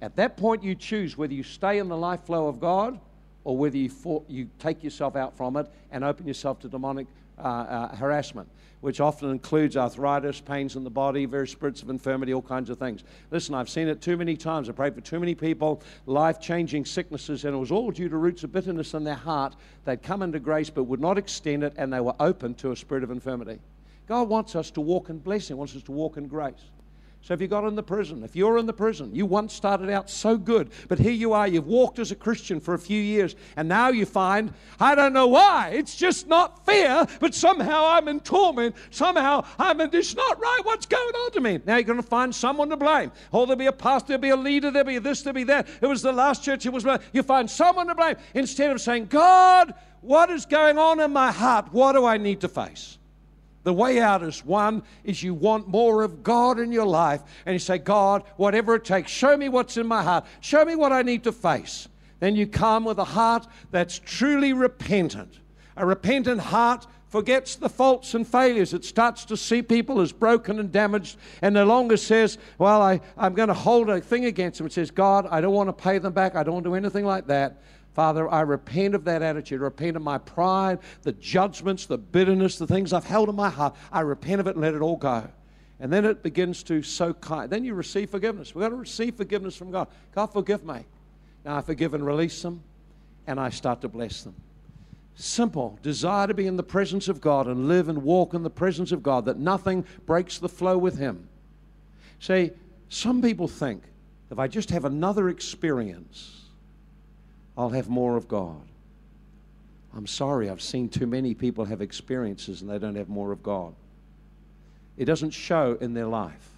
At 0.02 0.16
that 0.18 0.38
point, 0.38 0.64
you 0.64 0.76
choose 0.76 1.18
whether 1.18 1.34
you 1.34 1.42
stay 1.42 1.80
in 1.80 1.88
the 1.88 1.98
life 1.98 2.26
flow 2.26 2.48
of 2.48 2.60
God 2.60 3.00
or 3.46 3.56
whether 3.56 3.78
you, 3.78 3.90
for, 3.90 4.24
you 4.28 4.50
take 4.60 4.84
yourself 4.84 5.16
out 5.16 5.38
from 5.38 5.56
it 5.56 5.68
and 5.92 6.04
open 6.04 6.28
yourself 6.28 6.60
to 6.60 6.68
demonic 6.68 7.08
uh, 7.38 7.42
uh, 7.42 7.96
harassment, 7.96 8.50
which 8.82 9.00
often 9.00 9.30
includes 9.30 9.78
arthritis, 9.78 10.42
pains 10.42 10.76
in 10.76 10.84
the 10.84 10.90
body, 10.90 11.26
various 11.26 11.52
spirits 11.52 11.82
of 11.82 11.90
infirmity, 11.90 12.34
all 12.34 12.42
kinds 12.42 12.70
of 12.70 12.78
things. 12.78 13.04
Listen, 13.30 13.56
I've 13.56 13.70
seen 13.70 13.88
it 13.88 14.02
too 14.02 14.18
many 14.18 14.36
times. 14.36 14.68
I 14.68 14.72
prayed 14.72 14.96
for 14.96 15.02
too 15.02 15.20
many 15.20 15.36
people, 15.36 15.82
life 16.06 16.40
changing 16.42 16.86
sicknesses, 16.86 17.46
and 17.46 17.56
it 17.56 17.58
was 17.58 17.72
all 17.72 17.92
due 17.92 18.10
to 18.10 18.18
roots 18.18 18.44
of 18.44 18.52
bitterness 18.52 18.94
in 18.94 19.04
their 19.04 19.16
heart. 19.16 19.56
They'd 19.86 20.02
come 20.02 20.22
into 20.22 20.40
grace 20.40 20.70
but 20.70 20.86
would 20.86 21.02
not 21.02 21.18
extend 21.18 21.64
it, 21.64 21.74
and 21.78 21.94
they 21.94 22.02
were 22.02 22.16
open 22.20 22.56
to 22.56 22.72
a 22.72 22.76
spirit 22.76 23.04
of 23.04 23.12
infirmity. 23.12 23.60
God 24.08 24.30
wants 24.30 24.56
us 24.56 24.72
to 24.72 24.82
walk 24.82 25.10
in 25.10 25.20
blessing, 25.20 25.58
wants 25.58 25.76
us 25.76 25.84
to 25.84 25.92
walk 25.92 26.18
in 26.18 26.28
grace. 26.28 26.72
So 27.26 27.34
if 27.34 27.42
you 27.42 27.48
got 27.48 27.66
in 27.66 27.74
the 27.74 27.82
prison, 27.82 28.24
if 28.24 28.36
you're 28.36 28.60
in 28.60 28.68
the 28.68 28.74
prison, 28.74 29.16
you 29.16 29.26
once 29.26 29.52
started 29.52 29.90
out 29.90 30.12
so 30.12 30.38
good, 30.38 30.70
but 30.88 31.00
here 31.00 31.12
you 31.12 31.34
are, 31.34 31.48
you've 31.48 31.66
walked 31.66 31.98
as 31.98 32.12
a 32.12 32.16
Christian 32.16 32.60
for 32.60 32.76
a 32.76 32.80
few 32.80 33.02
years, 33.02 33.36
and 33.56 33.68
now 33.68 33.90
you 33.90 34.06
find, 34.06 34.54
I 34.80 34.94
don't 34.94 35.12
know 35.12 35.26
why, 35.26 35.72
it's 35.74 35.96
just 35.96 36.28
not 36.28 36.64
fair, 36.68 37.08
but 37.20 37.34
somehow 37.34 37.88
I'm 37.88 38.08
in 38.10 38.20
torment, 38.20 38.76
somehow 38.92 39.44
I'm 39.58 39.82
in, 39.82 39.90
it's 39.92 40.16
not 40.16 40.40
right, 40.40 40.60
what's 40.66 40.86
going 40.86 41.16
on 41.16 41.32
to 41.32 41.42
me? 41.42 41.60
Now 41.66 41.78
you're 41.78 41.84
going 41.86 42.00
to 42.00 42.08
find 42.08 42.36
someone 42.36 42.70
to 42.70 42.78
blame. 42.78 43.12
Oh, 43.34 43.48
there'll 43.48 43.58
be 43.58 43.66
a 43.66 43.72
pastor, 43.72 44.10
there'll 44.10 44.22
be 44.22 44.30
a 44.30 44.36
leader, 44.36 44.70
there'll 44.70 44.86
be 44.86 45.00
this, 45.00 45.24
there'll 45.24 45.34
be 45.34 45.46
that. 45.46 45.68
It 45.82 45.88
was 45.88 46.04
the 46.04 46.14
last 46.14 46.44
church, 46.44 46.68
it 46.68 46.74
was, 46.74 46.86
you 47.12 47.24
find 47.24 47.50
someone 47.50 47.88
to 47.88 47.96
blame. 47.96 48.18
Instead 48.36 48.70
of 48.70 48.80
saying, 48.80 49.08
God, 49.08 49.74
what 50.02 50.30
is 50.30 50.46
going 50.46 50.78
on 50.78 51.00
in 51.00 51.12
my 51.12 51.32
heart? 51.32 51.70
What 51.74 51.94
do 51.94 52.06
I 52.06 52.18
need 52.18 52.42
to 52.42 52.48
face? 52.48 53.00
The 53.66 53.74
way 53.74 54.00
out 54.00 54.22
is 54.22 54.46
one 54.46 54.84
is 55.04 55.24
you 55.24 55.34
want 55.34 55.68
more 55.68 56.04
of 56.04 56.22
God 56.22 56.60
in 56.60 56.72
your 56.72 56.86
life 56.86 57.24
and 57.48 57.54
you 57.54 57.60
say, 57.60 57.80
God, 57.80 58.24
whatever 58.38 58.76
it 58.76 58.86
takes, 58.86 59.12
show 59.12 59.36
me 59.36 59.50
what's 59.50 59.76
in 59.76 59.88
my 59.88 60.04
heart. 60.04 60.26
Show 60.40 60.64
me 60.64 60.76
what 60.76 60.92
I 60.92 61.02
need 61.02 61.24
to 61.24 61.32
face. 61.32 61.88
Then 62.20 62.36
you 62.36 62.46
come 62.46 62.86
with 62.86 63.00
a 63.00 63.04
heart 63.04 63.48
that's 63.72 63.98
truly 63.98 64.54
repentant. 64.54 65.40
A 65.78 65.84
repentant 65.84 66.42
heart 66.42 66.86
forgets 67.08 67.56
the 67.56 67.68
faults 67.68 68.14
and 68.14 68.28
failures. 68.28 68.72
It 68.72 68.86
starts 68.86 69.26
to 69.26 69.36
see 69.36 69.64
people 69.64 70.00
as 70.00 70.12
broken 70.12 70.60
and 70.60 70.72
damaged 70.72 71.18
and 71.42 71.56
no 71.56 71.66
longer 71.66 71.98
says, 71.98 72.38
Well, 72.60 72.84
I, 72.84 73.02
I'm 73.18 73.34
going 73.34 73.48
to 73.48 73.56
hold 73.56 73.90
a 73.90 74.00
thing 74.00 74.26
against 74.26 74.60
them. 74.60 74.68
It 74.68 74.74
says, 74.74 74.92
God, 74.92 75.28
I 75.32 75.42
don't 75.42 75.56
want 75.56 75.70
to 75.70 75.74
pay 75.74 75.98
them 75.98 76.14
back. 76.14 76.36
I 76.36 76.44
don't 76.44 76.54
want 76.54 76.66
to 76.66 76.70
do 76.70 76.76
anything 76.76 77.06
like 77.06 77.26
that. 77.28 77.64
Father, 77.96 78.30
I 78.30 78.42
repent 78.42 78.94
of 78.94 79.06
that 79.06 79.22
attitude. 79.22 79.62
I 79.62 79.64
repent 79.64 79.96
of 79.96 80.04
my 80.04 80.18
pride, 80.18 80.80
the 81.04 81.14
judgments, 81.14 81.86
the 81.86 81.98
bitterness, 81.98 82.58
the 82.58 82.68
things 82.68 82.92
I've 82.92 83.06
held 83.06 83.30
in 83.30 83.36
my 83.36 83.50
heart. 83.50 83.74
I 83.90 84.02
repent 84.02 84.42
of 84.42 84.48
it 84.48 84.56
and 84.56 84.62
let 84.62 84.74
it 84.74 84.82
all 84.82 84.98
go. 84.98 85.30
And 85.80 85.92
then 85.92 86.04
it 86.04 86.22
begins 86.22 86.62
to 86.64 86.84
sow 86.84 87.14
kind. 87.14 87.50
Then 87.50 87.64
you 87.64 87.74
receive 87.74 88.10
forgiveness. 88.10 88.54
We've 88.54 88.64
got 88.64 88.70
to 88.70 88.76
receive 88.76 89.16
forgiveness 89.16 89.56
from 89.56 89.72
God. 89.72 89.88
God, 90.14 90.28
forgive 90.28 90.66
me. 90.66 90.84
Now 91.46 91.56
I 91.56 91.62
forgive 91.62 91.94
and 91.94 92.06
release 92.06 92.42
them, 92.42 92.64
and 93.28 93.40
I 93.40 93.50
start 93.50 93.80
to 93.82 93.88
bless 93.88 94.24
them. 94.24 94.36
Simple. 95.16 95.80
Desire 95.82 96.28
to 96.28 96.34
be 96.34 96.48
in 96.48 96.58
the 96.58 96.64
presence 96.64 97.08
of 97.08 97.22
God 97.22 97.48
and 97.48 97.70
live 97.70 97.88
and 97.88 98.04
walk 98.04 98.34
in 98.34 98.44
the 98.44 98.50
presence 98.50 98.92
of 98.92 99.04
God, 99.04 99.24
that 99.24 99.40
nothing 99.40 99.86
breaks 100.06 100.38
the 100.38 100.50
flow 100.50 100.78
with 100.78 100.98
Him. 100.98 101.30
See, 102.20 102.52
some 102.90 103.22
people 103.22 103.48
think 103.48 103.84
if 104.32 104.38
I 104.38 104.50
just 104.50 104.70
have 104.72 104.84
another 104.84 105.30
experience, 105.30 106.45
I'll 107.58 107.70
have 107.70 107.90
more 107.90 108.18
of 108.18 108.28
God. 108.28 108.62
I'm 109.96 110.08
sorry, 110.08 110.50
I've 110.50 110.62
seen 110.62 110.90
too 110.90 111.08
many 111.08 111.34
people 111.34 111.66
have 111.66 111.82
experiences 111.82 112.62
and 112.62 112.70
they 112.70 112.80
don't 112.80 112.96
have 112.96 113.08
more 113.08 113.32
of 113.32 113.42
God. 113.42 113.74
It 114.98 115.06
doesn't 115.06 115.32
show 115.32 115.78
in 115.80 115.94
their 115.94 116.08
life. 116.08 116.50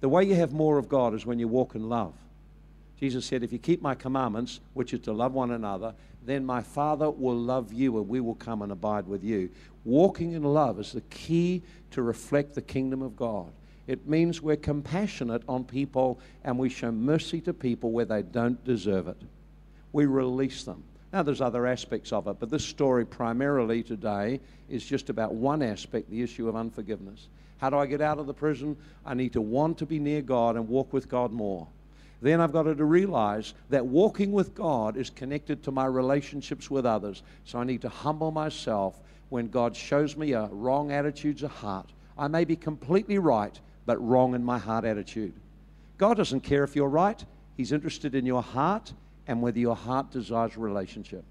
The 0.00 0.08
way 0.08 0.24
you 0.24 0.34
have 0.34 0.52
more 0.52 0.78
of 0.78 0.88
God 0.88 1.14
is 1.14 1.24
when 1.24 1.38
you 1.38 1.46
walk 1.46 1.74
in 1.74 1.88
love. 1.88 2.14
Jesus 2.98 3.26
said, 3.26 3.44
If 3.44 3.52
you 3.52 3.58
keep 3.58 3.80
my 3.80 3.94
commandments, 3.94 4.58
which 4.74 4.92
is 4.92 5.00
to 5.00 5.12
love 5.12 5.34
one 5.34 5.52
another, 5.52 5.94
then 6.24 6.44
my 6.44 6.62
Father 6.62 7.10
will 7.10 7.36
love 7.36 7.72
you 7.72 7.96
and 7.98 8.08
we 8.08 8.20
will 8.20 8.34
come 8.34 8.62
and 8.62 8.72
abide 8.72 9.06
with 9.06 9.22
you. 9.22 9.50
Walking 9.84 10.32
in 10.32 10.42
love 10.42 10.80
is 10.80 10.92
the 10.92 11.00
key 11.02 11.62
to 11.92 12.02
reflect 12.02 12.54
the 12.54 12.62
kingdom 12.62 13.02
of 13.02 13.16
God. 13.16 13.52
It 13.86 14.06
means 14.06 14.42
we're 14.42 14.56
compassionate 14.56 15.42
on 15.48 15.64
people 15.64 16.20
and 16.44 16.58
we 16.58 16.68
show 16.68 16.90
mercy 16.90 17.40
to 17.42 17.54
people 17.54 17.92
where 17.92 18.04
they 18.04 18.22
don't 18.22 18.62
deserve 18.64 19.06
it 19.08 19.16
we 19.92 20.06
release 20.06 20.64
them. 20.64 20.82
Now, 21.12 21.22
there's 21.22 21.40
other 21.40 21.66
aspects 21.66 22.12
of 22.12 22.26
it, 22.26 22.36
but 22.38 22.50
this 22.50 22.64
story 22.64 23.06
primarily 23.06 23.82
today 23.82 24.40
is 24.68 24.84
just 24.84 25.08
about 25.08 25.32
one 25.32 25.62
aspect 25.62 26.10
the 26.10 26.22
issue 26.22 26.48
of 26.48 26.56
unforgiveness. 26.56 27.28
How 27.58 27.70
do 27.70 27.78
I 27.78 27.86
get 27.86 28.00
out 28.00 28.18
of 28.18 28.26
the 28.26 28.34
prison? 28.34 28.76
I 29.06 29.14
need 29.14 29.32
to 29.32 29.40
want 29.40 29.78
to 29.78 29.86
be 29.86 29.98
near 29.98 30.20
God 30.20 30.56
and 30.56 30.68
walk 30.68 30.92
with 30.92 31.08
God 31.08 31.32
more. 31.32 31.66
Then 32.20 32.40
I've 32.40 32.52
got 32.52 32.64
to 32.64 32.84
realize 32.84 33.54
that 33.70 33.86
walking 33.86 34.32
with 34.32 34.54
God 34.54 34.96
is 34.96 35.08
connected 35.08 35.62
to 35.62 35.70
my 35.70 35.86
relationships 35.86 36.70
with 36.70 36.84
others. 36.84 37.22
So 37.44 37.58
I 37.58 37.64
need 37.64 37.82
to 37.82 37.88
humble 37.88 38.30
myself 38.30 39.00
when 39.28 39.48
God 39.48 39.74
shows 39.74 40.16
me 40.16 40.32
a 40.32 40.46
wrong 40.46 40.92
attitude 40.92 41.42
of 41.42 41.50
heart. 41.50 41.90
I 42.18 42.28
may 42.28 42.44
be 42.44 42.56
completely 42.56 43.18
right, 43.18 43.58
but 43.86 44.04
wrong 44.04 44.34
in 44.34 44.44
my 44.44 44.58
heart 44.58 44.84
attitude. 44.84 45.32
God 45.96 46.16
doesn't 46.16 46.40
care 46.40 46.64
if 46.64 46.76
you're 46.76 46.88
right, 46.88 47.24
He's 47.56 47.72
interested 47.72 48.14
in 48.14 48.26
your 48.26 48.42
heart 48.42 48.92
and 49.28 49.42
whether 49.42 49.58
your 49.58 49.76
heart 49.76 50.10
desires 50.10 50.56
a 50.56 50.60
relationship. 50.60 51.22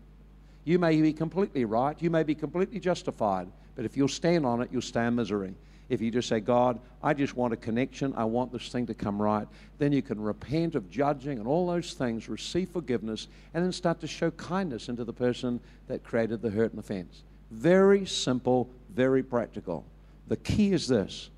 You 0.64 0.80
may 0.80 1.02
be 1.02 1.12
completely 1.12 1.66
right, 1.66 2.00
you 2.02 2.10
may 2.10 2.24
be 2.24 2.36
completely 2.36 2.80
justified, 2.80 3.48
but 3.76 3.86
if 3.86 3.98
you'll 3.98 4.08
stand 4.08 4.46
on 4.46 4.62
it, 4.62 4.70
you'll 4.72 4.82
stand 4.82 5.16
misery. 5.16 5.56
If 5.90 6.02
you 6.02 6.12
just 6.12 6.28
say, 6.28 6.42
God, 6.42 6.80
I 7.02 7.14
just 7.14 7.36
want 7.36 7.54
a 7.54 7.58
connection, 7.58 8.14
I 8.16 8.26
want 8.26 8.52
this 8.52 8.70
thing 8.70 8.86
to 8.88 8.94
come 8.94 9.22
right, 9.22 9.48
then 9.80 9.94
you 9.94 10.02
can 10.02 10.22
repent 10.22 10.76
of 10.76 10.90
judging 10.92 11.40
and 11.40 11.48
all 11.48 11.68
those 11.68 11.94
things, 11.94 12.28
receive 12.28 12.70
forgiveness, 12.70 13.28
and 13.54 13.64
then 13.64 13.72
start 13.72 14.02
to 14.02 14.08
show 14.08 14.30
kindness 14.32 14.90
into 14.90 15.06
the 15.06 15.14
person 15.14 15.60
that 15.88 16.04
created 16.04 16.42
the 16.42 16.50
hurt 16.50 16.72
and 16.72 16.80
offense. 16.80 17.24
Very 17.52 18.06
simple, 18.06 18.70
very 18.94 19.24
practical. 19.24 19.86
The 20.28 20.38
key 20.38 20.74
is 20.74 20.88
this 20.88 21.30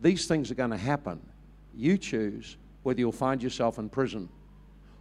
these 0.00 0.26
things 0.26 0.50
are 0.50 0.54
going 0.54 0.70
to 0.70 0.76
happen. 0.76 1.20
You 1.74 1.98
choose 1.98 2.56
whether 2.84 3.00
you'll 3.00 3.12
find 3.12 3.42
yourself 3.42 3.78
in 3.78 3.88
prison 3.88 4.28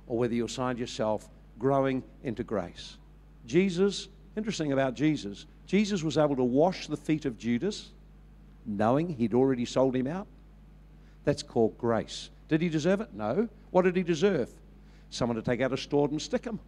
or 0.08 0.18
whether 0.18 0.34
you'll 0.34 0.47
find 0.47 0.78
yourself 0.80 1.30
growing 1.58 2.03
into 2.24 2.43
grace. 2.43 2.97
Jesus, 3.45 4.08
interesting 4.36 4.72
about 4.72 4.95
Jesus, 4.95 5.45
Jesus 5.66 6.03
was 6.03 6.18
able 6.18 6.36
to 6.36 6.43
wash 6.43 6.88
the 6.88 6.97
feet 6.97 7.26
of 7.26 7.38
Judas, 7.38 7.91
knowing 8.66 9.10
he'd 9.10 9.34
already 9.34 9.66
sold 9.66 9.95
him 9.95 10.08
out. 10.08 10.28
That's 11.24 11.43
called 11.43 11.78
grace. 11.78 12.30
Did 12.47 12.62
he 12.62 12.70
deserve 12.70 13.01
it? 13.01 13.14
No. 13.14 13.49
What 13.72 13.84
did 13.84 13.95
he 13.95 14.03
deserve? 14.03 14.49
Someone 15.10 15.36
to 15.36 15.41
take 15.41 15.62
out 15.62 15.74
a 15.74 15.78
sword 15.78 16.12
and 16.12 16.22
stick 16.22 16.45
him. 16.45 16.60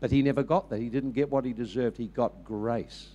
But 0.00 0.10
he 0.10 0.22
never 0.22 0.42
got 0.42 0.70
that. 0.70 0.80
He 0.80 0.88
didn't 0.88 1.12
get 1.12 1.30
what 1.30 1.44
he 1.44 1.52
deserved. 1.52 1.96
He 1.96 2.06
got 2.06 2.44
grace. 2.44 3.08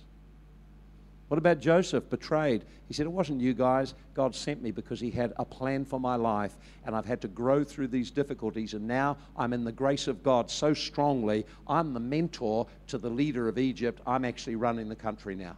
What 1.32 1.38
about 1.38 1.60
Joseph, 1.60 2.10
betrayed? 2.10 2.62
He 2.88 2.92
said, 2.92 3.06
It 3.06 3.12
wasn't 3.12 3.40
you 3.40 3.54
guys. 3.54 3.94
God 4.12 4.34
sent 4.34 4.62
me 4.62 4.70
because 4.70 5.00
He 5.00 5.10
had 5.10 5.32
a 5.38 5.46
plan 5.46 5.82
for 5.86 5.98
my 5.98 6.14
life, 6.14 6.58
and 6.84 6.94
I've 6.94 7.06
had 7.06 7.22
to 7.22 7.28
grow 7.28 7.64
through 7.64 7.88
these 7.88 8.10
difficulties, 8.10 8.74
and 8.74 8.86
now 8.86 9.16
I'm 9.34 9.54
in 9.54 9.64
the 9.64 9.72
grace 9.72 10.08
of 10.08 10.22
God 10.22 10.50
so 10.50 10.74
strongly. 10.74 11.46
I'm 11.66 11.94
the 11.94 12.00
mentor 12.00 12.66
to 12.88 12.98
the 12.98 13.08
leader 13.08 13.48
of 13.48 13.56
Egypt. 13.56 14.02
I'm 14.06 14.26
actually 14.26 14.56
running 14.56 14.90
the 14.90 14.94
country 14.94 15.34
now. 15.34 15.56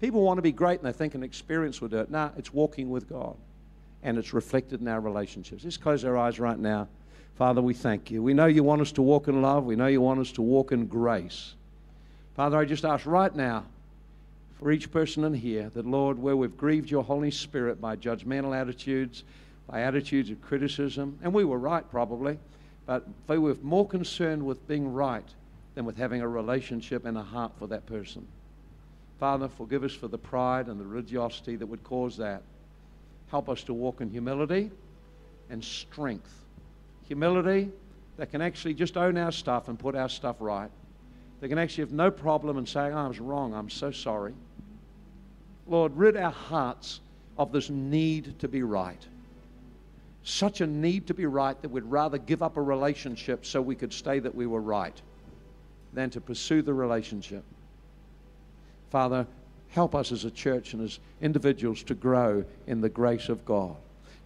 People 0.00 0.22
want 0.22 0.38
to 0.38 0.42
be 0.42 0.50
great, 0.50 0.80
and 0.80 0.88
they 0.88 0.98
think 0.98 1.14
an 1.14 1.22
experience 1.22 1.80
will 1.80 1.86
do 1.86 1.98
it. 1.98 2.10
No, 2.10 2.32
it's 2.36 2.52
walking 2.52 2.90
with 2.90 3.08
God, 3.08 3.36
and 4.02 4.18
it's 4.18 4.34
reflected 4.34 4.80
in 4.80 4.88
our 4.88 5.00
relationships. 5.00 5.62
Let's 5.62 5.76
close 5.76 6.04
our 6.04 6.18
eyes 6.18 6.40
right 6.40 6.58
now. 6.58 6.88
Father, 7.36 7.62
we 7.62 7.72
thank 7.72 8.10
you. 8.10 8.20
We 8.20 8.34
know 8.34 8.46
you 8.46 8.64
want 8.64 8.82
us 8.82 8.90
to 8.90 9.02
walk 9.02 9.28
in 9.28 9.42
love, 9.42 9.62
we 9.64 9.76
know 9.76 9.86
you 9.86 10.00
want 10.00 10.18
us 10.18 10.32
to 10.32 10.42
walk 10.42 10.72
in 10.72 10.88
grace. 10.88 11.54
Father, 12.34 12.58
I 12.58 12.64
just 12.64 12.84
ask 12.84 13.06
right 13.06 13.32
now 13.32 13.64
for 14.58 14.70
each 14.70 14.90
person 14.90 15.24
in 15.24 15.34
here 15.34 15.70
that, 15.74 15.86
Lord, 15.86 16.18
where 16.18 16.36
we've 16.36 16.56
grieved 16.56 16.90
your 16.90 17.04
Holy 17.04 17.30
Spirit 17.30 17.80
by 17.80 17.96
judgmental 17.96 18.56
attitudes, 18.56 19.24
by 19.68 19.82
attitudes 19.82 20.30
of 20.30 20.40
criticism, 20.40 21.18
and 21.22 21.32
we 21.32 21.44
were 21.44 21.58
right 21.58 21.88
probably, 21.90 22.38
but 22.86 23.06
we 23.28 23.38
were 23.38 23.56
more 23.62 23.86
concerned 23.86 24.44
with 24.44 24.66
being 24.66 24.92
right 24.92 25.28
than 25.74 25.84
with 25.84 25.96
having 25.96 26.22
a 26.22 26.28
relationship 26.28 27.04
and 27.04 27.18
a 27.18 27.22
heart 27.22 27.52
for 27.58 27.66
that 27.66 27.84
person. 27.86 28.26
Father, 29.18 29.48
forgive 29.48 29.82
us 29.84 29.92
for 29.92 30.08
the 30.08 30.18
pride 30.18 30.68
and 30.68 30.80
the 30.80 30.84
religiosity 30.84 31.56
that 31.56 31.66
would 31.66 31.82
cause 31.84 32.16
that. 32.16 32.42
Help 33.30 33.48
us 33.48 33.62
to 33.64 33.74
walk 33.74 34.00
in 34.00 34.10
humility 34.10 34.70
and 35.50 35.62
strength. 35.62 36.44
Humility 37.08 37.70
that 38.16 38.30
can 38.30 38.40
actually 38.40 38.74
just 38.74 38.96
own 38.96 39.18
our 39.18 39.32
stuff 39.32 39.68
and 39.68 39.78
put 39.78 39.94
our 39.94 40.08
stuff 40.08 40.36
right. 40.40 40.70
They 41.40 41.48
can 41.48 41.58
actually 41.58 41.82
have 41.82 41.92
no 41.92 42.10
problem 42.10 42.56
in 42.56 42.66
saying, 42.66 42.94
oh, 42.94 43.04
I 43.04 43.08
was 43.08 43.20
wrong, 43.20 43.52
I'm 43.52 43.68
so 43.68 43.90
sorry. 43.90 44.34
Lord, 45.66 45.96
rid 45.96 46.16
our 46.16 46.30
hearts 46.30 47.00
of 47.38 47.52
this 47.52 47.70
need 47.70 48.38
to 48.38 48.48
be 48.48 48.62
right. 48.62 49.04
Such 50.22 50.60
a 50.60 50.66
need 50.66 51.06
to 51.06 51.14
be 51.14 51.26
right 51.26 51.60
that 51.62 51.70
we'd 51.70 51.84
rather 51.84 52.18
give 52.18 52.42
up 52.42 52.56
a 52.56 52.62
relationship 52.62 53.46
so 53.46 53.60
we 53.60 53.76
could 53.76 53.92
stay 53.92 54.18
that 54.18 54.34
we 54.34 54.46
were 54.46 54.60
right 54.60 55.00
than 55.92 56.10
to 56.10 56.20
pursue 56.20 56.62
the 56.62 56.74
relationship. 56.74 57.44
Father, 58.90 59.26
help 59.68 59.94
us 59.94 60.12
as 60.12 60.24
a 60.24 60.30
church 60.30 60.72
and 60.72 60.82
as 60.82 60.98
individuals 61.20 61.82
to 61.84 61.94
grow 61.94 62.44
in 62.66 62.80
the 62.80 62.88
grace 62.88 63.28
of 63.28 63.44
God. 63.44 63.76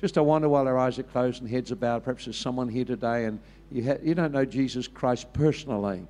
Just 0.01 0.17
I 0.17 0.23
wonder 0.23 0.49
while 0.49 0.67
our 0.67 0.79
eyes 0.79 0.99
are 0.99 1.05
closed 1.05 1.43
and 1.43 1.51
heads 1.51 1.71
are 1.71 1.77
bowed, 1.77 2.05
perhaps 2.05 2.25
there's 2.25 2.37
someone 2.37 2.69
here 2.69 2.85
today 2.85 3.27
and 3.27 3.39
you, 3.71 3.85
ha- 3.85 3.99
you 4.03 4.15
don't 4.15 4.33
know 4.33 4.45
Jesus 4.45 4.89
Christ 4.89 5.31
personally. 5.33 6.07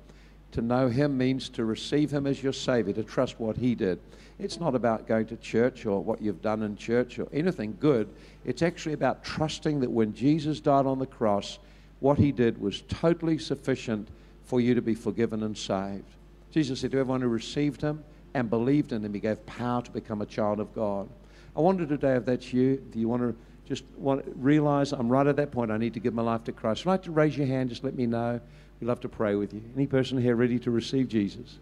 To 0.51 0.61
know 0.61 0.89
Him 0.89 1.17
means 1.17 1.49
to 1.49 1.65
receive 1.65 2.11
Him 2.11 2.27
as 2.27 2.43
your 2.43 2.53
Savior, 2.53 2.93
to 2.93 3.03
trust 3.03 3.39
what 3.39 3.57
He 3.57 3.75
did. 3.75 3.99
It's 4.39 4.59
not 4.59 4.75
about 4.75 5.07
going 5.07 5.27
to 5.27 5.37
church 5.37 5.85
or 5.85 6.03
what 6.03 6.21
you've 6.21 6.41
done 6.41 6.63
in 6.63 6.75
church 6.75 7.19
or 7.19 7.27
anything 7.31 7.77
good. 7.79 8.09
It's 8.43 8.61
actually 8.61 8.93
about 8.93 9.23
trusting 9.23 9.79
that 9.81 9.91
when 9.91 10.13
Jesus 10.13 10.59
died 10.59 10.85
on 10.85 10.99
the 10.99 11.05
cross, 11.05 11.59
what 11.99 12.17
He 12.17 12.31
did 12.31 12.59
was 12.59 12.81
totally 12.89 13.37
sufficient 13.37 14.09
for 14.43 14.59
you 14.59 14.73
to 14.73 14.81
be 14.81 14.95
forgiven 14.95 15.43
and 15.43 15.57
saved. 15.57 16.15
Jesus 16.49 16.81
said 16.81 16.91
to 16.91 16.99
everyone 16.99 17.21
who 17.21 17.27
received 17.27 17.81
Him 17.81 18.03
and 18.33 18.49
believed 18.49 18.91
in 18.91 19.05
Him, 19.05 19.13
He 19.13 19.19
gave 19.19 19.45
power 19.45 19.81
to 19.83 19.91
become 19.91 20.21
a 20.21 20.25
child 20.25 20.59
of 20.59 20.73
God. 20.73 21.07
I 21.55 21.61
wonder 21.61 21.85
today 21.85 22.15
if 22.15 22.25
that's 22.25 22.51
you, 22.51 22.83
if 22.89 22.95
you 22.95 23.07
want 23.07 23.21
to 23.21 23.35
just 23.71 23.85
want 23.95 24.25
realize 24.35 24.91
I'm 24.91 25.07
right 25.07 25.25
at 25.25 25.37
that 25.37 25.51
point. 25.51 25.71
I 25.71 25.77
need 25.77 25.93
to 25.93 26.01
give 26.01 26.13
my 26.13 26.21
life 26.21 26.43
to 26.45 26.51
Christ. 26.51 26.81
If 26.81 26.85
you'd 26.85 26.91
like 26.91 27.03
to 27.03 27.11
raise 27.11 27.37
your 27.37 27.47
hand, 27.47 27.69
just 27.69 27.85
let 27.85 27.95
me 27.95 28.05
know. 28.05 28.41
We'd 28.81 28.87
love 28.87 28.99
to 29.01 29.09
pray 29.09 29.35
with 29.35 29.53
you. 29.53 29.61
Any 29.75 29.85
person 29.85 30.19
here 30.19 30.35
ready 30.35 30.57
to 30.59 30.71
receive 30.71 31.07
Jesus? 31.07 31.59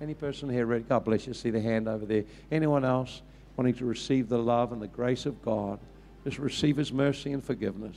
Any 0.00 0.14
person 0.14 0.48
here 0.48 0.64
ready? 0.64 0.82
God 0.82 1.04
bless 1.04 1.26
you. 1.26 1.34
See 1.34 1.50
the 1.50 1.60
hand 1.60 1.88
over 1.88 2.06
there. 2.06 2.24
Anyone 2.50 2.86
else 2.86 3.20
wanting 3.56 3.74
to 3.74 3.84
receive 3.84 4.30
the 4.30 4.38
love 4.38 4.72
and 4.72 4.80
the 4.80 4.88
grace 4.88 5.26
of 5.26 5.42
God? 5.42 5.78
Just 6.24 6.38
receive 6.38 6.78
His 6.78 6.90
mercy 6.90 7.32
and 7.32 7.44
forgiveness. 7.44 7.96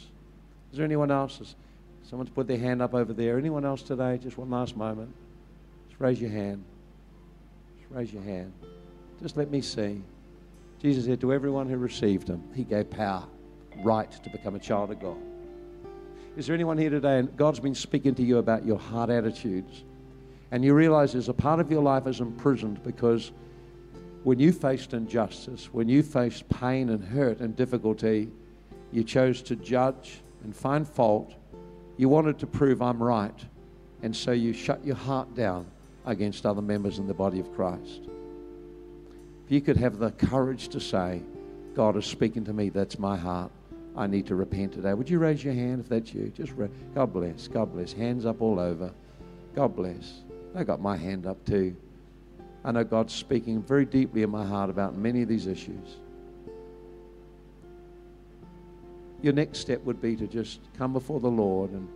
Is 0.71 0.77
there 0.77 0.85
anyone 0.85 1.11
else? 1.11 1.55
Someone's 2.03 2.29
put 2.29 2.45
their 2.45 2.57
hand 2.57 2.81
up 2.81 2.93
over 2.93 3.13
there. 3.13 3.37
Anyone 3.37 3.63
else 3.63 3.83
today? 3.83 4.19
Just 4.21 4.37
one 4.37 4.49
last 4.49 4.75
moment. 4.75 5.13
Just 5.87 6.01
raise 6.01 6.19
your 6.19 6.31
hand. 6.31 6.65
Just 7.79 7.89
raise 7.89 8.11
your 8.11 8.23
hand. 8.23 8.51
Just 9.21 9.37
let 9.37 9.49
me 9.49 9.61
see. 9.61 10.01
Jesus 10.81 11.05
said 11.05 11.21
to 11.21 11.31
everyone 11.31 11.69
who 11.69 11.77
received 11.77 12.27
Him, 12.27 12.43
He 12.53 12.65
gave 12.65 12.89
power, 12.89 13.23
right 13.77 14.11
to 14.11 14.29
become 14.29 14.55
a 14.55 14.59
child 14.59 14.91
of 14.91 14.99
God. 14.99 15.17
Is 16.38 16.47
there 16.47 16.53
anyone 16.53 16.77
here 16.77 16.89
today 16.89 17.19
and 17.19 17.36
God's 17.36 17.59
been 17.59 17.75
speaking 17.75 18.15
to 18.15 18.23
you 18.23 18.38
about 18.38 18.65
your 18.65 18.79
heart 18.79 19.09
attitudes? 19.09 19.84
And 20.51 20.63
you 20.63 20.73
realize 20.73 21.11
there's 21.11 21.27
a 21.27 21.34
part 21.34 21.59
of 21.59 21.69
your 21.69 21.84
life 21.84 22.07
is 22.07 22.21
imprisoned 22.21 22.82
because 22.84 23.32
when 24.23 24.39
you 24.39 24.53
faced 24.53 24.93
injustice, 24.93 25.73
when 25.73 25.89
you 25.89 26.01
faced 26.03 26.47
pain 26.47 26.89
and 26.89 27.03
hurt 27.03 27.39
and 27.41 27.55
difficulty, 27.55 28.29
you 28.93 29.03
chose 29.03 29.41
to 29.43 29.57
judge 29.57 30.21
and 30.43 30.55
find 30.55 30.88
fault. 30.88 31.34
You 31.97 32.07
wanted 32.07 32.39
to 32.39 32.47
prove 32.47 32.82
I'm 32.82 33.03
right. 33.03 33.39
And 34.01 34.15
so 34.15 34.32
you 34.32 34.53
shut 34.53 34.86
your 34.86 34.95
heart 34.95 35.36
down 35.36 35.65
against 36.05 36.45
other 36.45 36.61
members 36.61 36.97
in 36.97 37.07
the 37.07 37.13
body 37.13 37.41
of 37.41 37.53
Christ. 37.53 38.03
If 39.45 39.51
you 39.51 39.59
could 39.59 39.77
have 39.77 39.97
the 39.97 40.11
courage 40.11 40.69
to 40.69 40.79
say, 40.79 41.23
God 41.75 41.97
is 41.97 42.05
speaking 42.05 42.45
to 42.45 42.53
me, 42.53 42.69
that's 42.69 42.97
my 42.97 43.17
heart. 43.17 43.51
I 43.95 44.07
need 44.07 44.25
to 44.27 44.35
repent 44.35 44.73
today. 44.73 44.93
Would 44.93 45.09
you 45.09 45.19
raise 45.19 45.43
your 45.43 45.53
hand 45.53 45.81
if 45.81 45.89
that's 45.89 46.13
you? 46.13 46.31
Just 46.35 46.53
God 46.95 47.13
bless. 47.13 47.47
God 47.47 47.73
bless. 47.73 47.91
Hands 47.91 48.25
up 48.25 48.41
all 48.41 48.59
over. 48.59 48.91
God 49.53 49.75
bless. 49.75 50.21
I 50.55 50.63
got 50.63 50.81
my 50.81 50.95
hand 50.95 51.25
up 51.25 51.43
too. 51.45 51.75
I 52.63 52.71
know 52.71 52.83
God's 52.83 53.13
speaking 53.13 53.61
very 53.61 53.85
deeply 53.85 54.23
in 54.23 54.29
my 54.29 54.45
heart 54.45 54.69
about 54.69 54.95
many 54.95 55.23
of 55.23 55.27
these 55.27 55.47
issues. 55.47 55.97
Your 59.21 59.33
next 59.33 59.59
step 59.59 59.83
would 59.83 60.01
be 60.01 60.15
to 60.15 60.27
just 60.27 60.61
come 60.77 60.93
before 60.93 61.19
the 61.19 61.29
Lord 61.29 61.71
and 61.71 61.87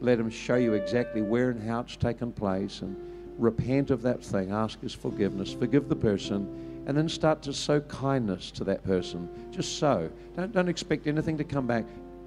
let 0.00 0.18
Him 0.18 0.30
show 0.30 0.56
you 0.56 0.74
exactly 0.74 1.22
where 1.22 1.50
and 1.50 1.62
how 1.62 1.80
it's 1.80 1.96
taken 1.96 2.32
place 2.32 2.80
and 2.80 2.96
repent 3.38 3.90
of 3.90 4.02
that 4.02 4.24
thing. 4.24 4.52
Ask 4.52 4.80
His 4.80 4.94
forgiveness. 4.94 5.52
Forgive 5.52 5.88
the 5.88 5.96
person 5.96 6.71
and 6.86 6.96
then 6.96 7.08
start 7.08 7.42
to 7.42 7.52
sow 7.52 7.80
kindness 7.80 8.50
to 8.52 8.64
that 8.64 8.82
person. 8.84 9.28
Just 9.50 9.78
sow. 9.78 10.10
Don't, 10.36 10.52
don't 10.52 10.68
expect 10.68 11.06
anything 11.06 11.36
to 11.38 11.44
come 11.44 11.66
back. 11.66 11.84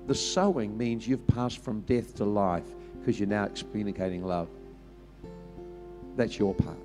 The 0.08 0.16
sowing 0.16 0.78
means 0.78 1.08
you've 1.08 1.26
passed 1.28 1.60
from 1.60 1.82
death 1.82 2.16
to 2.16 2.26
life 2.26 2.76
because 2.99 3.20
you're 3.20 3.28
now 3.28 3.47
communicating 3.47 4.24
love. 4.24 4.47
That's 6.16 6.39
your 6.39 6.53
part. 6.53 6.78